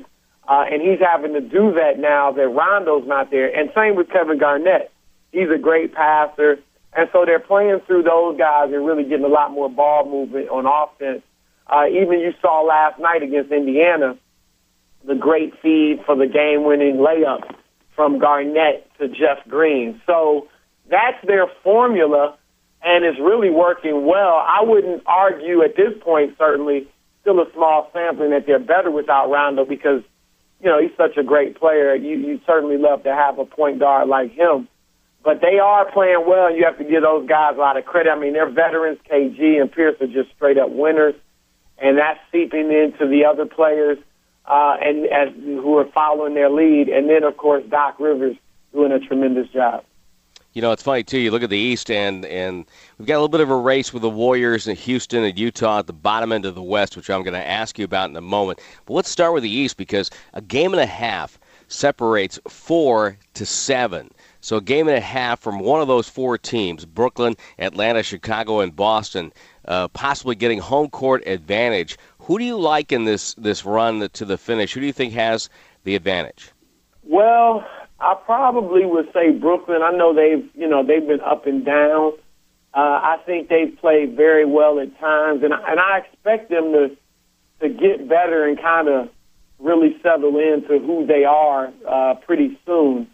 uh, 0.50 0.66
and 0.70 0.82
he's 0.82 1.00
having 1.00 1.34
to 1.34 1.42
do 1.42 1.74
that 1.74 2.00
now 2.00 2.32
that 2.32 2.48
Rondo's 2.50 3.08
not 3.08 3.30
there. 3.30 3.56
And 3.56 3.70
same 3.76 3.96
with 3.96 4.10
Kevin 4.10 4.40
Garnett. 4.40 4.92
He's 5.32 5.50
a 5.54 5.60
great 5.60 5.94
passer. 5.94 6.58
And 6.92 7.08
so 7.14 7.24
they're 7.24 7.40
playing 7.40 7.82
through 7.86 8.02
those 8.02 8.36
guys 8.36 8.74
and 8.74 8.84
really 8.84 9.04
getting 9.04 9.26
a 9.26 9.30
lot 9.30 9.52
more 9.52 9.70
ball 9.70 10.10
movement 10.10 10.50
on 10.50 10.66
offense. 10.66 11.22
Uh, 11.70 11.88
even 11.88 12.20
you 12.20 12.34
saw 12.42 12.62
last 12.62 13.00
night 13.00 13.24
against 13.24 13.52
Indiana, 13.52 14.18
the 15.06 15.16
great 15.16 15.54
feed 15.62 16.02
for 16.06 16.16
the 16.16 16.28
game 16.28 16.64
winning 16.64 16.98
layup 16.98 17.56
from 17.96 18.20
Garnett 18.20 18.90
to 19.00 19.08
Jeff 19.08 19.48
Green. 19.48 20.02
So 20.06 20.48
that's 20.90 21.18
their 21.26 21.48
formula 21.64 22.38
and 22.82 23.04
it's 23.04 23.20
really 23.20 23.50
working 23.50 24.06
well. 24.06 24.36
I 24.36 24.64
wouldn't 24.64 25.04
argue 25.06 25.64
at 25.64 25.76
this 25.76 25.94
point, 26.02 26.36
certainly, 26.38 26.88
still 27.22 27.40
a 27.42 27.46
small 27.54 27.90
sampling 27.92 28.32
that 28.32 28.46
they're 28.46 28.60
better 28.60 28.90
without 28.90 29.30
Rondo 29.30 29.66
because 29.66 30.02
you 30.62 30.70
know, 30.70 30.82
he's 30.82 30.96
such 30.98 31.18
a 31.18 31.24
great 31.24 31.58
player. 31.58 31.96
You 31.96 32.18
you 32.18 32.40
certainly 32.46 32.78
love 32.78 33.04
to 33.04 33.14
have 33.14 33.40
a 33.40 33.46
point 33.46 33.80
guard 33.80 34.08
like 34.10 34.32
him. 34.32 34.68
But 35.24 35.42
they 35.42 35.60
are 35.60 35.90
playing 35.92 36.24
well, 36.28 36.48
and 36.48 36.58
you 36.58 36.64
have 36.66 36.78
to 36.78 36.84
give 36.84 37.02
those 37.02 37.28
guys 37.28 37.56
a 37.56 37.60
lot 37.60 37.78
of 37.78 37.86
credit. 37.86 38.10
I 38.10 38.18
mean, 38.18 38.34
they're 38.34 38.50
veterans. 38.50 39.00
KG 39.10 39.60
and 39.60 39.72
Pierce 39.72 39.96
are 40.02 40.08
just 40.08 40.32
straight 40.36 40.58
up 40.58 40.70
winners, 40.70 41.14
and 41.82 41.98
that's 41.98 42.20
seeping 42.32 42.72
into 42.72 43.08
the 43.08 43.26
other 43.26 43.46
players 43.46 43.98
uh, 44.46 44.78
and 44.82 45.08
who 45.44 45.78
are 45.78 45.86
following 45.86 46.34
their 46.34 46.50
lead. 46.50 46.90
And 46.90 47.10
then, 47.10 47.24
of 47.24 47.38
course, 47.38 47.64
Doc 47.70 48.00
Rivers 48.00 48.36
doing 48.74 48.92
a 48.92 49.00
tremendous 49.00 49.48
job. 49.50 49.84
You 50.54 50.64
know, 50.64 50.72
it's 50.72 50.82
funny 50.82 51.04
too. 51.04 51.20
You 51.20 51.30
look 51.30 51.44
at 51.44 51.52
the 51.52 51.58
East, 51.58 51.92
and 51.92 52.26
and 52.26 52.66
we've 52.98 53.08
got 53.08 53.14
a 53.14 53.22
little 53.22 53.30
bit 53.30 53.42
of 53.42 53.52
a 53.52 53.56
race 53.56 53.94
with 53.94 54.02
the 54.02 54.10
Warriors 54.10 54.68
and 54.68 54.76
Houston 54.80 55.24
and 55.24 55.38
Utah 55.38 55.80
at 55.80 55.88
the 55.88 55.94
bottom 55.94 56.32
end 56.32 56.46
of 56.46 56.56
the 56.56 56.64
West, 56.64 56.98
which 56.98 57.10
I'm 57.10 57.22
going 57.22 57.36
to 57.36 57.48
ask 57.48 57.78
you 57.78 57.86
about 57.86 58.10
in 58.10 58.16
a 58.16 58.22
moment. 58.22 58.60
But 58.88 58.96
let's 58.96 59.10
start 59.10 59.34
with 59.34 59.44
the 59.44 59.50
East 59.50 59.78
because 59.78 60.10
a 60.34 60.42
game 60.42 60.74
and 60.74 60.82
a 60.82 60.88
half 60.88 61.40
separates 61.68 62.40
four 62.48 63.16
to 63.36 63.46
seven. 63.46 64.10
So 64.42 64.58
a 64.58 64.62
game 64.62 64.88
and 64.88 64.98
a 64.98 65.02
half 65.02 65.40
from 65.40 65.60
one 65.60 65.82
of 65.82 65.88
those 65.88 66.10
four 66.10 66.36
teams: 66.40 66.84
Brooklyn, 66.84 67.36
Atlanta, 67.60 68.02
Chicago, 68.02 68.62
and 68.62 68.76
Boston, 68.76 69.32
uh, 69.70 69.88
possibly 69.90 70.36
getting 70.36 70.60
home 70.60 70.90
court 70.90 71.26
advantage. 71.26 71.98
Who 72.20 72.38
do 72.38 72.44
you 72.44 72.60
like 72.60 72.92
in 72.92 73.06
this 73.06 73.34
this 73.36 73.64
run 73.64 74.10
to 74.10 74.26
the 74.26 74.38
finish? 74.38 74.74
Who 74.74 74.82
do 74.82 74.86
you 74.86 74.94
think 74.94 75.14
has 75.14 75.50
the 75.84 75.96
advantage? 75.96 76.52
Well, 77.04 77.66
I 78.00 78.16
probably 78.26 78.86
would 78.86 79.12
say 79.14 79.32
Brooklyn. 79.32 79.82
I 79.82 79.92
know 79.92 80.14
they've, 80.14 80.48
you 80.56 80.68
know, 80.68 80.86
they've 80.86 81.06
been 81.08 81.22
up 81.22 81.46
and 81.46 81.64
down. 81.66 82.14
Uh, 82.74 82.78
I 82.80 83.18
think 83.26 83.50
they've 83.50 83.76
played 83.80 84.16
very 84.16 84.46
well 84.46 84.80
at 84.80 85.00
times, 85.00 85.44
and 85.44 85.54
and 85.54 85.80
I 85.80 86.00
expect 86.00 86.50
them 86.50 86.72
to 86.74 86.98
to 87.62 87.70
get 87.70 88.08
better 88.08 88.48
and 88.48 88.60
kind 88.60 88.88
of 88.88 89.10
really 89.60 89.98
settle 90.02 90.38
into 90.38 90.80
who 90.80 91.06
they 91.06 91.26
are 91.26 91.72
uh, 91.88 92.16
pretty 92.26 92.58
soon. 92.66 93.08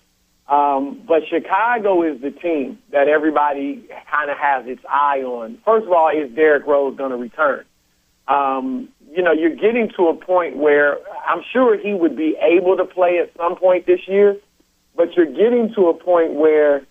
Um, 0.47 1.01
but 1.07 1.23
Chicago 1.27 2.03
is 2.03 2.21
the 2.21 2.31
team 2.31 2.77
that 2.91 3.07
everybody 3.07 3.87
kind 4.11 4.29
of 4.29 4.37
has 4.37 4.67
its 4.67 4.81
eye 4.87 5.21
on. 5.21 5.57
First 5.65 5.87
of 5.87 5.91
all, 5.91 6.09
is 6.09 6.33
Derrick 6.35 6.67
Rose 6.67 6.95
going 6.95 7.11
to 7.11 7.17
return? 7.17 7.65
Um, 8.27 8.89
you 9.11 9.23
know, 9.23 9.31
you're 9.31 9.55
getting 9.55 9.89
to 9.97 10.07
a 10.07 10.15
point 10.15 10.57
where 10.57 10.97
I'm 11.27 11.41
sure 11.51 11.77
he 11.77 11.93
would 11.93 12.15
be 12.15 12.35
able 12.41 12.77
to 12.77 12.85
play 12.85 13.19
at 13.19 13.35
some 13.37 13.55
point 13.55 13.85
this 13.85 14.07
year 14.07 14.37
but 14.95 15.15
you're 15.15 15.25
getting 15.25 15.73
to 15.75 15.87
a 15.87 15.93
point 15.93 16.33
where 16.33 16.85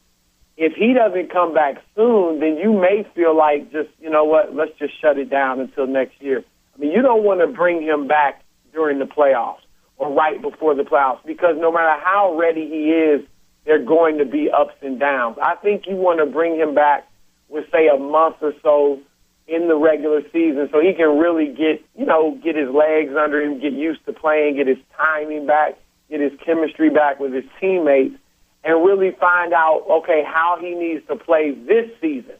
if 0.57 0.75
he 0.75 0.93
doesn't 0.93 1.33
come 1.33 1.55
back 1.55 1.77
soon, 1.97 2.41
then 2.41 2.57
you 2.57 2.73
may 2.73 3.07
feel 3.15 3.37
like 3.37 3.73
just, 3.73 3.89
you 4.01 4.11
know 4.11 4.25
what, 4.25 4.55
let's 4.55 4.73
just 4.79 5.01
shut 5.01 5.19
it 5.19 5.31
down 5.31 5.61
until 5.61 5.87
next 5.87 6.21
year. 6.21 6.45
I 6.75 6.79
mean, 6.79 6.93
you 6.93 7.03
don't 7.03 7.25
want 7.25 7.41
to 7.41 7.47
bring 7.47 7.83
him 7.83 8.07
back 8.07 8.43
during 8.73 8.99
the 8.99 9.05
playoffs 9.07 9.63
or 9.97 10.13
right 10.13 10.41
before 10.41 10.75
the 10.75 10.83
playoffs 10.83 11.25
because 11.25 11.57
no 11.59 11.73
matter 11.73 12.01
how 12.03 12.37
ready 12.39 12.69
he 12.69 12.91
is, 12.91 13.27
there 13.65 13.81
are 13.81 13.85
going 13.85 14.19
to 14.19 14.25
be 14.25 14.51
ups 14.51 14.75
and 14.83 14.99
downs. 15.01 15.37
I 15.43 15.55
think 15.57 15.87
you 15.87 15.97
want 15.97 16.21
to 16.21 16.27
bring 16.27 16.57
him 16.59 16.75
back 16.75 17.09
with, 17.49 17.65
say, 17.73 17.89
a 17.89 17.99
month 17.99 18.37
or 18.41 18.53
so 18.63 19.01
in 19.47 19.69
the 19.69 19.77
regular 19.77 20.23
season 20.33 20.69
so 20.73 20.81
he 20.81 20.95
can 20.95 21.19
really 21.19 21.49
get, 21.49 21.85
you 21.97 22.07
know, 22.07 22.39
get 22.43 22.57
his 22.57 22.69
legs 22.71 23.13
under 23.19 23.41
him, 23.41 23.61
get 23.61 23.73
used 23.73 24.05
to 24.07 24.13
playing, 24.13 24.57
get 24.57 24.67
his 24.67 24.79
timing 24.97 25.47
back 25.47 25.79
get 26.11 26.21
his 26.21 26.33
chemistry 26.45 26.91
back 26.91 27.19
with 27.19 27.33
his 27.33 27.45
teammates, 27.59 28.15
and 28.63 28.85
really 28.85 29.11
find 29.13 29.55
out, 29.55 29.85
okay, 29.91 30.23
how 30.23 30.59
he 30.61 30.75
needs 30.75 31.05
to 31.07 31.17
play 31.17 31.53
this 31.53 31.91
season. 31.99 32.35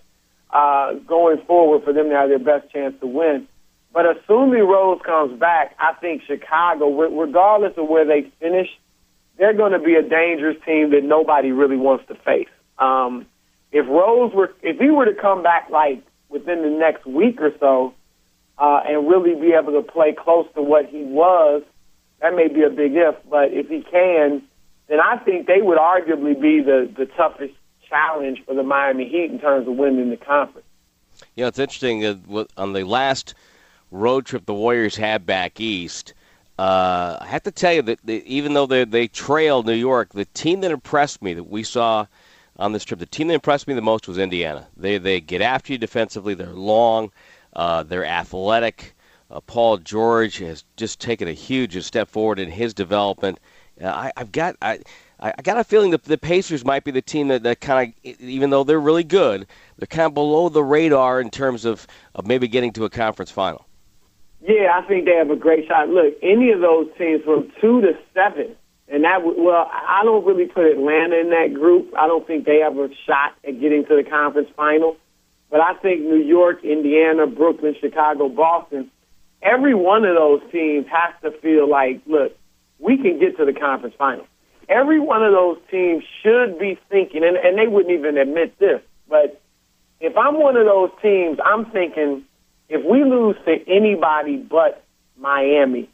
uh, 0.55 0.95
going 1.07 1.39
forward 1.47 1.83
for 1.85 1.93
them 1.93 2.09
to 2.09 2.15
have 2.15 2.29
their 2.29 2.39
best 2.39 2.73
chance 2.73 2.95
to 3.01 3.07
win. 3.07 3.47
But 3.93 4.07
assuming 4.07 4.63
Rose 4.63 5.01
comes 5.05 5.39
back, 5.39 5.75
I 5.79 5.95
think 5.95 6.23
Chicago, 6.23 6.91
regardless 7.09 7.75
of 7.77 7.89
where 7.89 8.05
they 8.05 8.31
finish, 8.41 8.69
they're 9.39 9.55
going 9.55 9.73
to 9.73 9.79
be 9.79 9.95
a 9.95 10.03
dangerous 10.03 10.57
team 10.65 10.91
that 10.91 11.03
nobody 11.03 11.53
really 11.53 11.77
wants 11.77 12.07
to 12.09 12.15
face. 12.15 12.49
Um, 12.79 13.27
if 13.73 13.87
Rose 13.89 14.33
were, 14.33 14.53
if 14.63 14.79
he 14.79 14.91
were 14.91 15.05
to 15.05 15.15
come 15.15 15.43
back 15.43 15.69
like 15.71 16.03
within 16.29 16.63
the 16.63 16.71
next 16.71 17.07
week 17.07 17.41
or 17.41 17.53
so, 17.59 17.95
uh, 18.59 18.81
and 18.87 19.09
really 19.09 19.35
be 19.35 19.53
able 19.53 19.73
to 19.73 19.83
play 19.83 20.15
close 20.17 20.47
to 20.55 20.63
what 20.63 20.87
he 20.87 21.03
was, 21.03 21.63
that 22.21 22.35
may 22.35 22.49
be 22.49 22.63
a 22.63 22.71
big 22.71 22.93
if. 22.95 23.17
But 23.29 23.53
if 23.53 23.69
he 23.69 23.83
can, 23.83 24.43
then 24.89 25.01
I 25.01 25.19
think 25.19 25.47
they 25.47 25.61
would 25.61 25.79
arguably 25.79 26.41
be 26.41 26.61
the 26.61 26.91
the 26.97 27.07
toughest 27.07 27.55
challenge 27.89 28.43
for 28.47 28.55
the 28.55 28.63
Miami 28.63 29.09
Heat 29.09 29.31
in 29.31 29.41
terms 29.41 29.67
of 29.67 29.75
winning 29.75 30.11
the 30.11 30.17
conference. 30.17 30.67
Yeah, 31.35 31.49
it's 31.49 31.59
interesting. 31.59 32.05
Uh, 32.05 32.45
on 32.57 32.73
the 32.73 32.85
last 32.85 33.35
road 33.91 34.27
trip 34.27 34.47
the 34.47 34.55
Warriors 34.55 34.97
had 34.97 35.27
back 35.27 35.61
east, 35.61 36.15
uh, 36.59 37.19
I 37.21 37.27
have 37.27 37.43
to 37.45 37.51
tell 37.51 37.73
you 37.73 37.83
that 37.83 38.09
even 38.09 38.55
though 38.55 38.67
they 38.67 38.85
they 38.85 39.09
trailed 39.09 39.67
New 39.67 39.73
York, 39.73 40.11
the 40.11 40.25
team 40.27 40.61
that 40.61 40.71
impressed 40.71 41.23
me 41.23 41.35
that 41.35 41.45
we 41.45 41.63
saw 41.63 42.07
on 42.59 42.73
this 42.73 42.85
trip, 42.85 43.01
the 43.01 43.07
team 43.07 43.29
that 43.29 43.35
impressed 43.35 43.67
me 43.67 43.75
the 43.75 43.83
most 43.83 44.07
was 44.07 44.19
Indiana. 44.19 44.67
They 44.77 44.99
they 44.99 45.21
get 45.21 45.43
after 45.43 45.73
you 45.73 45.79
defensively. 45.79 46.35
They're 46.35 46.49
long. 46.49 47.11
Uh, 47.55 47.83
they're 47.83 48.05
athletic. 48.05 48.95
Uh, 49.31 49.41
Paul 49.41 49.79
George 49.79 50.39
has 50.39 50.65
just 50.77 51.01
taken 51.01 51.29
a 51.29 51.33
huge 51.33 51.83
step 51.83 52.09
forward 52.09 52.39
in 52.39 52.51
his 52.51 52.75
development. 52.75 53.41
Uh, 53.81 53.89
I, 53.89 54.13
I've 54.17 54.31
got 54.31 54.57
I 54.63 54.81
I 55.21 55.43
got 55.43 55.59
a 55.59 55.65
feeling 55.65 55.93
that 55.93 56.05
the 56.05 56.19
Pacers 56.19 56.65
might 56.65 56.85
be 56.85 56.91
the 56.91 57.01
team 57.01 57.29
that, 57.29 57.45
that 57.45 57.61
kind 57.61 57.95
of, 58.05 58.21
even 58.21 58.51
though 58.51 58.65
they're 58.65 58.81
really 58.81 59.05
good, 59.05 59.47
they're 59.79 59.87
kind 59.87 60.07
of 60.07 60.15
below 60.15 60.49
the 60.49 60.63
radar 60.63 61.21
in 61.21 61.31
terms 61.31 61.65
of, 61.65 61.87
of 62.15 62.27
maybe 62.27 62.49
getting 62.49 62.73
to 62.73 62.85
a 62.85 62.91
conference 62.91 63.31
final. 63.31 63.65
Yeah, 64.47 64.79
I 64.79 64.87
think 64.87 65.07
they 65.07 65.17
have 65.17 65.31
a 65.31 65.37
great 65.37 65.67
shot. 65.67 65.89
Look, 65.89 66.15
any 66.23 66.53
of 66.53 66.61
those 66.61 66.89
teams 66.99 67.23
from 67.25 67.51
two 67.63 67.81
to 67.81 67.93
seven, 68.13 68.55
and 68.89 69.05
that 69.05 69.25
would, 69.25 69.37
well, 69.39 69.71
I 69.73 70.03
don't 70.05 70.25
really 70.27 70.47
put 70.47 70.67
Atlanta 70.67 71.17
in 71.17 71.31
that 71.31 71.55
group. 71.55 71.95
I 71.99 72.07
don't 72.07 72.27
think 72.27 72.45
they 72.45 72.59
have 72.59 72.77
a 72.77 72.89
shot 73.07 73.35
at 73.49 73.59
getting 73.59 73.87
to 73.87 73.97
the 73.97 74.09
conference 74.09 74.51
final. 74.55 74.97
But 75.51 75.61
I 75.61 75.75
think 75.75 76.03
New 76.03 76.23
York, 76.23 76.63
Indiana, 76.63 77.27
Brooklyn, 77.27 77.75
Chicago, 77.81 78.29
Boston, 78.29 78.91
every 79.41 79.75
one 79.75 80.05
of 80.05 80.15
those 80.15 80.43
teams 80.53 80.87
has 80.89 81.15
to 81.23 81.39
feel 81.41 81.69
like, 81.69 82.03
look, 82.07 82.37
we 82.79 82.99
can 82.99 83.19
get 83.19 83.39
to 83.39 83.47
the 83.47 83.55
conference 83.55 83.95
final. 83.97 84.27
Every 84.69 85.01
one 85.01 85.25
of 85.25 85.33
those 85.33 85.57
teams 85.71 86.05
should 86.23 86.59
be 86.59 86.79
thinking, 86.91 87.25
and, 87.25 87.37
and 87.37 87.57
they 87.59 87.67
wouldn't 87.67 87.95
even 87.97 88.19
admit 88.19 88.59
this, 88.59 88.83
but 89.09 89.41
if 90.01 90.17
I'm 90.17 90.39
one 90.39 90.57
of 90.57 90.67
those 90.67 90.91
teams, 91.01 91.39
I'm 91.43 91.71
thinking 91.71 92.25
if 92.69 92.85
we 92.85 93.05
lose 93.05 93.37
to 93.47 93.57
anybody 93.69 94.37
but 94.37 94.85
Miami 95.19 95.89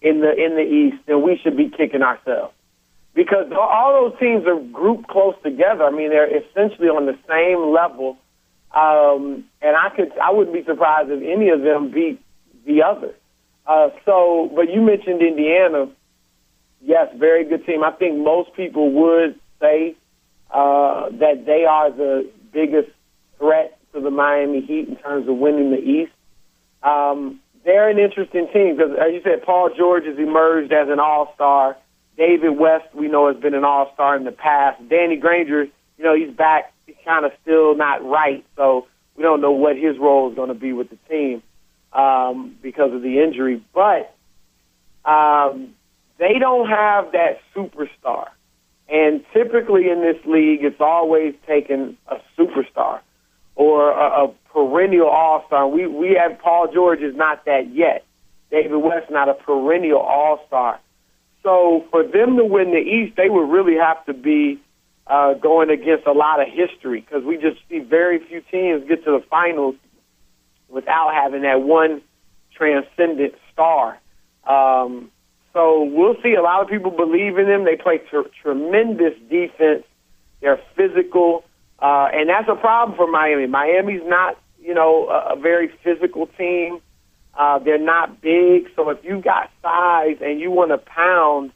in 0.00 0.20
the 0.20 0.32
in 0.32 0.54
the 0.54 0.62
East, 0.62 1.02
then 1.06 1.22
we 1.22 1.38
should 1.42 1.56
be 1.56 1.70
kicking 1.70 2.02
ourselves 2.02 2.52
because 3.14 3.50
all 3.52 4.10
those 4.10 4.18
teams 4.20 4.46
are 4.46 4.60
grouped 4.72 5.08
close 5.08 5.34
together. 5.42 5.84
I 5.84 5.90
mean, 5.90 6.10
they're 6.10 6.28
essentially 6.28 6.88
on 6.88 7.06
the 7.06 7.18
same 7.28 7.72
level, 7.74 8.16
um, 8.74 9.44
and 9.60 9.76
I 9.76 9.90
could 9.94 10.12
I 10.18 10.30
wouldn't 10.32 10.54
be 10.54 10.64
surprised 10.64 11.10
if 11.10 11.22
any 11.22 11.50
of 11.50 11.62
them 11.62 11.90
beat 11.90 12.20
the 12.66 12.82
other. 12.82 13.14
Uh, 13.66 13.90
so, 14.04 14.50
but 14.54 14.70
you 14.72 14.80
mentioned 14.80 15.20
Indiana. 15.20 15.90
Yes, 16.80 17.08
very 17.16 17.44
good 17.44 17.66
team. 17.66 17.82
I 17.82 17.90
think 17.90 18.18
most 18.18 18.54
people 18.54 18.92
would 18.92 19.38
say 19.60 19.96
uh, 20.50 21.10
that 21.10 21.44
they 21.44 21.64
are 21.64 21.90
the 21.90 22.30
biggest 22.52 22.88
threat 23.38 23.77
to 23.94 24.00
the 24.00 24.10
Miami 24.10 24.60
Heat 24.60 24.88
in 24.88 24.96
terms 24.96 25.28
of 25.28 25.36
winning 25.36 25.70
the 25.70 25.78
East. 25.78 26.12
Um, 26.82 27.40
they're 27.64 27.90
an 27.90 27.98
interesting 27.98 28.48
team 28.52 28.76
because, 28.76 28.92
as 28.92 29.12
you 29.12 29.20
said, 29.22 29.42
Paul 29.42 29.70
George 29.76 30.04
has 30.04 30.18
emerged 30.18 30.72
as 30.72 30.88
an 30.88 31.00
all-star. 31.00 31.76
David 32.16 32.58
West, 32.58 32.94
we 32.94 33.08
know, 33.08 33.32
has 33.32 33.40
been 33.40 33.54
an 33.54 33.64
all-star 33.64 34.16
in 34.16 34.24
the 34.24 34.32
past. 34.32 34.80
Danny 34.88 35.16
Granger, 35.16 35.64
you 35.64 36.04
know, 36.04 36.14
he's 36.14 36.34
back. 36.34 36.72
He's 36.86 36.96
kind 37.04 37.24
of 37.24 37.32
still 37.42 37.76
not 37.76 38.04
right, 38.04 38.44
so 38.56 38.86
we 39.16 39.22
don't 39.22 39.40
know 39.40 39.52
what 39.52 39.76
his 39.76 39.98
role 39.98 40.30
is 40.30 40.36
going 40.36 40.48
to 40.48 40.54
be 40.54 40.72
with 40.72 40.90
the 40.90 40.98
team 41.08 41.42
um, 41.92 42.56
because 42.62 42.92
of 42.92 43.02
the 43.02 43.20
injury. 43.20 43.62
But 43.74 44.14
um, 45.04 45.74
they 46.18 46.38
don't 46.38 46.68
have 46.68 47.12
that 47.12 47.40
superstar. 47.54 48.28
And 48.88 49.24
typically 49.34 49.90
in 49.90 50.00
this 50.00 50.24
league, 50.24 50.64
it's 50.64 50.80
always 50.80 51.34
taken 51.46 51.98
a 52.06 52.16
superstar 52.38 53.00
or 53.58 53.90
a, 53.90 54.24
a 54.24 54.34
perennial 54.52 55.08
all 55.08 55.44
star. 55.48 55.66
We 55.68 55.86
we 55.86 56.16
have 56.20 56.38
Paul 56.38 56.68
George 56.72 57.00
is 57.00 57.14
not 57.14 57.44
that 57.44 57.74
yet. 57.74 58.04
David 58.50 58.76
West 58.76 59.10
not 59.10 59.28
a 59.28 59.34
perennial 59.34 59.98
all 59.98 60.40
star. 60.46 60.80
So 61.42 61.84
for 61.90 62.02
them 62.02 62.36
to 62.36 62.44
win 62.44 62.70
the 62.70 62.78
East, 62.78 63.16
they 63.16 63.28
would 63.28 63.50
really 63.50 63.76
have 63.76 64.04
to 64.06 64.14
be 64.14 64.60
uh, 65.06 65.34
going 65.34 65.70
against 65.70 66.06
a 66.06 66.12
lot 66.12 66.40
of 66.40 66.46
history 66.48 67.00
because 67.00 67.24
we 67.24 67.36
just 67.36 67.58
see 67.68 67.80
very 67.80 68.24
few 68.26 68.40
teams 68.50 68.88
get 68.88 69.04
to 69.04 69.10
the 69.10 69.24
finals 69.28 69.74
without 70.68 71.12
having 71.12 71.42
that 71.42 71.62
one 71.62 72.00
transcendent 72.54 73.34
star. 73.52 73.98
Um, 74.46 75.10
so 75.52 75.82
we'll 75.82 76.16
see. 76.22 76.34
A 76.34 76.42
lot 76.42 76.62
of 76.62 76.68
people 76.68 76.90
believe 76.90 77.38
in 77.38 77.46
them. 77.46 77.64
They 77.64 77.76
play 77.76 77.98
tr- 77.98 78.28
tremendous 78.40 79.14
defense. 79.28 79.84
They're 80.40 80.60
physical, 80.76 81.44
uh, 81.78 82.08
and 82.12 82.28
that's 82.28 82.48
a 82.48 82.56
problem 82.56 82.96
for 82.96 83.06
Miami. 83.10 83.46
Miami's 83.46 84.02
not, 84.04 84.38
you 84.60 84.74
know, 84.74 85.08
a, 85.08 85.34
a 85.34 85.36
very 85.40 85.68
physical 85.84 86.26
team. 86.38 86.80
Uh, 87.34 87.58
they're 87.60 87.78
not 87.78 88.20
big, 88.20 88.68
so 88.74 88.90
if 88.90 88.98
you've 89.04 89.22
got 89.22 89.50
size 89.62 90.16
and 90.20 90.40
you 90.40 90.50
want 90.50 90.70
to 90.72 90.78
pound 90.78 91.52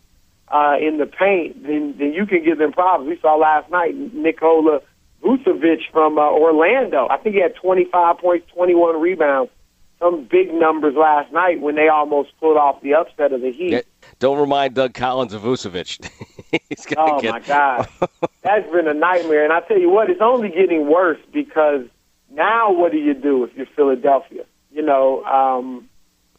uh, 0.48 0.76
in 0.80 0.98
the 0.98 1.06
paint, 1.06 1.62
then 1.64 1.94
then 1.98 2.12
you 2.12 2.24
can 2.26 2.44
give 2.44 2.58
them 2.58 2.72
problems. 2.72 3.08
We 3.08 3.18
saw 3.20 3.34
last 3.34 3.68
night 3.70 3.96
Nikola 3.96 4.80
Vucevic 5.24 5.80
from 5.90 6.18
uh, 6.18 6.22
Orlando. 6.22 7.08
I 7.10 7.16
think 7.16 7.34
he 7.34 7.40
had 7.40 7.54
25 7.56 8.18
points, 8.18 8.46
21 8.54 9.00
rebounds, 9.00 9.50
some 9.98 10.24
big 10.30 10.52
numbers 10.52 10.94
last 10.94 11.32
night 11.32 11.60
when 11.60 11.74
they 11.74 11.88
almost 11.88 12.30
pulled 12.38 12.56
off 12.58 12.80
the 12.82 12.94
upset 12.94 13.32
of 13.32 13.40
the 13.40 13.50
Heat. 13.50 13.72
Yeah, 13.72 13.80
don't 14.18 14.38
remind 14.38 14.74
Doug 14.74 14.94
Collins 14.94 15.32
of 15.32 15.42
Vucevic. 15.42 16.08
He's 16.68 16.86
gonna 16.86 17.16
Oh 17.16 17.20
get, 17.20 17.30
my 17.30 17.40
God, 17.40 17.88
that's 18.42 18.70
been 18.70 18.88
a 18.88 18.94
nightmare. 18.94 19.44
And 19.44 19.52
I 19.52 19.60
tell 19.60 19.78
you 19.78 19.90
what, 19.90 20.10
it's 20.10 20.20
only 20.20 20.48
getting 20.48 20.88
worse 20.88 21.20
because 21.32 21.82
now 22.30 22.72
what 22.72 22.92
do 22.92 22.98
you 22.98 23.14
do 23.14 23.44
if 23.44 23.50
you're 23.56 23.66
Philadelphia? 23.76 24.44
You 24.70 24.82
know, 24.82 25.24
um, 25.24 25.88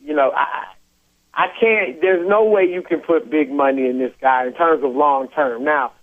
you 0.02 0.14
know, 0.14 0.32
I 0.32 0.66
I 1.34 1.48
can't. 1.60 2.02
There's 2.02 2.28
no 2.28 2.44
way 2.44 2.64
you 2.66 2.82
can 2.82 3.00
put 3.00 3.30
big 3.30 3.52
money 3.52 3.88
in 3.88 4.00
this 4.00 4.14
guy 4.22 4.46
in 4.46 4.54
terms 4.54 4.84
of 4.84 4.96
long 4.96 5.30
term. 5.30 5.64
Now, 5.64 5.94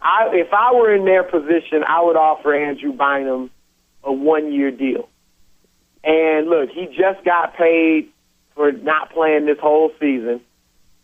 I 0.00 0.30
if 0.32 0.52
I 0.52 0.74
were 0.74 0.94
in 0.94 1.04
their 1.04 1.22
position, 1.22 1.84
I 1.86 2.02
would 2.02 2.16
offer 2.16 2.54
Andrew 2.54 2.92
Bynum 2.92 3.50
a 4.02 4.12
one 4.12 4.52
year 4.52 4.70
deal. 4.70 5.08
And 6.02 6.48
look, 6.48 6.70
he 6.70 6.86
just 6.86 7.24
got 7.24 7.56
paid 7.56 8.08
for 8.54 8.72
not 8.72 9.12
playing 9.12 9.46
this 9.46 9.58
whole 9.60 9.90
season 10.00 10.40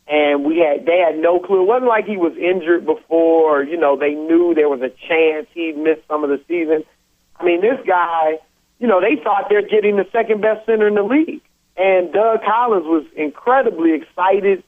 and 0.09 0.45
we 0.45 0.59
had 0.59 0.87
they 0.87 0.99
had 0.99 1.19
no 1.19 1.39
clue. 1.39 1.63
It 1.63 1.67
wasn't 1.67 1.89
like 1.89 2.07
he 2.07 2.17
was 2.17 2.37
injured 2.37 2.85
before. 2.85 3.61
Or, 3.61 3.65
you 3.65 3.77
know, 3.77 3.97
they 3.97 4.15
knew 4.15 4.55
there 4.55 4.69
was 4.69 4.81
a 4.83 4.91
chance 5.09 5.47
he'd 5.55 5.77
miss 5.77 5.99
some 6.09 6.25
of 6.25 6.31
the 6.31 6.41
season. 6.49 6.85
I 7.37 7.45
mean, 7.45 7.61
this 7.61 7.79
guy, 7.87 8.39
you 8.79 8.87
know, 8.87 9.01
they 9.01 9.21
thought 9.23 9.47
they're 9.49 9.67
getting 9.67 9.97
the 9.97 10.07
second 10.13 10.41
best 10.41 10.67
center 10.67 10.89
in 10.89 10.95
the 10.95 11.03
league, 11.03 11.41
and 11.77 12.13
Doug 12.13 12.43
Collins 12.45 12.87
was 12.87 13.05
incredibly 13.17 13.95
excited. 13.95 14.63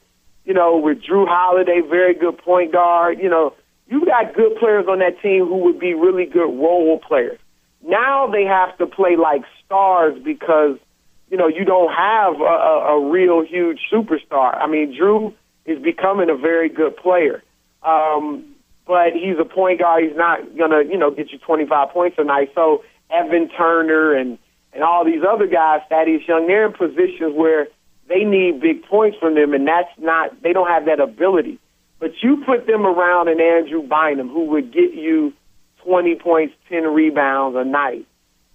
You 0.45 0.53
know, 0.53 0.77
with 0.77 1.01
Jrue 1.01 1.27
Holiday, 1.27 1.81
very 1.81 2.13
good 2.13 2.37
point 2.37 2.71
guard. 2.71 3.19
You 3.19 3.29
know, 3.29 3.53
you 3.87 4.05
got 4.05 4.35
good 4.35 4.55
players 4.57 4.85
on 4.87 4.99
that 4.99 5.19
team 5.21 5.47
who 5.47 5.57
would 5.65 5.79
be 5.79 5.93
really 5.93 6.25
good 6.25 6.47
role 6.47 6.99
players. 6.99 7.39
Now 7.83 8.27
they 8.27 8.43
have 8.43 8.77
to 8.77 8.87
play 8.87 9.15
like 9.15 9.41
stars 9.65 10.17
because 10.23 10.77
you 11.29 11.37
know, 11.37 11.47
you 11.47 11.65
don't 11.65 11.91
have 11.91 12.39
a, 12.39 12.43
a, 12.43 13.09
real 13.09 13.43
huge 13.43 13.79
superstar. 13.91 14.55
I 14.55 14.67
mean, 14.67 14.95
Jrue 14.99 15.33
is 15.65 15.81
becoming 15.81 16.29
a 16.29 16.35
very 16.35 16.69
good 16.69 16.95
player. 16.97 17.43
Um, 17.83 18.55
but 18.85 19.13
he's 19.13 19.37
a 19.39 19.45
point 19.45 19.79
guard. 19.79 20.03
He's 20.03 20.15
not 20.15 20.37
to, 20.37 20.83
you 20.87 20.97
know, 20.97 21.11
get 21.11 21.31
you 21.31 21.39
25 21.39 21.89
points 21.89 22.17
a 22.19 22.23
night. 22.23 22.51
So 22.53 22.83
Evan 23.09 23.49
Turner 23.49 24.13
and, 24.13 24.37
and 24.73 24.83
all 24.83 25.03
these 25.03 25.23
other 25.27 25.47
guys, 25.47 25.81
Thaddeus 25.89 26.27
Young, 26.27 26.47
they're 26.47 26.67
in 26.67 26.73
positions 26.73 27.33
where 27.33 27.67
they 28.07 28.23
need 28.23 28.61
big 28.61 28.83
points 28.83 29.17
from 29.19 29.33
them, 29.33 29.53
and 29.53 29.67
that's 29.67 29.89
not, 29.97 30.41
they 30.43 30.53
don't 30.53 30.67
have 30.67 30.85
that 30.85 30.99
ability. 30.99 31.59
But 31.99 32.11
you 32.21 32.43
put 32.45 32.67
them 32.67 32.85
around 32.85 33.29
an 33.29 33.39
Andrew 33.41 33.81
Bynum 33.81 34.29
who 34.29 34.45
would 34.45 34.71
get 34.71 34.93
you 34.93 35.33
20 35.83 36.15
points, 36.15 36.53
10 36.69 36.83
rebounds 36.83 37.57
a 37.57 37.63
night. 37.63 38.05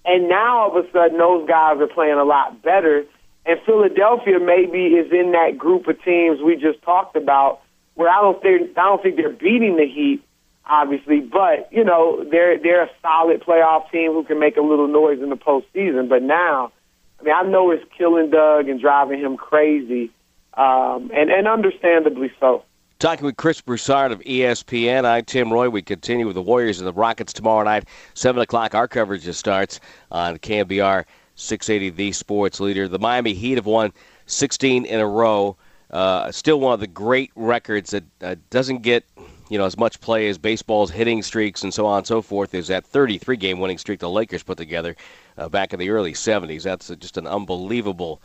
And 0.04 0.28
now 0.28 0.58
all 0.58 0.78
of 0.78 0.84
a 0.84 0.90
sudden, 0.92 1.18
those 1.18 1.46
guys 1.46 1.80
are 1.80 1.86
playing 1.86 2.18
a 2.18 2.24
lot 2.24 2.62
better. 2.62 3.04
And 3.46 3.58
Philadelphia 3.64 4.38
maybe 4.38 4.94
is 4.94 5.10
in 5.12 5.32
that 5.32 5.58
group 5.58 5.88
of 5.88 6.02
teams 6.02 6.40
we 6.40 6.56
just 6.56 6.82
talked 6.82 7.16
about, 7.16 7.60
where 7.94 8.08
I 8.08 8.20
don't 8.20 8.40
think 8.40 8.78
I 8.78 8.84
don't 8.84 9.02
think 9.02 9.16
they're 9.16 9.30
beating 9.30 9.76
the 9.76 9.86
Heat, 9.86 10.22
obviously, 10.64 11.20
but 11.20 11.68
you 11.72 11.84
know 11.84 12.24
they're 12.30 12.58
they're 12.58 12.84
a 12.84 12.90
solid 13.02 13.42
playoff 13.42 13.90
team 13.90 14.12
who 14.12 14.24
can 14.24 14.38
make 14.38 14.56
a 14.56 14.62
little 14.62 14.88
noise 14.88 15.20
in 15.22 15.30
the 15.30 15.36
postseason. 15.36 16.08
But 16.08 16.22
now, 16.22 16.72
I 17.18 17.22
mean, 17.22 17.34
I 17.34 17.42
know 17.42 17.70
it's 17.70 17.84
killing 17.96 18.30
Doug 18.30 18.68
and 18.68 18.80
driving 18.80 19.20
him 19.20 19.36
crazy, 19.36 20.10
um, 20.54 21.10
and 21.14 21.30
and 21.30 21.48
understandably 21.48 22.30
so. 22.40 22.64
Talking 23.00 23.24
with 23.24 23.38
Chris 23.38 23.62
Broussard 23.62 24.12
of 24.12 24.20
ESPN, 24.20 25.06
I'm 25.06 25.24
Tim 25.24 25.50
Roye. 25.50 25.70
We 25.70 25.80
continue 25.80 26.26
with 26.26 26.34
the 26.34 26.42
Warriors 26.42 26.80
and 26.80 26.86
the 26.86 26.92
Rockets 26.92 27.32
tomorrow 27.32 27.64
night, 27.64 27.88
7 28.12 28.42
o'clock. 28.42 28.74
Our 28.74 28.86
coverage 28.86 29.22
just 29.22 29.40
starts 29.40 29.80
on 30.10 30.36
KNBR 30.36 31.06
680, 31.34 31.96
the 31.96 32.12
sports 32.12 32.60
leader. 32.60 32.88
The 32.88 32.98
Miami 32.98 33.32
Heat 33.32 33.54
have 33.54 33.64
won 33.64 33.94
16 34.26 34.84
in 34.84 35.00
a 35.00 35.06
row. 35.06 35.56
Uh, 35.90 36.30
still 36.30 36.60
one 36.60 36.74
of 36.74 36.80
the 36.80 36.86
great 36.86 37.30
records 37.36 37.92
that 37.92 38.04
uh, 38.20 38.34
doesn't 38.50 38.82
get 38.82 39.06
you 39.48 39.56
know 39.56 39.64
as 39.64 39.78
much 39.78 39.98
play 40.02 40.28
as 40.28 40.36
baseball's 40.36 40.90
hitting 40.90 41.22
streaks 41.22 41.62
and 41.62 41.72
so 41.72 41.86
on 41.86 41.98
and 41.98 42.06
so 42.06 42.20
forth. 42.20 42.54
Is 42.54 42.68
that 42.68 42.84
33 42.84 43.38
game 43.38 43.60
winning 43.60 43.78
streak 43.78 44.00
the 44.00 44.10
Lakers 44.10 44.42
put 44.42 44.58
together 44.58 44.94
uh, 45.38 45.48
back 45.48 45.72
in 45.72 45.78
the 45.78 45.88
early 45.88 46.12
70s? 46.12 46.64
That's 46.64 46.88
just 46.88 47.16
an 47.16 47.26
unbelievable 47.26 48.20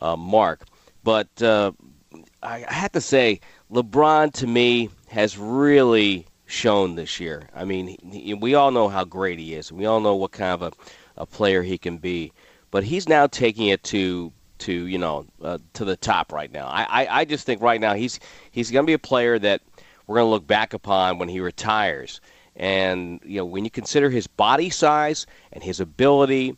uh, 0.00 0.14
mark. 0.14 0.66
But 1.02 1.42
uh, 1.42 1.72
I, 2.42 2.64
have 2.68 2.92
to 2.92 3.00
say, 3.00 3.40
LeBron 3.70 4.32
to 4.34 4.46
me 4.46 4.90
has 5.08 5.38
really 5.38 6.26
shown 6.46 6.96
this 6.96 7.20
year. 7.20 7.48
I 7.54 7.64
mean, 7.64 7.96
he, 8.10 8.34
we 8.34 8.54
all 8.54 8.70
know 8.70 8.88
how 8.88 9.04
great 9.04 9.38
he 9.38 9.54
is, 9.54 9.70
we 9.72 9.86
all 9.86 10.00
know 10.00 10.14
what 10.16 10.32
kind 10.32 10.50
of 10.50 10.62
a, 10.62 11.22
a 11.22 11.26
player 11.26 11.62
he 11.62 11.78
can 11.78 11.98
be. 11.98 12.32
But 12.70 12.84
he's 12.84 13.08
now 13.08 13.26
taking 13.26 13.66
it 13.66 13.82
to 13.84 14.32
to 14.58 14.72
you 14.72 14.98
know 14.98 15.26
uh, 15.42 15.58
to 15.74 15.84
the 15.84 15.96
top 15.96 16.32
right 16.32 16.52
now. 16.52 16.66
I, 16.66 16.82
I, 16.82 17.20
I 17.20 17.24
just 17.24 17.46
think 17.46 17.60
right 17.62 17.80
now 17.80 17.94
he's 17.94 18.20
he's 18.50 18.70
going 18.70 18.84
to 18.84 18.86
be 18.86 18.94
a 18.94 18.98
player 18.98 19.38
that 19.38 19.62
we're 20.06 20.16
going 20.16 20.26
to 20.26 20.30
look 20.30 20.46
back 20.46 20.72
upon 20.74 21.18
when 21.18 21.28
he 21.28 21.40
retires. 21.40 22.20
And 22.56 23.20
you 23.24 23.38
know 23.38 23.44
when 23.44 23.64
you 23.64 23.70
consider 23.70 24.10
his 24.10 24.26
body 24.26 24.70
size 24.70 25.26
and 25.52 25.64
his 25.64 25.80
ability 25.80 26.56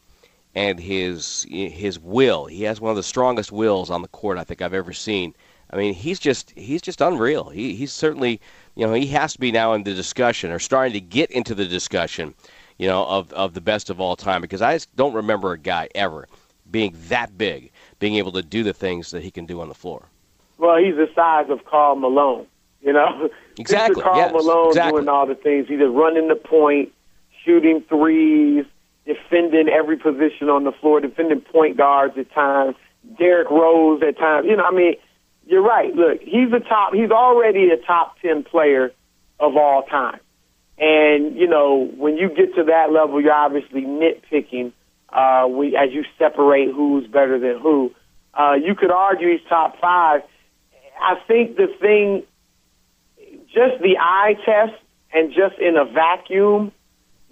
and 0.55 0.79
his 0.79 1.47
his 1.51 1.99
will, 1.99 2.47
he 2.47 2.63
has 2.65 2.81
one 2.81 2.91
of 2.91 2.97
the 2.97 3.03
strongest 3.03 3.53
wills 3.53 3.91
on 3.91 4.03
the 4.03 4.09
court 4.09 4.39
I 4.39 4.45
think 4.45 4.63
I've 4.63 4.75
ever 4.75 4.93
seen. 4.93 5.35
I 5.71 5.77
mean, 5.77 5.95
he's 5.95 6.19
just 6.19 6.51
he's 6.51 6.83
just 6.83 7.01
unreal. 7.01 7.49
He, 7.49 7.75
he's 7.75 7.93
certainly 7.93 8.41
you 8.75 8.87
know 8.87 8.93
he 8.93 9.07
has 9.09 9.33
to 9.35 9.41
be 9.41 9.53
now 9.53 9.73
in 9.73 9.85
the 9.85 9.95
discussion 9.95 10.51
or 10.51 10.59
starting 10.59 10.93
to 10.93 11.01
get 11.01 11.31
into 11.31 11.55
the 11.55 11.65
discussion, 11.65 12.35
you 12.79 12.87
know, 12.87 13.05
of 13.07 13.33
of 13.33 13.55
the 13.55 13.61
best 13.61 13.91
of 13.91 14.01
all 14.01 14.17
time 14.17 14.43
because 14.43 14.63
I 14.63 14.75
just 14.75 14.95
don't 14.97 15.15
remember 15.15 15.53
a 15.53 15.59
guy 15.59 15.89
ever 15.95 16.29
being 16.71 16.95
that 17.09 17.37
big, 17.37 17.71
being 17.99 18.17
able 18.17 18.33
to 18.33 18.43
do 18.43 18.63
the 18.63 18.73
things 18.73 19.11
that 19.11 19.23
he 19.23 19.31
can 19.31 19.47
do 19.47 19.61
on 19.61 19.69
the 19.69 19.75
floor. 19.75 20.07
Well, 20.59 20.77
he's 20.77 20.97
the 20.97 21.11
size 21.15 21.51
of 21.51 21.65
Karl 21.65 21.97
Malone. 21.97 22.47
You 22.83 22.93
know, 22.93 23.31
Exactly, 23.59 24.03
Karl 24.03 24.17
yes, 24.17 24.33
Malone 24.33 24.69
exactly. 24.69 25.01
doing 25.01 25.09
all 25.09 25.27
the 25.27 25.35
things. 25.35 25.69
He's 25.69 25.79
just 25.79 25.93
running 25.93 26.29
the 26.29 26.35
point, 26.35 26.93
shooting 27.45 27.83
threes, 27.83 28.65
defending 29.07 29.69
every 29.69 29.97
position 29.97 30.49
on 30.49 30.65
the 30.65 30.73
floor, 30.73 31.01
defending 31.01 31.41
point 31.41 31.77
guards 31.77 32.17
at 32.17 32.33
times. 32.33 32.77
Derrick 33.19 33.51
Rose 33.51 34.01
at 34.07 34.17
times. 34.17 34.47
You 34.49 34.57
know, 34.57 34.65
I 34.65 34.71
mean, 34.73 34.95
you're 35.47 35.63
right. 35.63 35.95
Look, 35.95 36.21
he's 36.23 36.53
a 36.53 36.61
top. 36.61 36.95
He's 36.95 37.11
already 37.11 37.71
a 37.71 37.77
top 37.77 38.17
ten 38.21 38.45
player 38.45 38.93
of 39.41 39.57
all 39.57 39.83
time. 39.83 40.21
And 40.79 41.37
you 41.37 41.49
know, 41.49 41.91
when 41.97 42.17
you 42.17 42.29
get 42.29 42.55
to 42.55 42.65
that 42.65 42.93
level, 42.93 43.21
you're 43.21 43.33
obviously 43.33 43.83
nitpicking. 43.83 44.73
Uh, 45.09 45.47
we, 45.49 45.77
as 45.77 45.93
you 45.93 46.05
separate 46.19 46.71
who's 46.73 47.07
better 47.07 47.39
than 47.39 47.61
who, 47.61 47.93
uh, 48.35 48.55
you 48.55 48.75
could 48.75 48.91
argue 48.91 49.31
he's 49.31 49.47
top 49.49 49.79
five. 49.81 50.23
I 51.01 51.17
think 51.27 51.57
the 51.57 51.67
thing, 51.81 52.23
just 53.47 53.83
the 53.83 53.99
eye 54.01 54.35
test, 54.47 54.81
and 55.13 55.31
just 55.33 55.59
in 55.59 55.77
a 55.77 55.85
vacuum, 55.85 56.73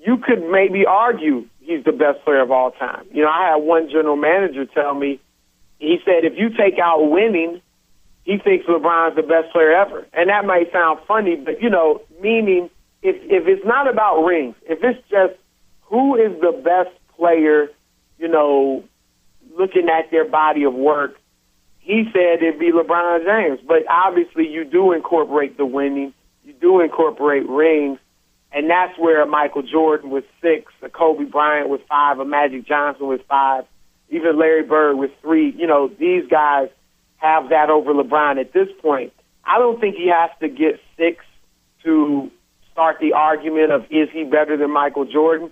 you 0.04 0.18
could 0.18 0.42
maybe 0.50 0.84
argue 0.84 1.46
he's 1.70 1.84
the 1.84 1.92
best 1.92 2.24
player 2.24 2.40
of 2.40 2.50
all 2.50 2.72
time. 2.72 3.06
You 3.12 3.22
know, 3.22 3.30
I 3.30 3.50
had 3.50 3.56
one 3.56 3.88
general 3.88 4.16
manager 4.16 4.66
tell 4.66 4.94
me, 4.94 5.20
he 5.78 5.98
said, 6.04 6.24
if 6.24 6.36
you 6.36 6.50
take 6.50 6.78
out 6.78 7.10
winning, 7.10 7.62
he 8.24 8.38
thinks 8.38 8.66
LeBron's 8.66 9.16
the 9.16 9.22
best 9.22 9.52
player 9.52 9.72
ever. 9.72 10.06
And 10.12 10.28
that 10.28 10.44
might 10.44 10.72
sound 10.72 11.00
funny, 11.06 11.36
but 11.36 11.62
you 11.62 11.70
know, 11.70 12.02
meaning 12.20 12.68
if 13.02 13.16
if 13.22 13.46
it's 13.46 13.64
not 13.64 13.88
about 13.88 14.22
rings, 14.22 14.54
if 14.68 14.80
it's 14.82 15.00
just 15.08 15.34
who 15.82 16.16
is 16.16 16.38
the 16.40 16.52
best 16.52 16.94
player, 17.16 17.68
you 18.18 18.28
know, 18.28 18.84
looking 19.58 19.88
at 19.88 20.10
their 20.10 20.28
body 20.28 20.64
of 20.64 20.74
work, 20.74 21.16
he 21.78 22.04
said 22.12 22.42
it'd 22.42 22.58
be 22.60 22.72
LeBron 22.72 23.24
James. 23.24 23.60
But 23.66 23.88
obviously 23.88 24.46
you 24.46 24.64
do 24.64 24.92
incorporate 24.92 25.56
the 25.56 25.66
winning, 25.66 26.12
you 26.44 26.52
do 26.52 26.80
incorporate 26.80 27.48
rings, 27.48 27.98
and 28.52 28.68
that's 28.68 28.98
where 28.98 29.24
Michael 29.26 29.62
Jordan 29.62 30.10
was 30.10 30.24
six, 30.40 30.72
a 30.82 30.88
Kobe 30.88 31.24
Bryant 31.24 31.68
was 31.68 31.80
five, 31.88 32.18
a 32.18 32.24
Magic 32.24 32.66
Johnson 32.66 33.06
was 33.06 33.20
five, 33.28 33.64
even 34.08 34.38
Larry 34.38 34.64
Bird 34.64 34.96
was 34.96 35.10
three. 35.22 35.54
You 35.56 35.66
know, 35.66 35.88
these 35.88 36.26
guys 36.28 36.68
have 37.16 37.50
that 37.50 37.70
over 37.70 37.92
LeBron 37.92 38.40
at 38.40 38.52
this 38.52 38.68
point. 38.82 39.12
I 39.44 39.58
don't 39.58 39.80
think 39.80 39.96
he 39.96 40.10
has 40.12 40.30
to 40.40 40.48
get 40.48 40.80
six 40.96 41.24
to 41.84 42.30
start 42.72 42.96
the 43.00 43.12
argument 43.12 43.72
of 43.72 43.82
is 43.90 44.08
he 44.12 44.24
better 44.24 44.56
than 44.56 44.70
Michael 44.72 45.04
Jordan, 45.04 45.50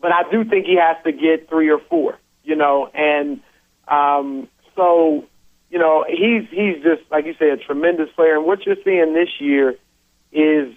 but 0.00 0.12
I 0.12 0.30
do 0.30 0.44
think 0.44 0.66
he 0.66 0.76
has 0.76 0.96
to 1.04 1.12
get 1.12 1.48
three 1.48 1.70
or 1.70 1.78
four. 1.78 2.18
You 2.42 2.56
know, 2.56 2.90
and 2.92 3.40
um, 3.88 4.48
so 4.76 5.24
you 5.70 5.78
know 5.78 6.04
he's 6.06 6.48
he's 6.50 6.82
just 6.82 7.10
like 7.10 7.24
you 7.24 7.34
say 7.38 7.48
a 7.48 7.56
tremendous 7.56 8.10
player, 8.14 8.36
and 8.36 8.44
what 8.44 8.66
you're 8.66 8.76
seeing 8.84 9.14
this 9.14 9.40
year 9.40 9.76
is 10.30 10.74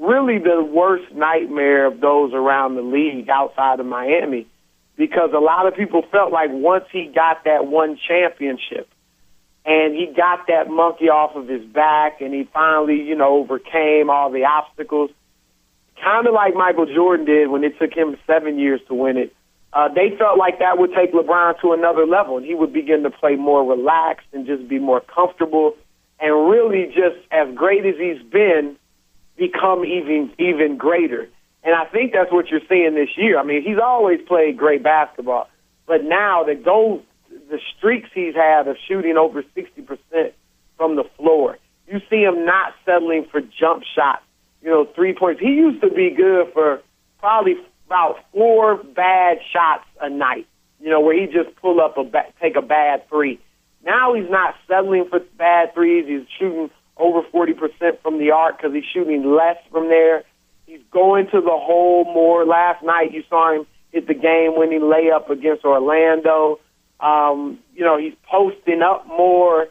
really 0.00 0.38
the 0.38 0.62
worst 0.62 1.12
nightmare 1.12 1.86
of 1.86 2.00
those 2.00 2.32
around 2.32 2.74
the 2.74 2.82
league 2.82 3.28
outside 3.28 3.80
of 3.80 3.86
Miami 3.86 4.46
because 4.96 5.30
a 5.34 5.38
lot 5.38 5.66
of 5.66 5.74
people 5.74 6.02
felt 6.10 6.32
like 6.32 6.50
once 6.50 6.84
he 6.90 7.06
got 7.06 7.44
that 7.44 7.66
one 7.66 7.98
championship 8.08 8.88
and 9.64 9.94
he 9.94 10.06
got 10.16 10.46
that 10.48 10.68
monkey 10.68 11.10
off 11.10 11.36
of 11.36 11.48
his 11.48 11.64
back 11.64 12.20
and 12.20 12.32
he 12.32 12.48
finally, 12.52 13.00
you 13.02 13.14
know, 13.14 13.36
overcame 13.36 14.08
all 14.08 14.30
the 14.30 14.44
obstacles, 14.44 15.10
kind 16.02 16.26
of 16.26 16.32
like 16.32 16.54
Michael 16.54 16.86
Jordan 16.86 17.26
did 17.26 17.48
when 17.48 17.62
it 17.62 17.78
took 17.78 17.92
him 17.94 18.16
seven 18.26 18.58
years 18.58 18.80
to 18.88 18.94
win 18.94 19.18
it. 19.18 19.34
Uh, 19.72 19.88
they 19.88 20.16
felt 20.18 20.38
like 20.38 20.58
that 20.58 20.78
would 20.78 20.92
take 20.94 21.12
LeBron 21.12 21.60
to 21.60 21.72
another 21.72 22.06
level 22.06 22.38
and 22.38 22.46
he 22.46 22.54
would 22.54 22.72
begin 22.72 23.02
to 23.02 23.10
play 23.10 23.36
more 23.36 23.64
relaxed 23.64 24.26
and 24.32 24.46
just 24.46 24.66
be 24.66 24.78
more 24.78 25.00
comfortable 25.00 25.76
and 26.18 26.50
really 26.50 26.86
just 26.86 27.16
as 27.30 27.54
great 27.54 27.86
as 27.86 27.94
he's 27.96 28.22
been, 28.30 28.76
become 29.40 29.84
even 29.86 30.30
even 30.38 30.76
greater. 30.76 31.26
And 31.64 31.74
I 31.74 31.86
think 31.86 32.12
that's 32.12 32.30
what 32.30 32.48
you're 32.48 32.60
seeing 32.68 32.94
this 32.94 33.08
year. 33.16 33.38
I 33.38 33.42
mean, 33.42 33.62
he's 33.62 33.78
always 33.82 34.20
played 34.28 34.56
great 34.56 34.82
basketball, 34.82 35.48
but 35.86 36.04
now 36.04 36.44
that 36.44 36.64
those 36.64 37.00
the 37.50 37.58
streaks 37.76 38.10
he's 38.14 38.34
had 38.34 38.68
of 38.68 38.76
shooting 38.86 39.16
over 39.16 39.42
60% 39.42 40.32
from 40.76 40.96
the 40.96 41.04
floor, 41.16 41.58
you 41.88 42.00
see 42.08 42.22
him 42.22 42.44
not 42.44 42.74
settling 42.84 43.26
for 43.30 43.40
jump 43.40 43.82
shots. 43.94 44.22
You 44.62 44.70
know, 44.70 44.84
three 44.94 45.14
points. 45.14 45.40
He 45.40 45.48
used 45.48 45.80
to 45.80 45.90
be 45.90 46.10
good 46.10 46.52
for 46.52 46.80
probably 47.18 47.54
about 47.86 48.18
four 48.32 48.76
bad 48.76 49.38
shots 49.52 49.84
a 50.00 50.10
night. 50.10 50.46
You 50.80 50.90
know, 50.90 51.00
where 51.00 51.18
he 51.18 51.26
just 51.26 51.56
pull 51.56 51.80
up 51.80 51.96
a 51.98 52.04
ba- 52.04 52.32
take 52.40 52.56
a 52.56 52.62
bad 52.62 53.08
three. 53.08 53.40
Now 53.84 54.14
he's 54.14 54.30
not 54.30 54.54
settling 54.68 55.06
for 55.08 55.20
bad 55.38 55.74
threes. 55.74 56.06
He's 56.06 56.26
shooting 56.38 56.70
over 57.00 57.22
40% 57.22 58.02
from 58.02 58.18
the 58.18 58.30
arc 58.30 58.58
because 58.58 58.74
he's 58.74 58.84
shooting 58.92 59.34
less 59.34 59.56
from 59.70 59.88
there. 59.88 60.24
He's 60.66 60.80
going 60.92 61.26
to 61.26 61.40
the 61.40 61.56
hole 61.56 62.04
more. 62.04 62.44
Last 62.44 62.84
night 62.84 63.12
you 63.12 63.24
saw 63.28 63.54
him 63.54 63.66
hit 63.90 64.06
the 64.06 64.14
game-winning 64.14 64.82
layup 64.82 65.30
against 65.30 65.64
Orlando. 65.64 66.60
Um, 67.00 67.58
you 67.74 67.84
know, 67.84 67.98
he's 67.98 68.14
posting 68.30 68.82
up 68.82 69.06
more. 69.06 69.68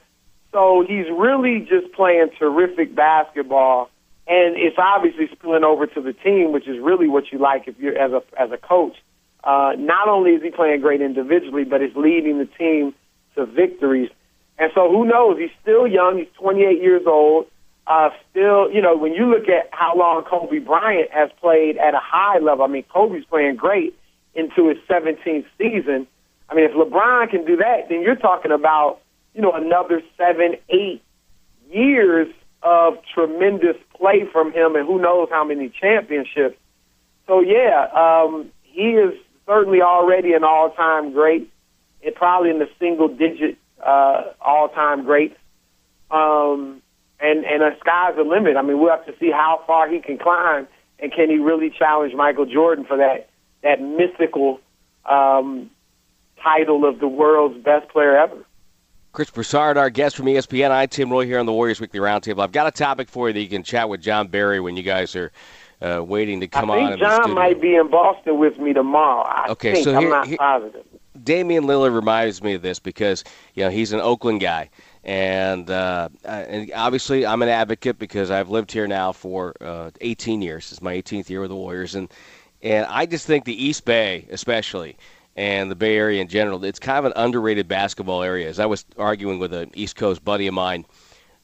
So 0.52 0.84
he's 0.88 1.06
really 1.16 1.60
just 1.60 1.94
playing 1.94 2.30
terrific 2.38 2.96
basketball. 2.96 3.90
And 4.28 4.56
it's 4.58 4.78
obviously 4.78 5.28
spilling 5.32 5.64
over 5.64 5.88
to 5.88 6.02
the 6.02 6.14
team, 6.14 6.52
which 6.52 6.68
is 6.68 6.80
really 6.80 7.08
what 7.08 7.32
you 7.32 7.40
like 7.40 7.68
if 7.68 7.80
you're 7.80 7.98
as 7.98 8.12
a 8.12 8.22
as 8.40 8.52
a 8.52 8.58
coach. 8.58 8.96
Uh, 9.44 9.72
not 9.78 10.08
only 10.08 10.32
is 10.32 10.44
he 10.44 10.52
playing 10.52 10.82
great 10.82 11.02
individually, 11.02 11.64
but 11.64 11.82
it's 11.82 11.96
leading 11.96 12.38
the 12.38 12.46
team 12.46 12.94
to 13.36 13.46
victories. 13.46 14.10
And 14.60 14.72
so 14.76 14.92
who 14.92 15.06
knows? 15.06 15.40
He's 15.40 15.50
still 15.62 15.88
young. 15.88 16.18
He's 16.18 16.28
28 16.38 16.82
years 16.82 17.04
old. 17.08 17.48
Uh, 17.88 18.10
still, 18.30 18.70
you 18.72 18.82
know, 18.82 18.96
when 18.96 19.14
you 19.14 19.26
look 19.26 19.48
at 19.50 19.70
how 19.72 19.98
long 19.98 20.24
Kobe 20.24 20.60
Bryant 20.60 21.10
has 21.12 21.32
played 21.42 21.78
at 21.78 21.96
a 21.96 22.00
high 22.00 22.38
level, 22.38 22.66
I 22.66 22.68
mean, 22.68 22.84
Kobe's 22.94 23.26
playing 23.26 23.56
great 23.56 23.98
into 24.36 24.68
his 24.68 24.78
17th 24.88 25.46
season. 25.58 26.06
I 26.50 26.56
mean, 26.56 26.66
if 26.66 26.72
LeBron 26.72 27.32
can 27.32 27.46
do 27.46 27.58
that, 27.58 27.90
then 27.90 28.02
you're 28.02 28.16
talking 28.16 28.52
about, 28.52 29.00
you 29.34 29.42
know, 29.42 29.54
another 29.54 30.04
seven, 30.18 30.56
eight 30.70 31.02
years 31.72 32.28
of 32.62 32.98
tremendous 33.14 33.78
play 33.96 34.26
from 34.32 34.52
him, 34.52 34.76
and 34.76 34.86
who 34.86 35.02
knows 35.02 35.30
how 35.32 35.44
many 35.44 35.70
championships. 35.70 36.58
So 37.28 37.40
yeah, 37.40 37.88
um, 37.96 38.52
he 38.64 38.92
is 38.92 39.14
certainly 39.48 39.82
already 39.82 40.34
an 40.34 40.44
all-time 40.44 41.14
great, 41.14 41.50
and 42.04 42.14
probably 42.14 42.50
in 42.50 42.60
the 42.60 42.70
single-digit 42.80 43.58
uh, 43.86 44.24
all-time 44.42 45.04
greats. 45.06 45.36
Um, 46.12 46.82
and 47.22 47.44
and 47.46 47.62
the 47.62 47.72
sky's 47.80 48.16
the 48.16 48.24
limit. 48.24 48.56
I 48.58 48.62
mean, 48.62 48.80
we'll 48.80 48.92
have 48.92 49.06
to 49.06 49.14
see 49.20 49.30
how 49.32 49.62
far 49.68 49.90
he 49.90 50.00
can 50.00 50.18
climb 50.18 50.68
and 51.00 51.12
can 51.14 51.30
he 51.30 51.38
really 51.38 51.70
challenge 51.70 52.14
Michael 52.14 52.46
Jordan 52.46 52.86
for 52.86 52.98
that 52.98 53.30
that 53.62 53.82
mythical 53.82 54.60
um, 55.06 55.70
title 56.42 56.86
of 56.86 57.00
the 57.00 57.08
world's 57.08 57.62
best 57.64 57.90
player 57.90 58.18
ever? 58.18 58.38
Chris 59.12 59.30
Broussard, 59.32 59.76
our 59.78 59.90
guest 59.90 60.16
from 60.16 60.28
ESPN. 60.28 60.72
I'm 60.72 60.88
Tim 60.88 61.12
Roye, 61.12 61.26
here 61.26 61.40
on 61.40 61.46
the 61.46 61.52
Warriors 61.52 61.82
Weekly 61.82 62.00
Roundtable. 62.00 62.42
I've 62.44 62.52
got 62.52 62.68
a 62.68 62.72
topic 62.72 63.10
for 63.10 63.28
you 63.28 63.34
that 63.34 63.42
you 63.42 63.50
can 63.50 63.64
chat 63.64 63.90
with 63.90 64.02
Jon 64.02 64.28
Barry 64.28 64.60
when 64.60 64.78
you 64.78 64.84
guys 64.84 65.16
are 65.16 65.32
uh, 65.82 66.04
waiting 66.04 66.40
to 66.42 66.48
come 66.48 66.70
I 66.72 66.78
on. 66.80 66.88
think 66.90 67.02
John 67.02 67.34
might 67.34 67.60
be 67.60 67.76
in 67.76 67.90
Boston 67.90 68.38
with 68.40 68.58
me 68.60 68.72
tomorrow. 68.72 69.24
I 69.24 69.48
Okay, 69.50 69.74
think. 69.74 69.84
so 69.86 69.96
I'm 69.96 70.10
not 70.10 70.28
here- 70.28 70.38
positive. 70.38 70.86
Damian 71.24 71.66
Lillard 71.66 71.94
reminds 71.94 72.42
me 72.42 72.54
of 72.54 72.62
this 72.62 72.80
because 72.80 73.24
you 73.54 73.64
know 73.64 73.70
he's 73.70 73.94
an 73.94 74.00
Oakland 74.00 74.42
guy, 74.42 74.70
and 75.04 75.70
uh, 75.70 76.10
and 76.24 76.72
obviously 76.74 77.26
I'm 77.26 77.42
an 77.42 77.50
advocate 77.50 78.00
because 78.00 78.32
I've 78.32 78.50
lived 78.50 78.72
here 78.72 78.88
now 78.88 79.12
for 79.12 79.56
uh, 79.62 79.92
18 80.02 80.42
years. 80.42 80.72
It's 80.72 80.82
my 80.82 80.96
18th 80.96 81.30
year 81.30 81.42
with 81.42 81.50
the 81.50 81.56
Warriors, 81.56 81.96
and 81.96 82.10
and 82.62 82.86
I 82.88 83.06
just 83.06 83.26
think 83.26 83.46
the 83.46 83.64
East 83.64 83.86
Bay, 83.86 84.28
especially, 84.30 84.98
and 85.36 85.72
the 85.72 85.76
Bay 85.76 85.98
Area 85.98 86.22
in 86.22 86.28
general, 86.28 86.64
it's 86.66 86.80
kind 86.80 87.00
of 87.00 87.06
an 87.06 87.14
underrated 87.16 87.68
basketball 87.68 88.24
area. 88.24 88.50
As 88.50 88.60
I 88.60 88.66
was 88.66 88.86
arguing 88.98 89.40
with 89.40 89.54
an 89.54 89.72
East 89.74 89.96
Coast 89.96 90.24
buddy 90.24 90.48
of 90.48 90.54
mine 90.54 90.86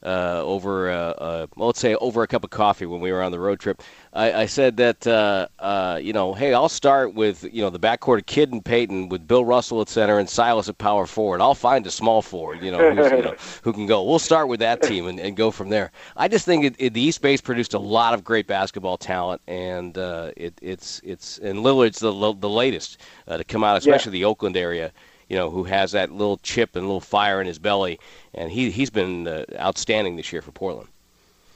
uh, 0.06 0.42
over, 0.44 0.90
uh, 0.90 0.94
uh, 0.94 1.48
well, 1.56 1.68
let's 1.68 1.80
say 1.80 1.96
over 1.96 2.22
a 2.22 2.28
cup 2.28 2.44
of 2.44 2.52
coffee 2.52 2.86
when 2.86 3.02
we 3.02 3.12
were 3.12 3.24
on 3.24 3.32
the 3.32 3.40
road 3.40 3.60
trip. 3.60 3.82
I, 4.14 4.34
I 4.34 4.46
said 4.46 4.78
that, 4.78 5.06
uh, 5.08 5.48
uh, 5.60 6.00
you 6.02 6.14
know, 6.14 6.34
hey, 6.34 6.54
I'll 6.54 6.70
start 6.70 7.16
with, 7.16 7.44
you 7.52 7.62
know, 7.62 7.72
the 7.72 7.80
backcourt 7.80 8.20
of 8.20 8.26
Kidd 8.28 8.52
and 8.52 8.64
Payton 8.64 9.10
with 9.10 9.28
Bill 9.28 9.44
Russell 9.44 9.82
at 9.82 9.90
center 9.90 10.20
and 10.20 10.30
Silas 10.30 10.70
at 10.70 10.78
power 10.78 11.08
forward. 11.08 11.42
I'll 11.42 11.56
find 11.56 11.86
a 11.88 11.92
small 11.92 12.22
forward, 12.22 12.62
you 12.62 12.72
know, 12.72 12.94
who's, 12.94 13.12
you 13.12 13.22
know 13.24 13.36
who 13.64 13.74
can 13.74 13.88
go. 13.88 14.04
We'll 14.04 14.20
start 14.20 14.48
with 14.48 14.60
that 14.60 14.84
team 14.84 15.08
and, 15.08 15.20
and 15.20 15.36
go 15.36 15.50
from 15.50 15.70
there. 15.70 15.92
I 16.16 16.28
just 16.28 16.46
think 16.46 16.66
it, 16.66 16.76
it, 16.78 16.94
the 16.94 17.02
East 17.02 17.22
Bay's 17.22 17.42
produced 17.42 17.74
a 17.74 17.80
lot 17.80 18.14
of 18.14 18.24
great 18.24 18.46
basketball 18.46 18.98
talent, 18.98 19.42
and 19.48 19.98
uh, 19.98 20.32
it, 20.38 20.54
it's 20.62 21.02
it's 21.04 21.40
and 21.40 21.60
Lillard's 21.60 22.00
the 22.00 22.12
the 22.12 22.50
latest 22.50 23.02
uh, 23.28 23.38
to 23.38 23.44
come 23.44 23.64
out, 23.64 23.78
especially 23.78 24.12
the 24.12 24.26
Oakland 24.26 24.56
area 24.56 24.92
you 25.30 25.36
know, 25.36 25.50
who 25.50 25.64
has 25.64 25.92
that 25.94 26.12
little 26.12 26.38
chip 26.38 26.76
and 26.76 26.86
little 26.86 27.00
fire 27.00 27.42
in 27.42 27.48
his 27.48 27.60
belly, 27.60 28.00
and 28.34 28.52
he 28.52 28.72
he's 28.72 28.90
been 28.90 29.28
uh, 29.28 29.46
outstanding 29.60 30.16
this 30.16 30.32
year 30.32 30.42
for 30.42 30.52
Portland. 30.52 30.90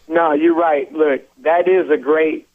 No, 0.07 0.33
you're 0.33 0.55
right. 0.55 0.91
Look, 0.91 1.21
that 1.43 1.67
is 1.67 1.89
a 1.91 1.97
great, 1.97 2.47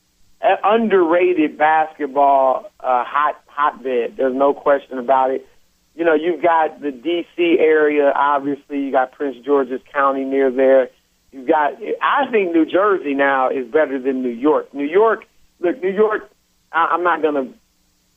uh, 0.42 0.56
underrated 0.64 1.56
basketball 1.56 2.70
uh, 2.80 3.04
hot 3.04 3.40
hotbed. 3.46 4.16
There's 4.16 4.34
no 4.34 4.52
question 4.52 4.98
about 4.98 5.30
it. 5.30 5.46
You 5.94 6.04
know, 6.04 6.14
you've 6.14 6.42
got 6.42 6.80
the 6.80 6.90
D.C. 6.90 7.56
area. 7.60 8.12
Obviously, 8.14 8.80
you 8.80 8.90
got 8.90 9.12
Prince 9.12 9.36
George's 9.44 9.80
County 9.92 10.24
near 10.24 10.50
there. 10.50 10.90
You've 11.30 11.46
got. 11.46 11.74
I 12.02 12.28
think 12.30 12.52
New 12.52 12.66
Jersey 12.66 13.14
now 13.14 13.50
is 13.50 13.68
better 13.68 14.00
than 14.00 14.22
New 14.22 14.30
York. 14.30 14.74
New 14.74 14.86
York. 14.86 15.24
Look, 15.60 15.80
New 15.80 15.92
York. 15.92 16.28
I, 16.72 16.86
I'm 16.86 17.04
not 17.04 17.22
going 17.22 17.34
to 17.34 17.54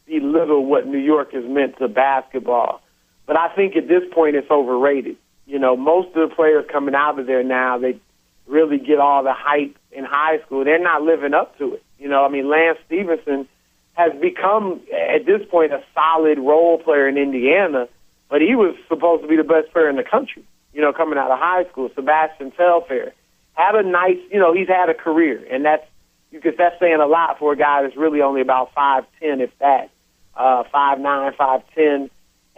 belittle 0.07 0.65
what 0.65 0.87
New 0.87 0.97
York 0.97 1.33
has 1.33 1.43
meant 1.45 1.77
to 1.77 1.87
basketball, 1.87 2.81
but 3.27 3.37
I 3.37 3.49
think 3.49 3.75
at 3.75 3.87
this 3.87 4.03
point 4.11 4.35
it's 4.35 4.49
overrated. 4.49 5.17
You 5.45 5.59
know, 5.59 5.77
most 5.77 6.07
of 6.15 6.29
the 6.29 6.35
players 6.35 6.65
coming 6.71 6.95
out 6.95 7.19
of 7.19 7.27
there 7.27 7.43
now, 7.43 7.77
they 7.77 7.99
really 8.47 8.79
get 8.79 8.99
all 8.99 9.23
the 9.23 9.33
hype 9.33 9.77
in 9.91 10.03
high 10.05 10.39
school. 10.45 10.63
They're 10.63 10.81
not 10.81 11.03
living 11.03 11.33
up 11.33 11.57
to 11.59 11.75
it. 11.75 11.83
You 11.99 12.07
know, 12.07 12.25
I 12.25 12.29
mean, 12.29 12.49
Lance 12.49 12.79
Stephenson 12.85 13.47
has 13.93 14.13
become 14.19 14.81
at 14.93 15.25
this 15.25 15.41
point 15.49 15.73
a 15.73 15.83
solid 15.93 16.39
role 16.39 16.77
player 16.77 17.07
in 17.07 17.17
Indiana, 17.17 17.87
but 18.29 18.41
he 18.41 18.55
was 18.55 18.75
supposed 18.87 19.23
to 19.23 19.27
be 19.27 19.35
the 19.35 19.43
best 19.43 19.71
player 19.71 19.89
in 19.89 19.95
the 19.95 20.03
country. 20.03 20.43
You 20.73 20.81
know, 20.81 20.93
coming 20.93 21.17
out 21.17 21.31
of 21.31 21.39
high 21.39 21.65
school, 21.71 21.89
Sebastian 21.95 22.51
Telfair 22.51 23.13
had 23.53 23.75
a 23.75 23.83
nice. 23.83 24.17
You 24.31 24.39
know, 24.39 24.53
he's 24.53 24.67
had 24.67 24.89
a 24.89 24.93
career, 24.93 25.43
and 25.49 25.65
that's 25.65 25.85
you 26.31 26.39
could 26.39 26.55
that's 26.57 26.79
saying 26.79 26.99
a 27.01 27.07
lot 27.07 27.39
for 27.39 27.53
a 27.53 27.57
guy 27.57 27.81
that's 27.81 27.97
really 27.97 28.21
only 28.21 28.41
about 28.41 28.73
five 28.73 29.05
ten, 29.19 29.41
if 29.41 29.49
that, 29.59 29.89
uh, 30.35 30.63
five 30.71 30.99
nine, 30.99 31.33
five 31.37 31.61
ten. 31.73 32.09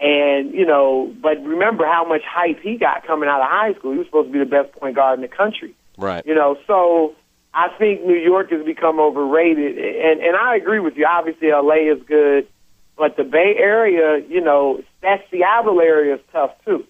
And, 0.02 0.54
you 0.54 0.66
know, 0.66 1.14
but 1.22 1.44
remember 1.44 1.86
how 1.86 2.06
much 2.08 2.22
hype 2.24 2.62
he 2.62 2.78
got 2.78 3.06
coming 3.06 3.28
out 3.28 3.42
of 3.42 3.50
high 3.50 3.74
school. 3.74 3.92
He 3.92 3.98
was 3.98 4.08
supposed 4.08 4.30
to 4.30 4.34
be 4.34 4.40
the 4.40 4.46
best 4.46 4.72
point 4.74 4.96
guard 4.96 5.20
in 5.20 5.22
the 5.22 5.28
country. 5.28 5.76
Right. 5.98 6.26
You 6.26 6.36
know, 6.36 6.58
so 6.66 7.16
I 7.54 7.68
think 7.78 8.06
New 8.06 8.16
York 8.16 8.52
has 8.52 8.66
become 8.66 9.00
overrated. 9.00 9.78
And 9.78 10.22
and 10.22 10.38
I 10.38 10.56
agree 10.56 10.80
with 10.80 10.96
you. 10.96 11.06
Obviously 11.06 11.50
LA 11.50 11.92
is 11.94 12.02
good, 12.08 12.48
but 12.98 13.18
the 13.18 13.26
Bay 13.26 13.56
Area, 13.58 14.24
you 14.26 14.40
know, 14.40 14.82
that 15.02 15.26
Seattle 15.30 15.82
area 15.82 16.16
is 16.16 16.22
tough 16.32 16.52
too. 16.64 16.86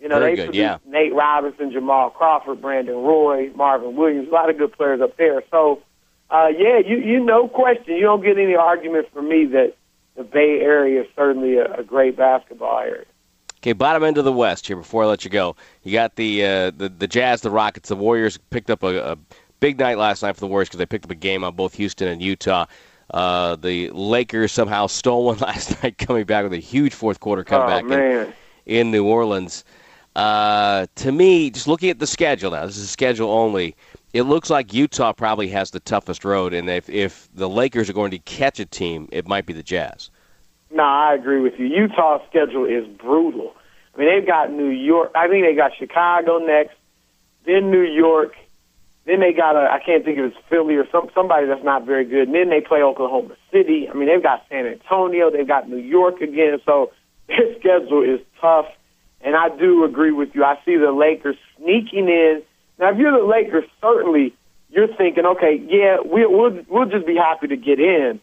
You 0.00 0.08
know, 0.08 0.18
Very 0.18 0.32
they 0.32 0.36
good, 0.36 0.44
produced 0.46 0.58
yeah. 0.58 0.78
Nate 0.86 1.14
Robinson, 1.14 1.72
Jamal 1.72 2.10
Crawford, 2.10 2.62
Brandon 2.62 2.96
Roy, 2.96 3.50
Marvin 3.54 3.96
Williams, 3.96 4.28
a 4.28 4.32
lot 4.32 4.48
of 4.48 4.56
good 4.56 4.72
players 4.72 5.02
up 5.02 5.16
there. 5.18 5.42
So 5.50 5.82
uh 6.30 6.48
yeah, 6.56 6.78
you 6.78 6.96
you 6.96 7.22
no 7.22 7.48
question. 7.48 7.96
You 7.96 8.02
don't 8.02 8.22
get 8.22 8.38
any 8.38 8.54
argument 8.54 9.12
from 9.12 9.28
me 9.28 9.44
that 9.46 9.74
the 10.16 10.24
Bay 10.24 10.60
Area 10.60 11.02
is 11.02 11.08
certainly 11.14 11.56
a, 11.56 11.72
a 11.74 11.82
great 11.82 12.16
basketball 12.16 12.78
area. 12.78 13.04
Okay, 13.58 13.72
bottom 13.72 14.04
end 14.04 14.18
of 14.18 14.24
the 14.24 14.32
West 14.32 14.66
here. 14.66 14.76
Before 14.76 15.04
I 15.04 15.06
let 15.06 15.24
you 15.24 15.30
go, 15.30 15.56
you 15.82 15.92
got 15.92 16.16
the 16.16 16.44
uh, 16.44 16.70
the 16.70 16.88
the 16.88 17.08
Jazz, 17.08 17.40
the 17.40 17.50
Rockets, 17.50 17.88
the 17.88 17.96
Warriors 17.96 18.38
picked 18.50 18.70
up 18.70 18.82
a, 18.82 19.12
a 19.12 19.18
big 19.60 19.78
night 19.78 19.98
last 19.98 20.22
night 20.22 20.34
for 20.34 20.40
the 20.40 20.46
Warriors 20.46 20.68
because 20.68 20.78
they 20.78 20.86
picked 20.86 21.04
up 21.04 21.10
a 21.10 21.16
game 21.16 21.42
on 21.42 21.54
both 21.54 21.74
Houston 21.74 22.08
and 22.08 22.22
Utah. 22.22 22.66
Uh, 23.12 23.56
the 23.56 23.90
Lakers 23.90 24.52
somehow 24.52 24.86
stole 24.86 25.24
one 25.24 25.38
last 25.38 25.82
night, 25.82 25.98
coming 25.98 26.24
back 26.24 26.44
with 26.44 26.52
a 26.52 26.58
huge 26.58 26.94
fourth 26.94 27.20
quarter 27.20 27.44
comeback 27.44 27.84
oh 27.84 27.92
in, 27.92 28.34
in 28.66 28.90
New 28.90 29.04
Orleans. 29.04 29.64
Uh, 30.14 30.86
to 30.94 31.12
me, 31.12 31.50
just 31.50 31.68
looking 31.68 31.90
at 31.90 31.98
the 31.98 32.06
schedule 32.06 32.50
now, 32.50 32.64
this 32.64 32.78
is 32.78 32.88
schedule 32.88 33.30
only. 33.30 33.76
It 34.16 34.22
looks 34.22 34.48
like 34.48 34.72
Utah 34.72 35.12
probably 35.12 35.48
has 35.48 35.72
the 35.72 35.80
toughest 35.80 36.24
road, 36.24 36.54
and 36.54 36.70
if 36.70 36.88
if 36.88 37.28
the 37.34 37.50
Lakers 37.50 37.90
are 37.90 37.92
going 37.92 38.12
to 38.12 38.18
catch 38.18 38.58
a 38.58 38.64
team, 38.64 39.10
it 39.12 39.28
might 39.28 39.44
be 39.44 39.52
the 39.52 39.62
Jazz. 39.62 40.08
No, 40.70 40.84
I 40.84 41.12
agree 41.12 41.42
with 41.42 41.58
you. 41.58 41.66
Utah's 41.66 42.22
schedule 42.30 42.64
is 42.64 42.86
brutal. 42.86 43.52
I 43.94 43.98
mean, 43.98 44.08
they've 44.08 44.26
got 44.26 44.50
New 44.50 44.70
York. 44.70 45.10
I 45.14 45.28
think 45.28 45.44
they 45.44 45.54
got 45.54 45.72
Chicago 45.78 46.38
next, 46.38 46.76
then 47.44 47.70
New 47.70 47.82
York, 47.82 48.32
then 49.04 49.20
they 49.20 49.34
got 49.34 49.54
a 49.54 49.70
I 49.70 49.80
can't 49.84 50.02
think 50.02 50.18
of 50.18 50.24
it, 50.24 50.28
it's 50.28 50.36
Philly 50.48 50.76
or 50.76 50.88
some 50.90 51.10
somebody 51.14 51.46
that's 51.46 51.62
not 51.62 51.84
very 51.84 52.06
good. 52.06 52.28
And 52.28 52.34
then 52.34 52.48
they 52.48 52.62
play 52.62 52.80
Oklahoma 52.80 53.36
City. 53.52 53.86
I 53.86 53.92
mean, 53.92 54.08
they've 54.08 54.22
got 54.22 54.46
San 54.48 54.64
Antonio, 54.64 55.30
they've 55.30 55.46
got 55.46 55.68
New 55.68 55.76
York 55.76 56.22
again. 56.22 56.58
So 56.64 56.90
their 57.28 57.54
schedule 57.58 58.02
is 58.02 58.20
tough. 58.40 58.68
And 59.20 59.36
I 59.36 59.54
do 59.54 59.84
agree 59.84 60.12
with 60.12 60.34
you. 60.34 60.42
I 60.42 60.58
see 60.64 60.78
the 60.78 60.90
Lakers 60.90 61.36
sneaking 61.58 62.08
in. 62.08 62.42
Now, 62.78 62.92
if 62.92 62.98
you're 62.98 63.18
the 63.18 63.26
Lakers, 63.26 63.64
certainly 63.80 64.34
you're 64.70 64.94
thinking, 64.96 65.24
okay, 65.24 65.62
yeah, 65.68 65.98
we'll 66.04 66.30
we'll 66.30 66.64
we'll 66.68 66.88
just 66.88 67.06
be 67.06 67.16
happy 67.16 67.48
to 67.48 67.56
get 67.56 67.80
in. 67.80 68.20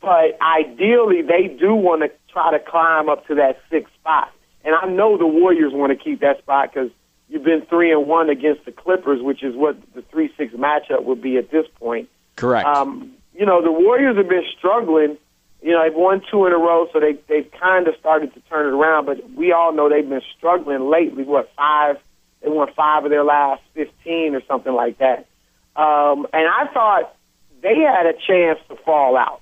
But 0.00 0.38
ideally, 0.40 1.22
they 1.22 1.48
do 1.48 1.74
want 1.74 2.02
to 2.02 2.10
try 2.32 2.52
to 2.52 2.58
climb 2.58 3.08
up 3.08 3.26
to 3.26 3.34
that 3.36 3.58
sixth 3.70 3.92
spot. 3.94 4.30
And 4.64 4.74
I 4.74 4.86
know 4.86 5.16
the 5.16 5.26
Warriors 5.26 5.72
want 5.72 5.96
to 5.96 6.02
keep 6.02 6.20
that 6.20 6.38
spot 6.38 6.72
because 6.72 6.90
you've 7.28 7.44
been 7.44 7.64
three 7.66 7.90
and 7.90 8.06
one 8.06 8.28
against 8.30 8.64
the 8.64 8.72
Clippers, 8.72 9.22
which 9.22 9.42
is 9.42 9.56
what 9.56 9.76
the 9.94 10.02
three 10.02 10.30
six 10.36 10.52
matchup 10.54 11.04
would 11.04 11.22
be 11.22 11.36
at 11.36 11.50
this 11.50 11.66
point. 11.76 12.08
Correct. 12.36 12.66
Um, 12.66 13.12
you 13.34 13.46
know, 13.46 13.62
the 13.62 13.72
Warriors 13.72 14.16
have 14.16 14.28
been 14.28 14.44
struggling. 14.56 15.16
You 15.62 15.72
know, 15.72 15.82
they've 15.82 15.94
won 15.94 16.22
two 16.30 16.46
in 16.46 16.52
a 16.52 16.58
row, 16.58 16.86
so 16.92 17.00
they 17.00 17.18
they've 17.28 17.50
kind 17.58 17.88
of 17.88 17.94
started 17.98 18.34
to 18.34 18.40
turn 18.42 18.66
it 18.66 18.76
around. 18.76 19.06
But 19.06 19.30
we 19.32 19.52
all 19.52 19.72
know 19.72 19.88
they've 19.88 20.08
been 20.08 20.22
struggling 20.36 20.90
lately. 20.90 21.24
What 21.24 21.50
five? 21.56 21.96
They 22.42 22.48
won 22.48 22.72
five 22.74 23.04
of 23.04 23.10
their 23.10 23.24
last 23.24 23.62
fifteen 23.74 24.34
or 24.34 24.42
something 24.46 24.72
like 24.72 24.98
that. 24.98 25.26
Um, 25.76 26.26
and 26.32 26.46
I 26.48 26.66
thought 26.72 27.14
they 27.62 27.76
had 27.76 28.06
a 28.06 28.12
chance 28.12 28.58
to 28.68 28.76
fall 28.76 29.16
out. 29.16 29.40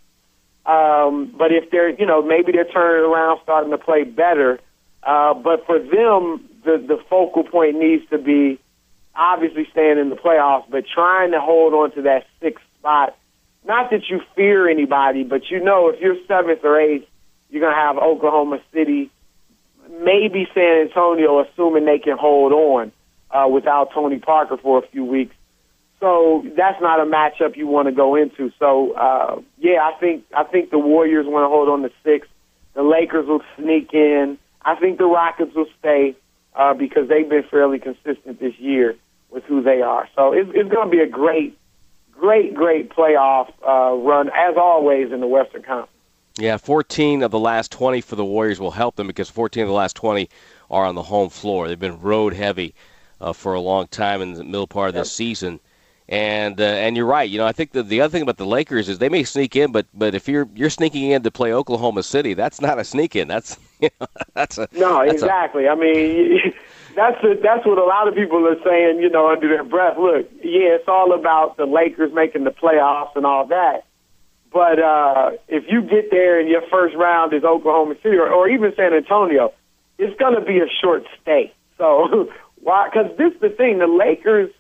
Um, 0.67 1.33
but 1.37 1.53
if 1.53 1.71
they're, 1.71 1.91
you 1.91 2.07
know, 2.07 2.23
maybe 2.23 2.53
they're 2.53 2.65
turning 2.65 3.11
around, 3.11 3.41
starting 3.43 3.71
to 3.71 3.79
play 3.79 4.05
better. 4.05 4.59
Uh, 5.03 5.35
but 5.35 5.65
for 5.67 5.79
them, 5.79 6.49
the 6.65 6.79
the 6.79 6.99
focal 7.09 7.45
point 7.45 7.79
needs 7.79 8.09
to 8.11 8.19
be 8.19 8.59
obviously 9.15 9.67
staying 9.71 9.99
in 9.99 10.11
the 10.11 10.17
playoffs, 10.17 10.65
but 10.69 10.85
trying 10.93 11.31
to 11.31 11.41
hold 11.41 11.73
on 11.73 11.93
to 11.93 12.03
that 12.03 12.27
sixth 12.41 12.65
spot. 12.79 13.17
Not 13.65 13.91
that 13.91 14.09
you 14.09 14.21
fear 14.35 14.69
anybody, 14.69 15.25
but 15.25 15.51
you 15.51 15.61
know 15.63 15.89
if 15.89 16.01
you're 16.01 16.17
seventh 16.29 16.65
or 16.65 16.79
eighth, 16.79 17.09
you're 17.51 17.63
gonna 17.63 17.75
have 17.75 17.97
Oklahoma 17.97 18.61
City, 18.73 19.11
maybe 19.91 20.49
San 20.55 20.89
Antonio, 20.89 21.41
assuming 21.45 21.85
they 21.85 21.99
can 21.99 22.17
hold 22.17 22.53
on 22.53 22.93
uh, 23.31 23.49
without 23.49 23.93
Tony 23.93 24.19
Parker 24.19 24.57
for 24.57 24.79
a 24.79 24.87
few 24.89 25.05
weeks. 25.05 25.35
So 26.01 26.45
that's 26.57 26.81
not 26.81 27.01
a 27.01 27.05
matchup 27.05 27.57
you 27.57 27.67
want 27.67 27.89
to 27.89 27.93
go 27.93 28.17
into. 28.17 28.53
So 28.59 28.93
uh, 28.93 29.41
yeah, 29.59 29.81
I 29.83 29.99
think 29.99 30.25
I 30.37 30.45
think 30.45 30.71
the 30.71 30.79
Warriors 30.79 31.27
want 31.27 31.45
to 31.45 31.49
hold 31.49 31.69
on 31.69 31.83
to 31.83 31.91
six. 32.05 32.29
The 32.75 32.83
Lakers 32.83 33.27
will 33.27 33.43
sneak 33.57 33.95
in. 33.95 34.39
I 34.63 34.77
think 34.77 34.99
the 34.99 35.07
Rockets 35.07 35.55
will 35.55 35.69
stay 35.79 36.15
uh, 36.55 36.75
because 36.75 37.09
they've 37.09 37.29
been 37.29 37.45
fairly 37.51 37.79
consistent 37.79 38.41
this 38.41 38.59
year 38.59 38.95
with 39.31 39.45
who 39.45 39.63
they 39.63 39.81
are. 39.81 40.09
So 40.15 40.33
it's, 40.33 40.51
it's 40.55 40.71
going 40.71 40.91
to 40.91 40.91
be 40.91 41.01
a 41.01 41.09
great, 41.09 41.59
great, 42.13 42.55
great 42.55 42.91
playoff 42.91 43.49
uh, 43.67 43.95
run 43.97 44.29
as 44.29 44.57
always 44.57 45.13
in 45.13 45.21
the 45.21 45.27
Western 45.27 45.63
Conference. 45.63 45.91
Yeah, 46.39 46.59
14 46.59 47.23
of 47.23 47.31
the 47.31 47.39
last 47.39 47.73
20 47.73 48.03
for 48.03 48.17
the 48.17 48.25
Warriors 48.25 48.61
will 48.61 48.71
help 48.71 48.97
them 48.97 49.07
because 49.07 49.31
14 49.31 49.63
of 49.63 49.69
the 49.69 49.75
last 49.75 49.97
20 49.97 50.29
are 50.71 50.85
on 50.85 50.95
the 50.95 51.03
home 51.03 51.31
floor. 51.31 51.67
They've 51.67 51.79
been 51.79 52.01
road 52.01 52.35
heavy 52.35 52.75
uh, 53.21 53.33
for 53.33 53.55
a 53.55 53.61
long 53.61 53.89
time 53.89 54.21
in 54.21 54.35
the 54.35 54.45
middle 54.45 54.67
part 54.67 54.89
of 54.89 54.95
this 54.95 55.11
season. 55.11 55.61
And 56.09 56.61
uh, 56.61 56.65
and 56.65 56.97
you're 56.97 57.07
right. 57.07 57.29
You 57.29 57.39
know, 57.39 57.47
I 57.47 57.53
think 57.53 57.73
the 57.73 57.83
the 57.83 58.01
other 58.01 58.13
thing 58.13 58.23
about 58.23 58.37
the 58.37 58.47
Lakers 58.47 58.89
is 58.89 58.99
they 58.99 59.09
may 59.09 59.25
sneak 59.25 59.57
in, 59.57 59.73
but 59.73 59.87
but 59.93 60.15
if 60.15 60.29
you're 60.29 60.49
you're 60.55 60.71
sneaking 60.71 61.11
in 61.11 61.25
to 61.25 61.33
play 61.33 61.53
Oklahoma 61.53 62.05
City, 62.05 62.33
that's 62.33 62.61
not 62.61 62.79
a 62.79 62.85
sneak 62.85 63.17
in. 63.17 63.27
That's 63.27 63.59
you 63.81 63.89
know, 64.01 64.07
that's 64.35 64.57
a 64.57 64.69
No, 64.71 65.01
that's 65.05 65.15
exactly. 65.15 65.67
I 65.67 65.75
mean, 65.75 66.53
that's 66.95 67.25
a, 67.25 67.35
that's 67.43 67.67
what 67.67 67.79
a 67.79 67.85
lot 67.85 68.07
of 68.07 68.15
people 68.15 68.47
are 68.47 68.63
saying. 68.63 69.01
You 69.01 69.11
know, 69.11 69.29
under 69.31 69.49
their 69.49 69.65
breath. 69.65 69.99
Look, 69.99 70.31
yeah, 70.45 70.77
it's 70.77 70.87
all 70.87 71.13
about 71.13 71.57
the 71.57 71.67
Lakers 71.67 72.13
making 72.15 72.45
the 72.45 72.53
playoffs 72.53 73.17
and 73.17 73.27
all 73.27 73.45
that. 73.47 73.85
But 74.53 74.79
uh, 74.79 75.31
if 75.49 75.65
you 75.69 75.83
get 75.83 76.11
there 76.11 76.41
and 76.41 76.49
your 76.49 76.63
first 76.71 76.95
round 76.97 77.33
is 77.33 77.45
Oklahoma 77.45 77.95
City 78.03 78.17
or, 78.17 78.29
or 78.29 78.49
even 78.49 78.73
San 78.77 78.95
Antonio, 78.95 79.53
it's 79.99 80.19
going 80.19 80.35
to 80.35 80.41
be 80.41 80.59
a 80.59 80.69
short 80.81 81.05
stay. 81.21 81.53
So 81.79 82.29
why? 82.61 82.89
Because 82.89 83.17
this 83.19 83.33
is 83.35 83.41
the 83.41 83.49
thing. 83.51 83.79
The 83.79 83.87
Lakers. 83.87 84.51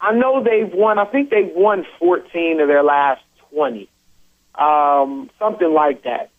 I 0.00 0.12
know 0.12 0.42
they've 0.42 0.72
won. 0.72 0.98
I 0.98 1.06
think 1.06 1.30
they've 1.30 1.50
won 1.54 1.84
14 1.98 2.60
of 2.60 2.68
their 2.68 2.84
last 2.84 3.20
20, 3.50 3.88
um, 4.54 5.28
something 5.40 5.72
like 5.72 6.04
that. 6.04 6.30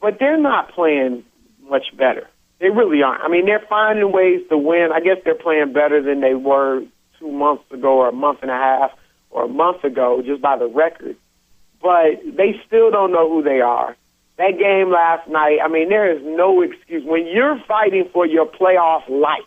But 0.00 0.18
they're 0.20 0.40
not 0.40 0.72
playing 0.72 1.24
much 1.68 1.86
better. 1.96 2.28
They 2.60 2.70
really 2.70 3.02
aren't. 3.02 3.22
I 3.22 3.28
mean, 3.28 3.46
they're 3.46 3.64
finding 3.68 4.12
ways 4.12 4.42
to 4.50 4.58
win. 4.58 4.90
I 4.94 5.00
guess 5.00 5.16
they're 5.24 5.34
playing 5.34 5.72
better 5.72 6.02
than 6.02 6.20
they 6.20 6.34
were 6.34 6.82
two 7.18 7.32
months 7.32 7.64
ago, 7.72 7.98
or 7.98 8.08
a 8.08 8.12
month 8.12 8.40
and 8.42 8.50
a 8.50 8.54
half, 8.54 8.90
or 9.30 9.44
a 9.44 9.48
month 9.48 9.82
ago, 9.84 10.22
just 10.24 10.40
by 10.40 10.56
the 10.56 10.68
record. 10.68 11.16
But 11.80 12.20
they 12.24 12.60
still 12.66 12.90
don't 12.90 13.12
know 13.12 13.28
who 13.28 13.42
they 13.42 13.60
are. 13.60 13.96
That 14.36 14.58
game 14.58 14.90
last 14.90 15.28
night. 15.28 15.58
I 15.62 15.68
mean, 15.68 15.88
there 15.88 16.16
is 16.16 16.22
no 16.24 16.62
excuse 16.62 17.04
when 17.04 17.26
you're 17.26 17.60
fighting 17.66 18.08
for 18.12 18.26
your 18.26 18.46
playoff 18.46 19.08
life, 19.08 19.42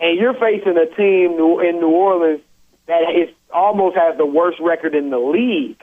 and 0.00 0.18
you're 0.18 0.34
facing 0.34 0.76
a 0.78 0.86
team 0.96 1.32
in 1.32 1.80
New 1.80 1.90
Orleans 1.90 2.40
that 2.86 3.02
is 3.14 3.34
almost 3.52 3.96
has 3.96 4.16
the 4.16 4.26
worst 4.26 4.58
record 4.60 4.94
in 4.94 5.10
the 5.10 5.18
league. 5.18 5.82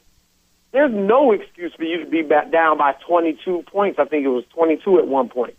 There's 0.72 0.92
no 0.94 1.32
excuse 1.32 1.74
for 1.76 1.84
you 1.84 2.04
to 2.04 2.10
be 2.10 2.22
back 2.22 2.52
down 2.52 2.78
by 2.78 2.94
22 3.08 3.64
points. 3.72 3.98
I 4.00 4.06
think 4.06 4.26
it 4.26 4.30
was 4.30 4.44
22 4.54 5.00
at 5.00 5.08
one 5.08 5.30
point. 5.30 5.56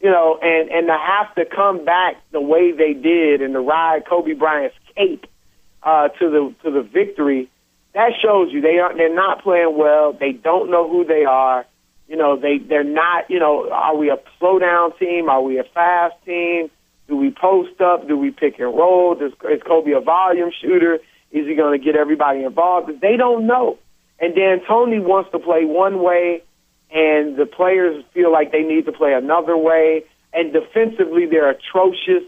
You 0.00 0.10
know, 0.10 0.38
and 0.42 0.70
and 0.70 0.88
to 0.88 0.96
have 0.98 1.34
to 1.36 1.44
come 1.44 1.84
back 1.84 2.16
the 2.32 2.40
way 2.40 2.72
they 2.72 2.92
did 2.92 3.40
and 3.40 3.54
to 3.54 3.60
ride 3.60 4.04
Kobe 4.08 4.32
Bryant's 4.32 4.76
cape 4.96 5.26
uh, 5.82 6.08
to 6.08 6.30
the 6.30 6.54
to 6.64 6.70
the 6.72 6.82
victory, 6.82 7.48
that 7.94 8.12
shows 8.22 8.52
you 8.52 8.60
they 8.60 8.78
aren't 8.78 8.96
they're 8.96 9.14
not 9.14 9.42
playing 9.42 9.76
well. 9.76 10.12
They 10.12 10.32
don't 10.32 10.70
know 10.70 10.88
who 10.88 11.04
they 11.04 11.24
are. 11.24 11.66
You 12.08 12.16
know, 12.16 12.36
they 12.36 12.58
they're 12.58 12.84
not. 12.84 13.30
You 13.30 13.38
know, 13.38 13.70
are 13.70 13.96
we 13.96 14.10
a 14.10 14.18
slow 14.38 14.58
down 14.58 14.96
team? 14.98 15.28
Are 15.28 15.42
we 15.42 15.58
a 15.58 15.64
fast 15.64 16.14
team? 16.24 16.70
Do 17.08 17.16
we 17.16 17.30
post 17.30 17.80
up? 17.80 18.08
Do 18.08 18.16
we 18.16 18.30
pick 18.30 18.58
and 18.58 18.74
roll? 18.74 19.14
Does, 19.14 19.32
is 19.32 19.62
Kobe 19.66 19.92
a 19.92 20.00
volume 20.00 20.50
shooter? 20.60 20.94
Is 21.30 21.46
he 21.46 21.54
going 21.54 21.78
to 21.78 21.84
get 21.84 21.96
everybody 21.96 22.44
involved? 22.44 23.00
They 23.00 23.16
don't 23.16 23.46
know. 23.46 23.78
And 24.20 24.34
D'Antoni 24.34 25.02
wants 25.02 25.30
to 25.32 25.38
play 25.38 25.64
one 25.64 26.02
way, 26.02 26.42
and 26.90 27.36
the 27.36 27.46
players 27.46 28.04
feel 28.14 28.30
like 28.30 28.52
they 28.52 28.62
need 28.62 28.86
to 28.86 28.92
play 28.92 29.14
another 29.14 29.56
way. 29.56 30.04
And 30.32 30.52
defensively, 30.52 31.26
they're 31.26 31.50
atrocious. 31.50 32.22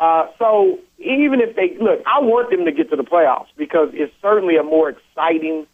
Uh, 0.00 0.28
so 0.38 0.78
even 0.98 1.40
if 1.40 1.54
they 1.54 1.76
look, 1.78 2.00
I 2.06 2.20
want 2.20 2.50
them 2.50 2.64
to 2.64 2.72
get 2.72 2.88
to 2.90 2.96
the 2.96 3.04
playoffs 3.04 3.48
because 3.56 3.90
it's 3.92 4.12
certainly 4.22 4.56
a 4.56 4.62
more 4.62 4.88
exciting 4.88 5.66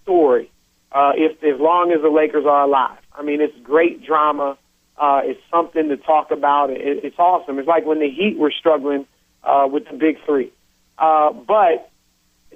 story. 0.00 0.50
Uh, 0.92 1.10
if 1.16 1.42
as 1.42 1.60
long 1.60 1.90
as 1.90 2.00
the 2.00 2.08
Lakers 2.08 2.46
are 2.46 2.62
alive, 2.62 2.98
I 3.12 3.22
mean, 3.22 3.40
it's 3.40 3.56
great 3.64 4.06
drama. 4.06 4.56
Uh, 4.96 5.22
it's 5.24 5.40
something 5.50 5.88
to 5.88 5.96
talk 5.96 6.30
about. 6.30 6.70
It, 6.70 7.04
it's 7.04 7.18
awesome. 7.18 7.58
It's 7.58 7.66
like 7.66 7.84
when 7.84 7.98
the 7.98 8.08
Heat 8.08 8.38
were 8.38 8.52
struggling 8.56 9.06
uh, 9.42 9.66
with 9.68 9.86
the 9.90 9.96
Big 9.96 10.18
Three. 10.24 10.52
Uh, 10.96 11.32
but 11.32 11.90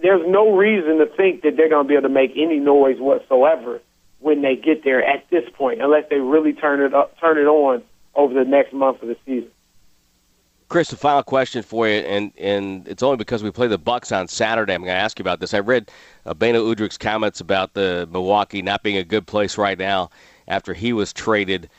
there's 0.01 0.23
no 0.25 0.57
reason 0.57 0.99
to 0.99 1.07
think 1.07 1.43
that 1.43 1.57
they're 1.57 1.69
going 1.69 1.85
to 1.85 1.89
be 1.89 1.95
able 1.95 2.09
to 2.09 2.15
make 2.15 2.31
any 2.37 2.61
noise 2.61 3.01
whatsoever 3.01 3.81
when 4.21 4.43
they 4.43 4.55
get 4.55 4.85
there 4.85 5.05
at 5.05 5.29
this 5.31 5.45
point, 5.55 5.83
unless 5.83 6.05
they 6.11 6.17
really 6.17 6.53
turn 6.53 6.81
it 6.81 6.95
up, 6.95 7.19
turn 7.19 7.39
it 7.39 7.47
on 7.47 7.83
over 8.15 8.35
the 8.35 8.49
next 8.49 8.73
month 8.73 9.03
of 9.03 9.09
the 9.09 9.17
season. 9.27 9.51
Chris, 10.69 10.91
the 10.91 10.97
final 10.97 11.23
question 11.23 11.63
for 11.63 11.89
you, 11.89 11.95
and, 11.95 12.31
and 12.37 12.87
it's 12.87 13.03
only 13.03 13.17
because 13.17 13.43
we 13.43 13.51
play 13.51 13.67
the 13.67 13.79
Bucks 13.79 14.13
on 14.13 14.29
Saturday. 14.29 14.75
I'm 14.75 14.83
going 14.83 14.95
to 14.95 15.01
ask 15.01 15.19
you 15.19 15.23
about 15.23 15.41
this. 15.41 15.55
I 15.55 15.61
read 15.61 15.91
uh, 16.27 16.35
Beno 16.35 16.75
Udrih's 16.75 16.99
comments 16.99 17.41
about 17.41 17.73
the 17.73 18.07
Milwaukee 18.13 18.61
not 18.61 18.83
being 18.83 18.99
a 18.99 19.05
good 19.05 19.27
place 19.27 19.57
right 19.57 19.79
now 19.79 20.11
after 20.47 20.75
he 20.75 20.93
was 20.93 21.15
traded. 21.15 21.71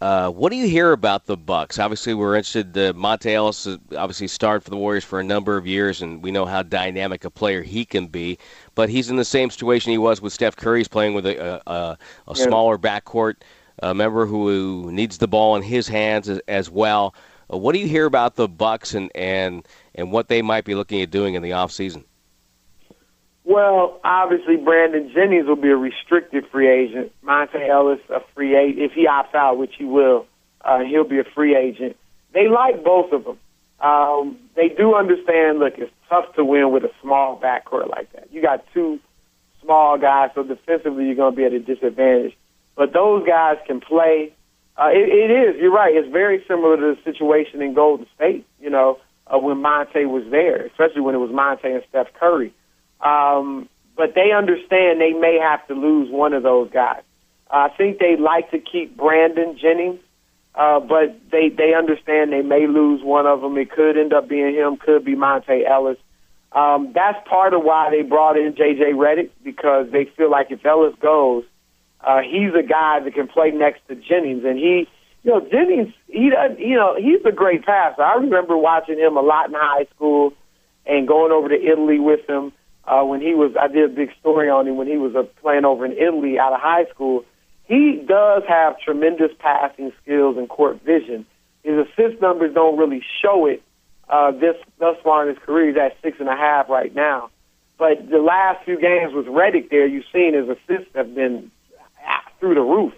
Uh, 0.00 0.30
what 0.30 0.50
do 0.50 0.56
you 0.56 0.68
hear 0.68 0.92
about 0.92 1.26
the 1.26 1.36
Bucks? 1.36 1.80
Obviously, 1.80 2.14
we're 2.14 2.36
interested. 2.36 2.78
Uh, 2.78 2.92
Monta 2.92 3.32
Ellis 3.32 3.66
obviously 3.96 4.28
starred 4.28 4.62
for 4.62 4.70
the 4.70 4.76
Warriors 4.76 5.04
for 5.04 5.18
a 5.18 5.24
number 5.24 5.56
of 5.56 5.66
years, 5.66 6.00
and 6.00 6.22
we 6.22 6.30
know 6.30 6.46
how 6.46 6.62
dynamic 6.62 7.24
a 7.24 7.30
player 7.30 7.62
he 7.62 7.84
can 7.84 8.06
be. 8.06 8.38
But 8.76 8.90
he's 8.90 9.10
in 9.10 9.16
the 9.16 9.24
same 9.24 9.50
situation 9.50 9.90
he 9.90 9.98
was 9.98 10.22
with 10.22 10.32
Steph 10.32 10.54
Curry. 10.54 10.80
He's 10.80 10.88
playing 10.88 11.14
with 11.14 11.26
a, 11.26 11.62
a, 11.66 11.72
a, 11.72 11.98
a 12.28 12.36
smaller 12.36 12.78
backcourt, 12.78 13.36
a 13.82 13.92
member 13.92 14.24
who 14.24 14.92
needs 14.92 15.18
the 15.18 15.26
ball 15.26 15.56
in 15.56 15.62
his 15.62 15.88
hands 15.88 16.28
as, 16.28 16.38
as 16.46 16.70
well. 16.70 17.12
Uh, 17.52 17.56
what 17.56 17.72
do 17.74 17.78
you 17.78 17.88
hear 17.88 18.06
about 18.06 18.36
the 18.36 18.48
Bucks 18.48 18.94
and, 18.94 19.10
and 19.14 19.66
and 19.94 20.12
what 20.12 20.28
they 20.28 20.42
might 20.42 20.64
be 20.64 20.74
looking 20.74 21.00
at 21.02 21.10
doing 21.10 21.34
in 21.34 21.42
the 21.42 21.52
off 21.52 21.72
season? 21.72 22.04
Well, 23.44 24.00
obviously, 24.02 24.56
Brandon 24.56 25.10
Jennings 25.14 25.46
will 25.46 25.54
be 25.54 25.70
a 25.70 25.76
restricted 25.76 26.46
free 26.50 26.68
agent. 26.68 27.12
Monta 27.24 27.68
Ellis, 27.68 28.00
a 28.10 28.20
free 28.34 28.56
agent. 28.56 28.82
If 28.82 28.92
he 28.92 29.06
opts 29.06 29.34
out, 29.34 29.56
which 29.56 29.74
he 29.78 29.84
will, 29.84 30.26
uh, 30.62 30.80
he'll 30.80 31.04
be 31.04 31.20
a 31.20 31.24
free 31.24 31.54
agent. 31.56 31.96
They 32.34 32.48
like 32.48 32.82
both 32.82 33.12
of 33.12 33.24
them. 33.24 33.38
Um, 33.78 34.38
they 34.56 34.68
do 34.68 34.94
understand, 34.94 35.60
look, 35.60 35.74
it's 35.76 35.92
tough 36.08 36.34
to 36.34 36.44
win 36.44 36.72
with 36.72 36.82
a 36.84 36.90
small 37.00 37.38
backcourt 37.38 37.88
like 37.88 38.12
that. 38.14 38.28
You 38.32 38.42
got 38.42 38.64
two 38.74 38.98
small 39.62 39.96
guys, 39.96 40.30
so 40.34 40.42
defensively 40.42 41.06
you're 41.06 41.14
going 41.14 41.32
to 41.32 41.36
be 41.36 41.44
at 41.44 41.52
a 41.52 41.60
disadvantage. 41.60 42.36
But 42.74 42.92
those 42.92 43.26
guys 43.26 43.58
can 43.66 43.80
play. 43.80 44.32
Uh, 44.78 44.90
it, 44.90 45.08
it 45.08 45.30
is, 45.30 45.60
you're 45.60 45.72
right. 45.72 45.94
It's 45.94 46.10
very 46.10 46.44
similar 46.46 46.76
to 46.76 46.94
the 46.94 46.98
situation 47.04 47.62
in 47.62 47.74
Golden 47.74 48.06
State, 48.14 48.46
you 48.60 48.68
know, 48.68 48.98
uh, 49.26 49.38
when 49.38 49.56
Monta 49.56 50.06
was 50.06 50.24
there, 50.30 50.66
especially 50.66 51.00
when 51.00 51.14
it 51.14 51.18
was 51.18 51.30
Monta 51.30 51.64
and 51.64 51.82
Steph 51.88 52.12
Curry. 52.14 52.52
Um, 53.00 53.68
but 53.96 54.14
they 54.14 54.32
understand 54.32 55.00
they 55.00 55.14
may 55.14 55.38
have 55.40 55.66
to 55.68 55.74
lose 55.74 56.10
one 56.10 56.34
of 56.34 56.42
those 56.42 56.70
guys. 56.70 57.02
I 57.50 57.68
think 57.68 57.98
they 57.98 58.16
like 58.16 58.50
to 58.50 58.58
keep 58.58 58.96
Brandon 58.96 59.56
Jennings, 59.58 60.00
uh, 60.54 60.80
but 60.80 61.18
they 61.30 61.48
they 61.48 61.74
understand 61.74 62.32
they 62.32 62.42
may 62.42 62.66
lose 62.66 63.02
one 63.02 63.26
of 63.26 63.40
them. 63.40 63.56
It 63.56 63.70
could 63.70 63.96
end 63.96 64.12
up 64.12 64.28
being 64.28 64.54
him, 64.54 64.76
could 64.76 65.04
be 65.04 65.14
Monta 65.14 65.66
Ellis. 65.66 65.98
Um, 66.52 66.92
that's 66.94 67.18
part 67.28 67.54
of 67.54 67.62
why 67.62 67.90
they 67.90 68.02
brought 68.02 68.38
in 68.38 68.54
J.J. 68.56 68.92
Redick 68.92 69.30
because 69.44 69.90
they 69.90 70.06
feel 70.16 70.30
like 70.30 70.50
if 70.50 70.64
Ellis 70.64 70.94
goes, 71.00 71.44
uh, 72.06 72.20
he's 72.22 72.54
a 72.54 72.62
guy 72.62 73.00
that 73.00 73.14
can 73.14 73.26
play 73.26 73.50
next 73.50 73.80
to 73.88 73.96
Jennings, 73.96 74.44
and 74.44 74.56
he, 74.56 74.88
you 75.24 75.32
know, 75.32 75.40
Jennings, 75.40 75.92
he 76.06 76.30
does, 76.30 76.56
you 76.56 76.76
know, 76.76 76.94
he's 76.96 77.20
a 77.26 77.32
great 77.32 77.66
passer. 77.66 78.00
I 78.00 78.14
remember 78.14 78.56
watching 78.56 78.96
him 78.96 79.16
a 79.16 79.20
lot 79.20 79.48
in 79.48 79.54
high 79.54 79.86
school 79.94 80.32
and 80.86 81.08
going 81.08 81.32
over 81.32 81.48
to 81.48 81.60
Italy 81.60 81.98
with 81.98 82.20
him 82.28 82.52
uh, 82.84 83.02
when 83.02 83.20
he 83.20 83.34
was. 83.34 83.56
I 83.60 83.66
did 83.66 83.90
a 83.90 83.92
big 83.92 84.10
story 84.20 84.48
on 84.48 84.68
him 84.68 84.76
when 84.76 84.86
he 84.86 84.96
was 84.96 85.16
uh, 85.16 85.24
playing 85.42 85.64
over 85.64 85.84
in 85.84 85.92
Italy 85.92 86.38
out 86.38 86.52
of 86.52 86.60
high 86.60 86.86
school. 86.94 87.24
He 87.64 88.04
does 88.06 88.44
have 88.46 88.78
tremendous 88.78 89.32
passing 89.40 89.92
skills 90.00 90.36
and 90.38 90.48
court 90.48 90.80
vision. 90.84 91.26
His 91.64 91.74
assist 91.88 92.22
numbers 92.22 92.54
don't 92.54 92.78
really 92.78 93.02
show 93.20 93.46
it 93.46 93.64
uh, 94.08 94.30
this 94.30 94.54
thus 94.78 94.96
far 95.02 95.28
in 95.28 95.34
his 95.34 95.44
career. 95.44 95.66
He's 95.70 95.76
at 95.76 95.96
six 96.00 96.20
and 96.20 96.28
a 96.28 96.36
half 96.36 96.68
right 96.68 96.94
now. 96.94 97.30
But 97.78 98.08
the 98.08 98.18
last 98.18 98.64
few 98.64 98.80
games 98.80 99.12
with 99.12 99.26
Redick 99.26 99.70
there, 99.70 99.88
you've 99.88 100.04
seen 100.12 100.34
his 100.34 100.48
assists 100.48 100.94
have 100.94 101.12
been 101.12 101.50
through 102.40 102.54
the 102.54 102.60
roof. 102.60 102.92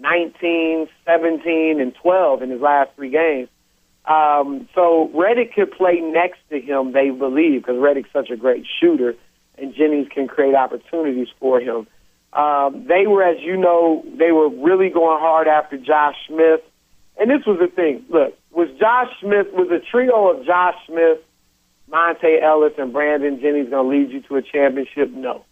19, 0.00 0.88
17, 1.04 1.80
and 1.80 1.94
12 1.94 2.42
in 2.42 2.50
his 2.50 2.60
last 2.60 2.90
three 2.96 3.10
games. 3.10 3.48
Um, 4.04 4.68
so 4.74 5.10
Redick 5.14 5.54
could 5.54 5.70
play 5.70 6.00
next 6.00 6.40
to 6.50 6.60
him, 6.60 6.92
they 6.92 7.10
believe, 7.10 7.62
because 7.62 7.76
Redick's 7.76 8.12
such 8.12 8.30
a 8.30 8.36
great 8.36 8.66
shooter, 8.80 9.14
and 9.56 9.74
Jennings 9.74 10.08
can 10.12 10.26
create 10.26 10.54
opportunities 10.54 11.28
for 11.38 11.60
him. 11.60 11.86
Um, 12.32 12.86
they 12.88 13.06
were, 13.06 13.22
as 13.22 13.40
you 13.40 13.56
know, 13.56 14.04
they 14.18 14.32
were 14.32 14.48
really 14.48 14.88
going 14.88 15.20
hard 15.20 15.46
after 15.46 15.76
Josh 15.76 16.16
Smith. 16.26 16.60
And 17.20 17.30
this 17.30 17.46
was 17.46 17.58
the 17.60 17.68
thing. 17.68 18.04
Look, 18.08 18.36
was 18.50 18.68
Josh 18.80 19.08
Smith, 19.20 19.48
was 19.52 19.70
a 19.70 19.78
trio 19.90 20.30
of 20.30 20.46
Josh 20.46 20.74
Smith, 20.86 21.18
Monta 21.90 22.42
Ellis, 22.42 22.72
and 22.78 22.92
Brandon 22.92 23.38
Jennings 23.40 23.68
going 23.68 23.90
to 23.90 23.96
lead 23.96 24.10
you 24.10 24.22
to 24.22 24.36
a 24.36 24.42
championship? 24.42 25.10
No. 25.10 25.44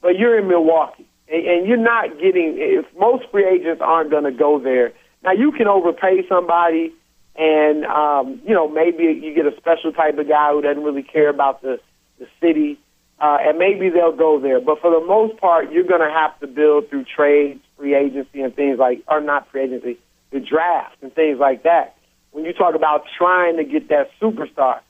But 0.00 0.18
you're 0.18 0.38
in 0.38 0.48
Milwaukee, 0.48 1.06
and, 1.28 1.46
and 1.46 1.66
you're 1.66 1.76
not 1.76 2.18
getting, 2.20 2.54
if 2.56 2.86
most 2.98 3.24
free 3.30 3.46
agents 3.46 3.80
aren't 3.84 4.10
going 4.10 4.24
to 4.24 4.32
go 4.32 4.58
there. 4.58 4.92
Now, 5.22 5.32
you 5.32 5.52
can 5.52 5.66
overpay 5.66 6.26
somebody, 6.28 6.92
and, 7.36 7.84
um, 7.86 8.40
you 8.46 8.54
know, 8.54 8.68
maybe 8.68 9.04
you 9.04 9.34
get 9.34 9.46
a 9.46 9.56
special 9.56 9.92
type 9.92 10.18
of 10.18 10.28
guy 10.28 10.52
who 10.52 10.62
doesn't 10.62 10.82
really 10.82 11.02
care 11.02 11.28
about 11.28 11.62
the, 11.62 11.80
the 12.18 12.26
city, 12.40 12.78
uh, 13.18 13.38
and 13.40 13.58
maybe 13.58 13.88
they'll 13.88 14.12
go 14.16 14.38
there. 14.38 14.60
But 14.60 14.80
for 14.80 14.90
the 14.90 15.04
most 15.04 15.38
part, 15.38 15.72
you're 15.72 15.84
going 15.84 16.02
to 16.02 16.10
have 16.10 16.38
to 16.40 16.46
build 16.46 16.90
through 16.90 17.04
trades, 17.04 17.60
free 17.76 17.94
agency, 17.94 18.42
and 18.42 18.54
things 18.54 18.78
like, 18.78 19.02
or 19.08 19.20
not 19.20 19.50
free 19.50 19.62
agency, 19.62 19.98
the 20.30 20.40
draft 20.40 20.96
and 21.02 21.14
things 21.14 21.38
like 21.38 21.62
that. 21.62 21.96
When 22.32 22.44
you 22.44 22.52
talk 22.52 22.74
about 22.74 23.04
trying 23.16 23.56
to 23.56 23.64
get 23.64 23.88
that 23.88 24.10
superstar. 24.20 24.80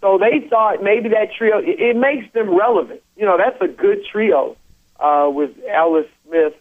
So 0.00 0.18
they 0.18 0.46
thought 0.48 0.82
maybe 0.82 1.10
that 1.10 1.32
trio 1.36 1.58
it, 1.58 1.80
it 1.80 1.96
makes 1.96 2.32
them 2.32 2.56
relevant. 2.56 3.02
You 3.16 3.26
know, 3.26 3.36
that's 3.36 3.60
a 3.60 3.68
good 3.68 4.04
trio 4.10 4.56
uh, 5.02 5.28
with 5.28 5.50
Ellis 5.68 6.06
Smith 6.26 6.54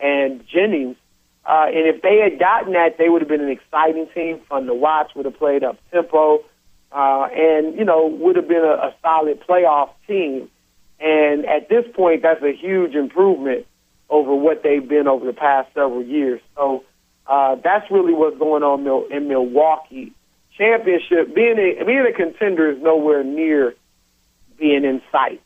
and 0.00 0.44
Jennings. 0.48 0.96
Uh, 1.44 1.66
and 1.68 1.86
if 1.86 2.02
they 2.02 2.18
had 2.18 2.38
gotten 2.40 2.72
that, 2.72 2.98
they 2.98 3.08
would 3.08 3.22
have 3.22 3.28
been 3.28 3.40
an 3.40 3.50
exciting 3.50 4.08
team, 4.12 4.40
fun 4.48 4.66
to 4.66 4.74
watch. 4.74 5.12
Would 5.14 5.26
have 5.26 5.38
played 5.38 5.62
up 5.62 5.78
tempo, 5.92 6.44
uh, 6.90 7.28
and 7.32 7.78
you 7.78 7.84
know 7.84 8.06
would 8.06 8.34
have 8.34 8.48
been 8.48 8.64
a, 8.64 8.88
a 8.88 8.94
solid 9.00 9.40
playoff 9.48 9.90
team. 10.08 10.50
And 10.98 11.46
at 11.46 11.68
this 11.68 11.84
point, 11.94 12.22
that's 12.22 12.42
a 12.42 12.52
huge 12.52 12.94
improvement 12.94 13.66
over 14.08 14.34
what 14.34 14.62
they've 14.62 14.86
been 14.86 15.06
over 15.06 15.26
the 15.26 15.32
past 15.32 15.72
several 15.74 16.02
years. 16.02 16.40
So 16.56 16.84
uh, 17.26 17.56
that's 17.62 17.90
really 17.90 18.14
what's 18.14 18.38
going 18.38 18.62
on 18.62 18.80
in 19.12 19.28
Milwaukee. 19.28 20.12
Championship, 20.56 21.34
being 21.34 21.58
a, 21.58 21.84
being 21.84 22.06
a 22.08 22.12
contender 22.12 22.70
is 22.70 22.82
nowhere 22.82 23.22
near 23.22 23.74
being 24.58 24.84
in 24.84 25.02
sight. 25.12 25.42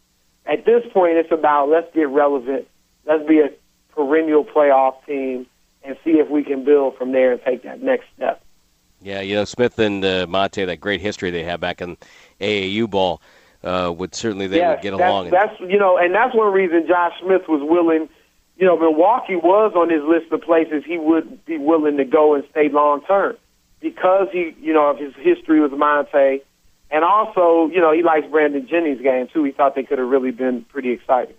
At 0.50 0.64
this 0.64 0.82
point, 0.92 1.16
it's 1.16 1.32
about 1.32 1.68
let's 1.68 1.92
get 1.94 2.08
relevant, 2.08 2.66
let's 3.06 3.26
be 3.26 3.40
a 3.40 3.50
perennial 3.94 4.44
playoff 4.44 5.04
team, 5.06 5.46
and 5.84 5.96
see 6.04 6.12
if 6.12 6.28
we 6.28 6.42
can 6.42 6.64
build 6.64 6.96
from 6.96 7.12
there 7.12 7.32
and 7.32 7.42
take 7.42 7.62
that 7.62 7.82
next 7.82 8.06
step. 8.16 8.42
Yeah, 9.00 9.20
you 9.20 9.34
know, 9.34 9.44
Smith 9.44 9.78
and 9.78 10.04
uh, 10.04 10.26
Monta, 10.26 10.66
that 10.66 10.80
great 10.80 11.00
history 11.00 11.30
they 11.30 11.44
have 11.44 11.60
back 11.60 11.80
in 11.80 11.96
AAU 12.40 12.90
ball, 12.90 13.22
uh, 13.64 13.90
would 13.96 14.14
certainly 14.14 14.46
they 14.46 14.58
yes, 14.58 14.76
would 14.76 14.82
get 14.82 14.98
that's, 14.98 15.08
along. 15.08 15.30
That's 15.30 15.60
you 15.60 15.78
know, 15.78 15.96
and 15.96 16.14
that's 16.14 16.34
one 16.34 16.52
reason 16.52 16.86
Josh 16.86 17.12
Smith 17.20 17.48
was 17.48 17.62
willing– 17.62 18.08
you 18.60 18.66
know, 18.66 18.76
Milwaukee 18.76 19.36
was 19.36 19.72
on 19.74 19.88
his 19.88 20.02
list 20.04 20.30
of 20.32 20.42
places 20.42 20.84
he 20.86 20.98
would 20.98 21.46
be 21.46 21.56
willing 21.56 21.96
to 21.96 22.04
go 22.04 22.34
and 22.34 22.44
stay 22.50 22.68
long 22.68 23.00
term 23.00 23.36
because 23.80 24.28
he, 24.30 24.54
you 24.60 24.74
know, 24.74 24.90
of 24.90 24.98
his 24.98 25.14
history 25.16 25.60
with 25.60 25.72
Monta, 25.72 26.42
and 26.90 27.04
also, 27.04 27.68
you 27.72 27.80
know, 27.80 27.92
he 27.92 28.02
likes 28.02 28.26
Brandon 28.26 28.66
Jennings' 28.66 29.00
game 29.00 29.28
too. 29.32 29.44
He 29.44 29.52
thought 29.52 29.74
they 29.74 29.82
could 29.82 29.98
have 29.98 30.08
really 30.08 30.30
been 30.30 30.64
pretty 30.64 30.90
exciting. 30.90 31.36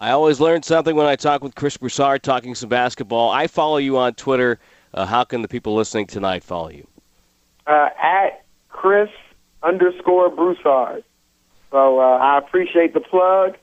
I 0.00 0.12
always 0.12 0.40
learn 0.40 0.62
something 0.62 0.96
when 0.96 1.06
I 1.06 1.16
talk 1.16 1.42
with 1.42 1.54
Chris 1.54 1.76
Broussard, 1.76 2.22
talking 2.22 2.54
some 2.54 2.68
basketball. 2.70 3.30
I 3.30 3.46
follow 3.46 3.76
you 3.76 3.98
on 3.98 4.14
Twitter. 4.14 4.58
Uh, 4.94 5.04
how 5.04 5.24
can 5.24 5.42
the 5.42 5.48
people 5.48 5.74
listening 5.74 6.06
tonight 6.06 6.42
follow 6.42 6.70
you? 6.70 6.86
Uh, 7.66 7.90
at 8.02 8.44
Chris 8.68 9.10
underscore 9.62 10.30
Broussard. 10.30 11.04
So 11.70 12.00
uh, 12.00 12.16
I 12.16 12.38
appreciate 12.38 12.94
the 12.94 13.00
plug, 13.00 13.56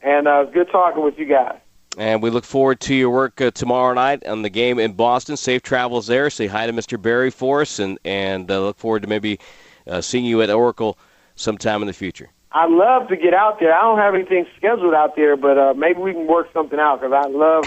and 0.00 0.26
uh, 0.26 0.44
good 0.44 0.70
talking 0.70 1.02
with 1.02 1.18
you 1.18 1.26
guys. 1.26 1.58
And 1.98 2.22
we 2.22 2.30
look 2.30 2.44
forward 2.44 2.78
to 2.80 2.94
your 2.94 3.10
work 3.10 3.40
uh, 3.40 3.50
tomorrow 3.50 3.92
night 3.94 4.24
on 4.24 4.42
the 4.42 4.48
game 4.48 4.78
in 4.78 4.92
Boston. 4.92 5.36
Safe 5.36 5.60
travels 5.60 6.06
there. 6.06 6.30
Say 6.30 6.46
hi 6.46 6.66
to 6.66 6.72
Mr. 6.72 7.00
Barry 7.00 7.30
for 7.30 7.62
us, 7.62 7.80
and 7.80 7.98
and 8.04 8.48
uh, 8.50 8.60
look 8.60 8.78
forward 8.78 9.02
to 9.02 9.08
maybe 9.08 9.40
uh, 9.86 10.00
seeing 10.00 10.24
you 10.24 10.42
at 10.42 10.50
Oracle 10.50 10.98
sometime 11.34 11.82
in 11.82 11.86
the 11.86 11.92
future. 11.92 12.30
I'd 12.52 12.70
love 12.70 13.08
to 13.08 13.16
get 13.16 13.32
out 13.32 13.60
there. 13.60 13.72
I 13.72 13.82
don't 13.82 13.98
have 13.98 14.14
anything 14.14 14.46
scheduled 14.56 14.94
out 14.94 15.14
there, 15.14 15.36
but 15.36 15.56
uh, 15.56 15.74
maybe 15.74 16.00
we 16.00 16.12
can 16.12 16.26
work 16.26 16.48
something 16.52 16.80
out 16.80 17.00
because 17.00 17.12
I'd 17.12 17.30
love 17.30 17.64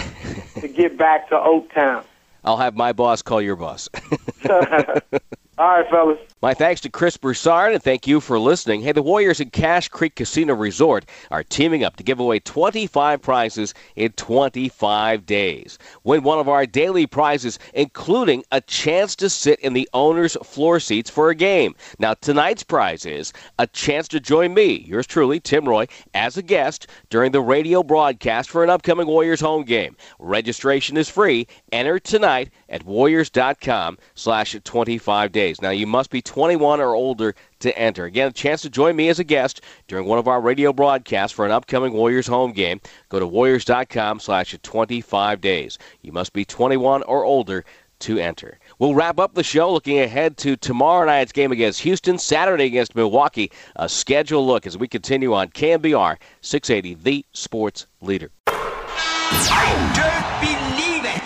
to 0.60 0.68
get 0.68 0.98
back 0.98 1.28
to 1.30 1.36
Oak 1.36 1.72
Town. 1.72 2.04
I'll 2.44 2.58
have 2.58 2.76
my 2.76 2.92
boss 2.92 3.22
call 3.22 3.40
your 3.40 3.56
boss. 3.56 3.88
All 5.56 5.68
right, 5.68 5.88
fellas. 5.88 6.18
My 6.42 6.52
thanks 6.52 6.80
to 6.80 6.90
Chris 6.90 7.16
Broussard, 7.16 7.72
and 7.72 7.82
thank 7.82 8.08
you 8.08 8.20
for 8.20 8.40
listening. 8.40 8.82
Hey, 8.82 8.90
the 8.90 9.02
Warriors 9.02 9.38
and 9.38 9.52
Cache 9.52 9.88
Creek 9.88 10.16
Casino 10.16 10.52
Resort 10.52 11.06
are 11.30 11.44
teaming 11.44 11.84
up 11.84 11.94
to 11.96 12.02
give 12.02 12.18
away 12.18 12.40
25 12.40 13.22
prizes 13.22 13.72
in 13.94 14.10
25 14.12 15.24
days. 15.24 15.78
Win 16.02 16.24
one 16.24 16.40
of 16.40 16.48
our 16.48 16.66
daily 16.66 17.06
prizes, 17.06 17.60
including 17.72 18.44
a 18.50 18.60
chance 18.60 19.14
to 19.16 19.30
sit 19.30 19.60
in 19.60 19.74
the 19.74 19.88
owner's 19.94 20.36
floor 20.42 20.80
seats 20.80 21.08
for 21.08 21.30
a 21.30 21.36
game. 21.36 21.76
Now, 22.00 22.14
tonight's 22.14 22.64
prize 22.64 23.06
is 23.06 23.32
a 23.60 23.68
chance 23.68 24.08
to 24.08 24.18
join 24.18 24.54
me, 24.54 24.84
yours 24.88 25.06
truly, 25.06 25.38
Tim 25.38 25.68
Roye, 25.68 25.86
as 26.14 26.36
a 26.36 26.42
guest 26.42 26.88
during 27.10 27.30
the 27.30 27.40
radio 27.40 27.84
broadcast 27.84 28.50
for 28.50 28.64
an 28.64 28.70
upcoming 28.70 29.06
Warriors 29.06 29.40
home 29.40 29.62
game. 29.62 29.96
Registration 30.18 30.96
is 30.96 31.08
free. 31.08 31.46
Enter 31.70 32.00
tonight 32.00 32.50
at 32.74 32.84
warriors.com 32.84 33.96
slash 34.16 34.56
25 34.64 35.30
days. 35.30 35.62
Now, 35.62 35.70
you 35.70 35.86
must 35.86 36.10
be 36.10 36.20
21 36.20 36.80
or 36.80 36.94
older 36.94 37.36
to 37.60 37.78
enter. 37.78 38.04
Again, 38.04 38.28
a 38.28 38.32
chance 38.32 38.62
to 38.62 38.68
join 38.68 38.96
me 38.96 39.08
as 39.08 39.20
a 39.20 39.24
guest 39.24 39.60
during 39.86 40.06
one 40.06 40.18
of 40.18 40.26
our 40.26 40.40
radio 40.40 40.72
broadcasts 40.72 41.34
for 41.34 41.46
an 41.46 41.52
upcoming 41.52 41.92
Warriors 41.92 42.26
home 42.26 42.52
game. 42.52 42.80
Go 43.10 43.20
to 43.20 43.26
warriors.com 43.28 44.18
slash 44.18 44.56
25 44.60 45.40
days. 45.40 45.78
You 46.02 46.10
must 46.10 46.32
be 46.32 46.44
21 46.44 47.04
or 47.04 47.24
older 47.24 47.64
to 48.00 48.18
enter. 48.18 48.58
We'll 48.80 48.96
wrap 48.96 49.20
up 49.20 49.34
the 49.34 49.44
show 49.44 49.72
looking 49.72 50.00
ahead 50.00 50.36
to 50.38 50.56
tomorrow 50.56 51.06
night's 51.06 51.30
game 51.30 51.52
against 51.52 51.80
Houston, 51.82 52.18
Saturday 52.18 52.64
against 52.64 52.96
Milwaukee. 52.96 53.52
A 53.76 53.88
schedule 53.88 54.44
look 54.44 54.66
as 54.66 54.76
we 54.76 54.88
continue 54.88 55.32
on 55.32 55.48
KNBR 55.50 56.16
680, 56.40 56.94
the 57.02 57.24
sports 57.32 57.86
leader. 58.00 58.30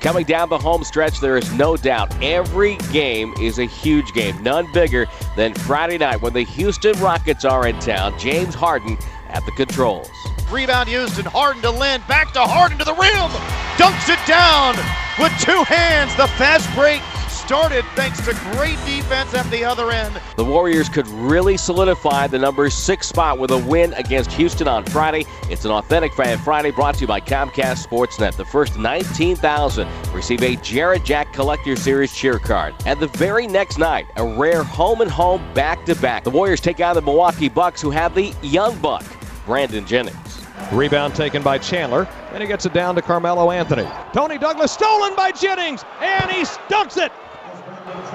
Coming 0.00 0.24
down 0.24 0.48
the 0.48 0.58
home 0.58 0.82
stretch, 0.82 1.20
there 1.20 1.36
is 1.36 1.52
no 1.54 1.76
doubt 1.76 2.12
every 2.22 2.76
game 2.92 3.34
is 3.40 3.60
a 3.60 3.64
huge 3.64 4.12
game. 4.12 4.42
None 4.42 4.66
bigger 4.72 5.06
than 5.36 5.54
Friday 5.54 5.98
night 5.98 6.22
when 6.22 6.32
the 6.32 6.44
Houston 6.44 6.98
Rockets 7.00 7.44
are 7.44 7.68
in 7.68 7.78
town. 7.78 8.18
James 8.18 8.54
Harden 8.54 8.98
at 9.28 9.44
the 9.44 9.52
controls. 9.52 10.10
Rebound 10.50 10.88
Houston. 10.88 11.24
Harden 11.24 11.62
to 11.62 11.70
Lin. 11.70 12.02
Back 12.08 12.32
to 12.32 12.40
Harden 12.40 12.78
to 12.78 12.84
the 12.84 12.94
rim. 12.94 13.30
Dunks 13.76 14.08
it 14.08 14.18
down 14.26 14.74
with 15.18 15.32
two 15.40 15.62
hands. 15.64 16.14
The 16.16 16.28
fast 16.38 16.72
break 16.74 17.02
started 17.48 17.82
thanks 17.94 18.20
to 18.26 18.34
great 18.52 18.76
defense 18.84 19.32
at 19.32 19.50
the 19.50 19.64
other 19.64 19.90
end. 19.90 20.20
The 20.36 20.44
Warriors 20.44 20.90
could 20.90 21.08
really 21.08 21.56
solidify 21.56 22.26
the 22.26 22.38
number 22.38 22.68
six 22.68 23.08
spot 23.08 23.38
with 23.38 23.50
a 23.52 23.56
win 23.56 23.94
against 23.94 24.32
Houston 24.32 24.68
on 24.68 24.84
Friday. 24.84 25.24
It's 25.48 25.64
an 25.64 25.70
authentic 25.70 26.12
Fan 26.12 26.36
Friday 26.36 26.72
brought 26.72 26.96
to 26.96 27.00
you 27.02 27.06
by 27.06 27.20
Comcast 27.20 27.86
Sportsnet. 27.86 28.36
The 28.36 28.44
first 28.44 28.76
19,000 28.78 29.88
receive 30.12 30.42
a 30.42 30.56
Jarrett 30.56 31.04
Jack 31.04 31.32
Collector 31.32 31.74
Series 31.76 32.12
cheer 32.12 32.38
card. 32.38 32.74
And 32.84 33.00
the 33.00 33.08
very 33.08 33.46
next 33.46 33.78
night, 33.78 34.04
a 34.16 34.24
rare 34.26 34.62
home 34.62 35.00
and 35.00 35.10
home 35.10 35.42
back 35.54 35.86
to 35.86 35.94
back. 35.94 36.24
The 36.24 36.30
Warriors 36.30 36.60
take 36.60 36.80
on 36.80 36.96
the 36.96 37.02
Milwaukee 37.02 37.48
Bucks, 37.48 37.80
who 37.80 37.90
have 37.90 38.14
the 38.14 38.34
young 38.42 38.78
buck, 38.80 39.06
Brandon 39.46 39.86
Jennings. 39.86 40.27
Rebound 40.72 41.14
taken 41.14 41.42
by 41.42 41.58
Chandler, 41.58 42.06
and 42.32 42.42
he 42.42 42.46
gets 42.46 42.66
it 42.66 42.72
down 42.72 42.94
to 42.94 43.02
Carmelo 43.02 43.50
Anthony. 43.50 43.86
Toney 44.12 44.38
Douglas 44.38 44.72
stolen 44.72 45.14
by 45.16 45.30
Jennings, 45.30 45.84
and 46.00 46.30
he 46.30 46.42
dunks 46.68 46.96
it. 46.96 47.10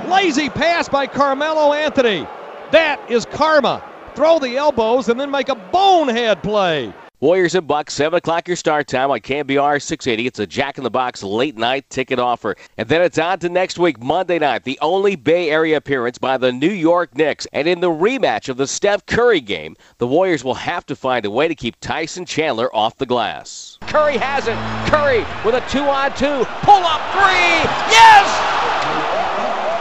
Lazy 0.07 0.49
pass 0.49 0.87
by 0.87 1.07
Carmelo 1.07 1.73
Anthony. 1.73 2.27
That 2.71 2.99
is 3.09 3.25
karma. 3.25 3.83
Throw 4.15 4.39
the 4.39 4.57
elbows 4.57 5.09
and 5.09 5.19
then 5.19 5.31
make 5.31 5.49
a 5.49 5.55
bonehead 5.55 6.43
play. 6.43 6.93
Warriors 7.23 7.55
and 7.55 7.65
Bucks, 7.65 7.93
7 7.93 8.17
o'clock 8.17 8.49
your 8.49 8.57
start 8.57 8.85
time 8.85 9.09
on 9.09 9.21
KNBR 9.21 9.81
680. 9.81 10.27
It's 10.27 10.39
a 10.39 10.45
Jack 10.45 10.77
in 10.77 10.83
the 10.83 10.91
Box 10.91 11.23
late 11.23 11.55
night 11.55 11.89
ticket 11.89 12.19
offer. 12.19 12.57
And 12.77 12.89
then 12.89 13.01
it's 13.01 13.17
on 13.17 13.39
to 13.39 13.47
next 13.47 13.79
week, 13.79 14.03
Monday 14.03 14.39
night, 14.39 14.65
the 14.65 14.77
only 14.81 15.15
Bay 15.15 15.49
Area 15.49 15.77
appearance 15.77 16.17
by 16.17 16.35
the 16.37 16.51
New 16.51 16.69
York 16.69 17.15
Knicks. 17.15 17.47
And 17.53 17.65
in 17.65 17.79
the 17.79 17.89
rematch 17.89 18.49
of 18.49 18.57
the 18.57 18.67
Steph 18.67 19.05
Curry 19.05 19.39
game, 19.39 19.77
the 19.99 20.07
Warriors 20.07 20.43
will 20.43 20.53
have 20.55 20.85
to 20.87 20.97
find 20.97 21.25
a 21.25 21.31
way 21.31 21.47
to 21.47 21.55
keep 21.55 21.79
Tyson 21.79 22.25
Chandler 22.25 22.69
off 22.75 22.97
the 22.97 23.05
glass. 23.05 23.77
Curry 23.83 24.17
has 24.17 24.49
it. 24.49 24.57
Curry 24.91 25.19
with 25.45 25.55
a 25.55 25.65
two 25.69 25.79
on 25.79 26.09
two. 26.17 26.43
Pull 26.63 26.83
up 26.83 26.99
three. 27.13 27.63
Yes! 27.87 28.27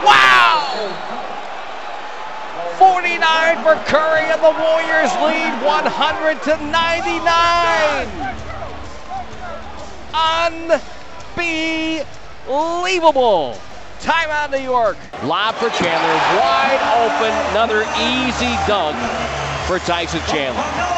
Wow! 0.05 1.02
49 2.77 3.63
for 3.63 3.75
Curry, 3.85 4.25
and 4.31 4.41
the 4.41 4.51
Warriors 4.51 5.11
lead 5.21 5.53
100 5.63 6.41
to 6.43 6.57
99. 6.57 8.07
Unbelievable. 12.05 13.57
Timeout, 13.99 14.51
New 14.51 14.57
York. 14.57 14.97
Lob 15.23 15.55
for 15.55 15.69
Chandler, 15.69 16.17
wide 16.39 16.81
open. 16.99 17.31
Another 17.51 17.83
easy 18.01 18.53
dunk 18.67 18.97
for 19.65 19.79
Tyson 19.79 20.21
Chandler. 20.27 20.92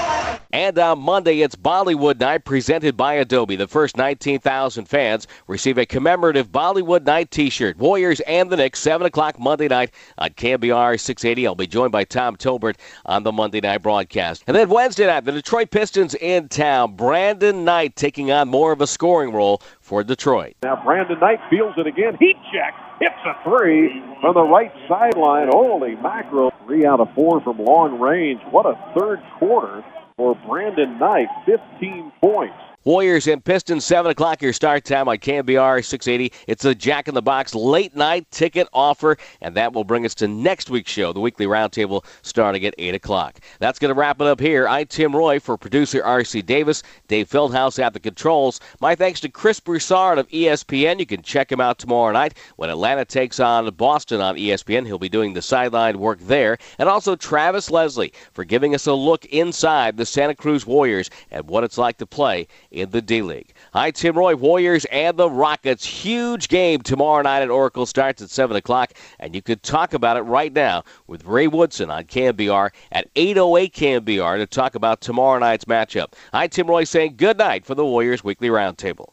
And 0.56 0.80
on 0.80 1.00
Monday, 1.00 1.42
it's 1.42 1.58
Bollywood 1.58 2.18
Night 2.18 2.46
presented 2.46 2.96
by 2.96 3.16
Adobe. 3.16 3.58
The 3.58 3.68
first 3.68 3.98
19,000 3.98 4.86
fans 4.86 5.28
receive 5.48 5.78
a 5.78 5.86
commemorative 5.86 6.50
Bollywood 6.50 7.06
Night 7.06 7.30
t 7.30 7.50
shirt. 7.50 7.78
Warriors 7.78 8.22
and 8.22 8.50
the 8.50 8.56
Knicks, 8.56 8.80
7 8.80 9.06
o'clock 9.06 9.38
Monday 9.38 9.68
night 9.68 9.92
on 10.18 10.30
KNBR 10.30 10.98
680. 10.98 11.46
I'll 11.46 11.56
be 11.56 11.68
joined 11.68 11.92
by 11.92 12.06
Tom 12.06 12.38
Tolbert 12.38 12.78
on 13.06 13.24
the 13.24 13.34
Monday 13.34 13.60
night 13.60 13.80
broadcast. 13.80 14.46
And 14.48 14.56
then 14.56 14.70
Wednesday 14.70 15.08
night, 15.08 15.26
the 15.26 15.34
Detroit 15.34 15.72
Pistons 15.72 16.16
in 16.16 16.48
town. 16.48 16.96
Brandon 16.96 17.66
Knight 17.66 17.98
taking 17.98 18.32
on 18.32 18.48
more 18.48 18.72
of 18.72 18.80
a 18.80 18.88
scoring 18.88 19.34
role 19.34 19.62
for 19.82 20.06
Detroit. 20.06 20.56
Now 20.64 20.82
Brandon 20.82 21.20
Knight 21.20 21.42
feels 21.50 21.74
it 21.76 21.86
again. 21.86 22.16
Heat 22.18 22.38
check. 22.54 22.74
Hits 23.02 23.14
a 23.26 23.44
three 23.44 24.02
from 24.22 24.36
the 24.36 24.44
right 24.44 24.72
sideline. 24.88 25.50
Holy 25.52 25.96
mackerel. 25.96 26.54
Three 26.66 26.86
out 26.86 27.02
of 27.02 27.14
four 27.14 27.42
from 27.42 27.60
long 27.60 28.00
range. 28.00 28.40
What 28.52 28.66
a 28.66 28.80
third 28.98 29.22
quarter 29.38 29.84
for 30.18 30.36
Brandon 30.48 30.98
Knight. 31.00 31.28
15 31.46 32.12
points. 32.22 32.54
Warriors 32.86 33.26
and 33.26 33.44
Pistons, 33.44 33.84
7 33.84 34.12
o'clock, 34.12 34.44
your 34.44 34.54
start 34.54 34.86
time 34.86 35.08
on 35.08 35.18
KNBR 35.18 35.84
680. 35.84 36.32
It's 36.46 36.66
a 36.66 36.76
Jack 36.76 37.08
in 37.08 37.16
the 37.16 37.22
Box 37.24 37.56
late 37.56 37.96
night 37.96 38.30
ticket 38.30 38.68
offer, 38.74 39.18
and 39.42 39.56
that 39.56 39.74
will 39.74 39.84
bring 39.84 40.06
us 40.06 40.14
to 40.14 40.28
next 40.28 40.70
week's 40.70 40.92
show, 40.92 41.12
the 41.12 41.20
weekly 41.20 41.48
roundtable, 41.48 42.06
starting 42.22 42.64
at 42.64 42.76
8 42.78 42.94
o'clock. 42.94 43.40
That's 43.58 43.80
going 43.80 43.90
to 43.92 44.00
wrap 44.00 44.22
it 44.22 44.28
up 44.28 44.40
here. 44.40 44.68
I'm 44.68 44.86
Tim 44.86 45.16
Roye 45.16 45.40
for 45.40 45.58
producer 45.58 46.04
R.C. 46.06 46.44
Davis, 46.44 46.84
Dave 47.08 47.28
Feldhouse 47.28 47.84
at 47.84 47.94
the 47.94 48.00
controls. 48.00 48.60
My 48.80 48.94
thanks 48.94 49.20
to 49.22 49.30
Chris 49.30 49.60
Broussard 49.60 50.20
of 50.20 50.28
ESPN. 50.28 51.00
You 51.00 51.08
can 51.08 51.24
check 51.24 51.52
him 51.52 51.60
out 51.60 51.80
tomorrow 51.80 52.14
night 52.14 52.38
when 52.58 52.70
Atlanta 52.70 53.04
takes 53.04 53.40
on 53.40 53.68
Boston 53.74 54.22
on 54.22 54.36
ESPN. 54.36 54.86
He'll 54.86 55.00
be 55.00 55.10
doing 55.10 55.34
the 55.34 55.42
sideline 55.42 55.98
work 55.98 56.20
there. 56.20 56.60
And 56.78 56.88
also 56.88 57.16
Travis 57.16 57.72
Leslie 57.72 58.14
for 58.34 58.44
giving 58.44 58.76
us 58.76 58.86
a 58.86 58.94
look 58.94 59.26
inside 59.26 59.98
the 59.98 60.06
Santa 60.06 60.36
Cruz 60.36 60.68
Warriors 60.68 61.10
and 61.32 61.50
what 61.50 61.64
it's 61.64 61.80
like 61.80 61.98
to 61.98 62.06
play 62.06 62.48
in 62.76 62.92
the 62.92 63.02
D 63.02 63.22
League. 63.22 63.54
Hi, 63.74 63.90
Tim 63.90 64.18
Roye, 64.18 64.36
Warriors 64.36 64.86
and 64.86 65.18
the 65.18 65.30
Rockets. 65.30 65.86
Huge 65.86 66.50
game 66.50 66.82
tomorrow 66.82 67.22
night 67.24 67.42
at 67.42 67.50
Oracle. 67.50 67.86
Starts 67.86 68.22
at 68.22 68.30
7 68.30 68.56
o'clock, 68.58 68.94
and 69.20 69.34
you 69.34 69.42
could 69.42 69.64
talk 69.64 69.94
about 69.94 70.18
it 70.18 70.22
right 70.22 70.54
now 70.54 70.84
with 71.08 71.26
Ray 71.26 71.48
Woodson 71.48 71.90
on 71.90 72.04
KNBR 72.04 72.72
at 72.92 73.10
808 73.16 73.74
KNBR 73.74 74.38
to 74.38 74.46
talk 74.46 74.76
about 74.76 75.02
tomorrow 75.02 75.40
night's 75.40 75.66
matchup. 75.66 76.14
Hi, 76.34 76.48
Tim 76.48 76.68
Roye 76.68 76.84
saying 76.84 77.16
good 77.18 77.38
night 77.38 77.66
for 77.66 77.76
the 77.76 77.86
Warriors 77.86 78.24
Weekly 78.24 78.50
Roundtable. 78.50 79.10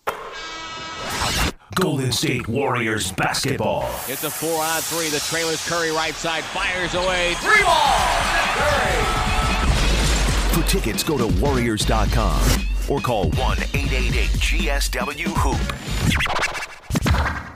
Golden 1.75 2.13
State 2.13 2.49
Warriors 2.49 3.13
basketball. 3.13 3.89
It's 4.07 4.25
a 4.25 4.31
four 4.31 4.63
on 4.63 4.83
three. 4.83 5.09
The 5.09 5.21
trailer's 5.21 5.67
Curry 5.67 5.91
right 5.91 6.15
side 6.15 6.45
fires 6.45 6.95
away. 6.95 7.33
Three 7.37 7.63
ball. 7.63 7.97
Curry. 8.57 9.05
For 10.53 10.63
tickets, 10.69 11.03
go 11.03 11.17
to 11.17 11.27
Warriors.com 11.41 12.72
or 12.93 13.01
call 13.01 13.31
1 13.31 13.59
888 13.73 14.29
GSW 14.29 15.29
Hoop. 15.29 17.52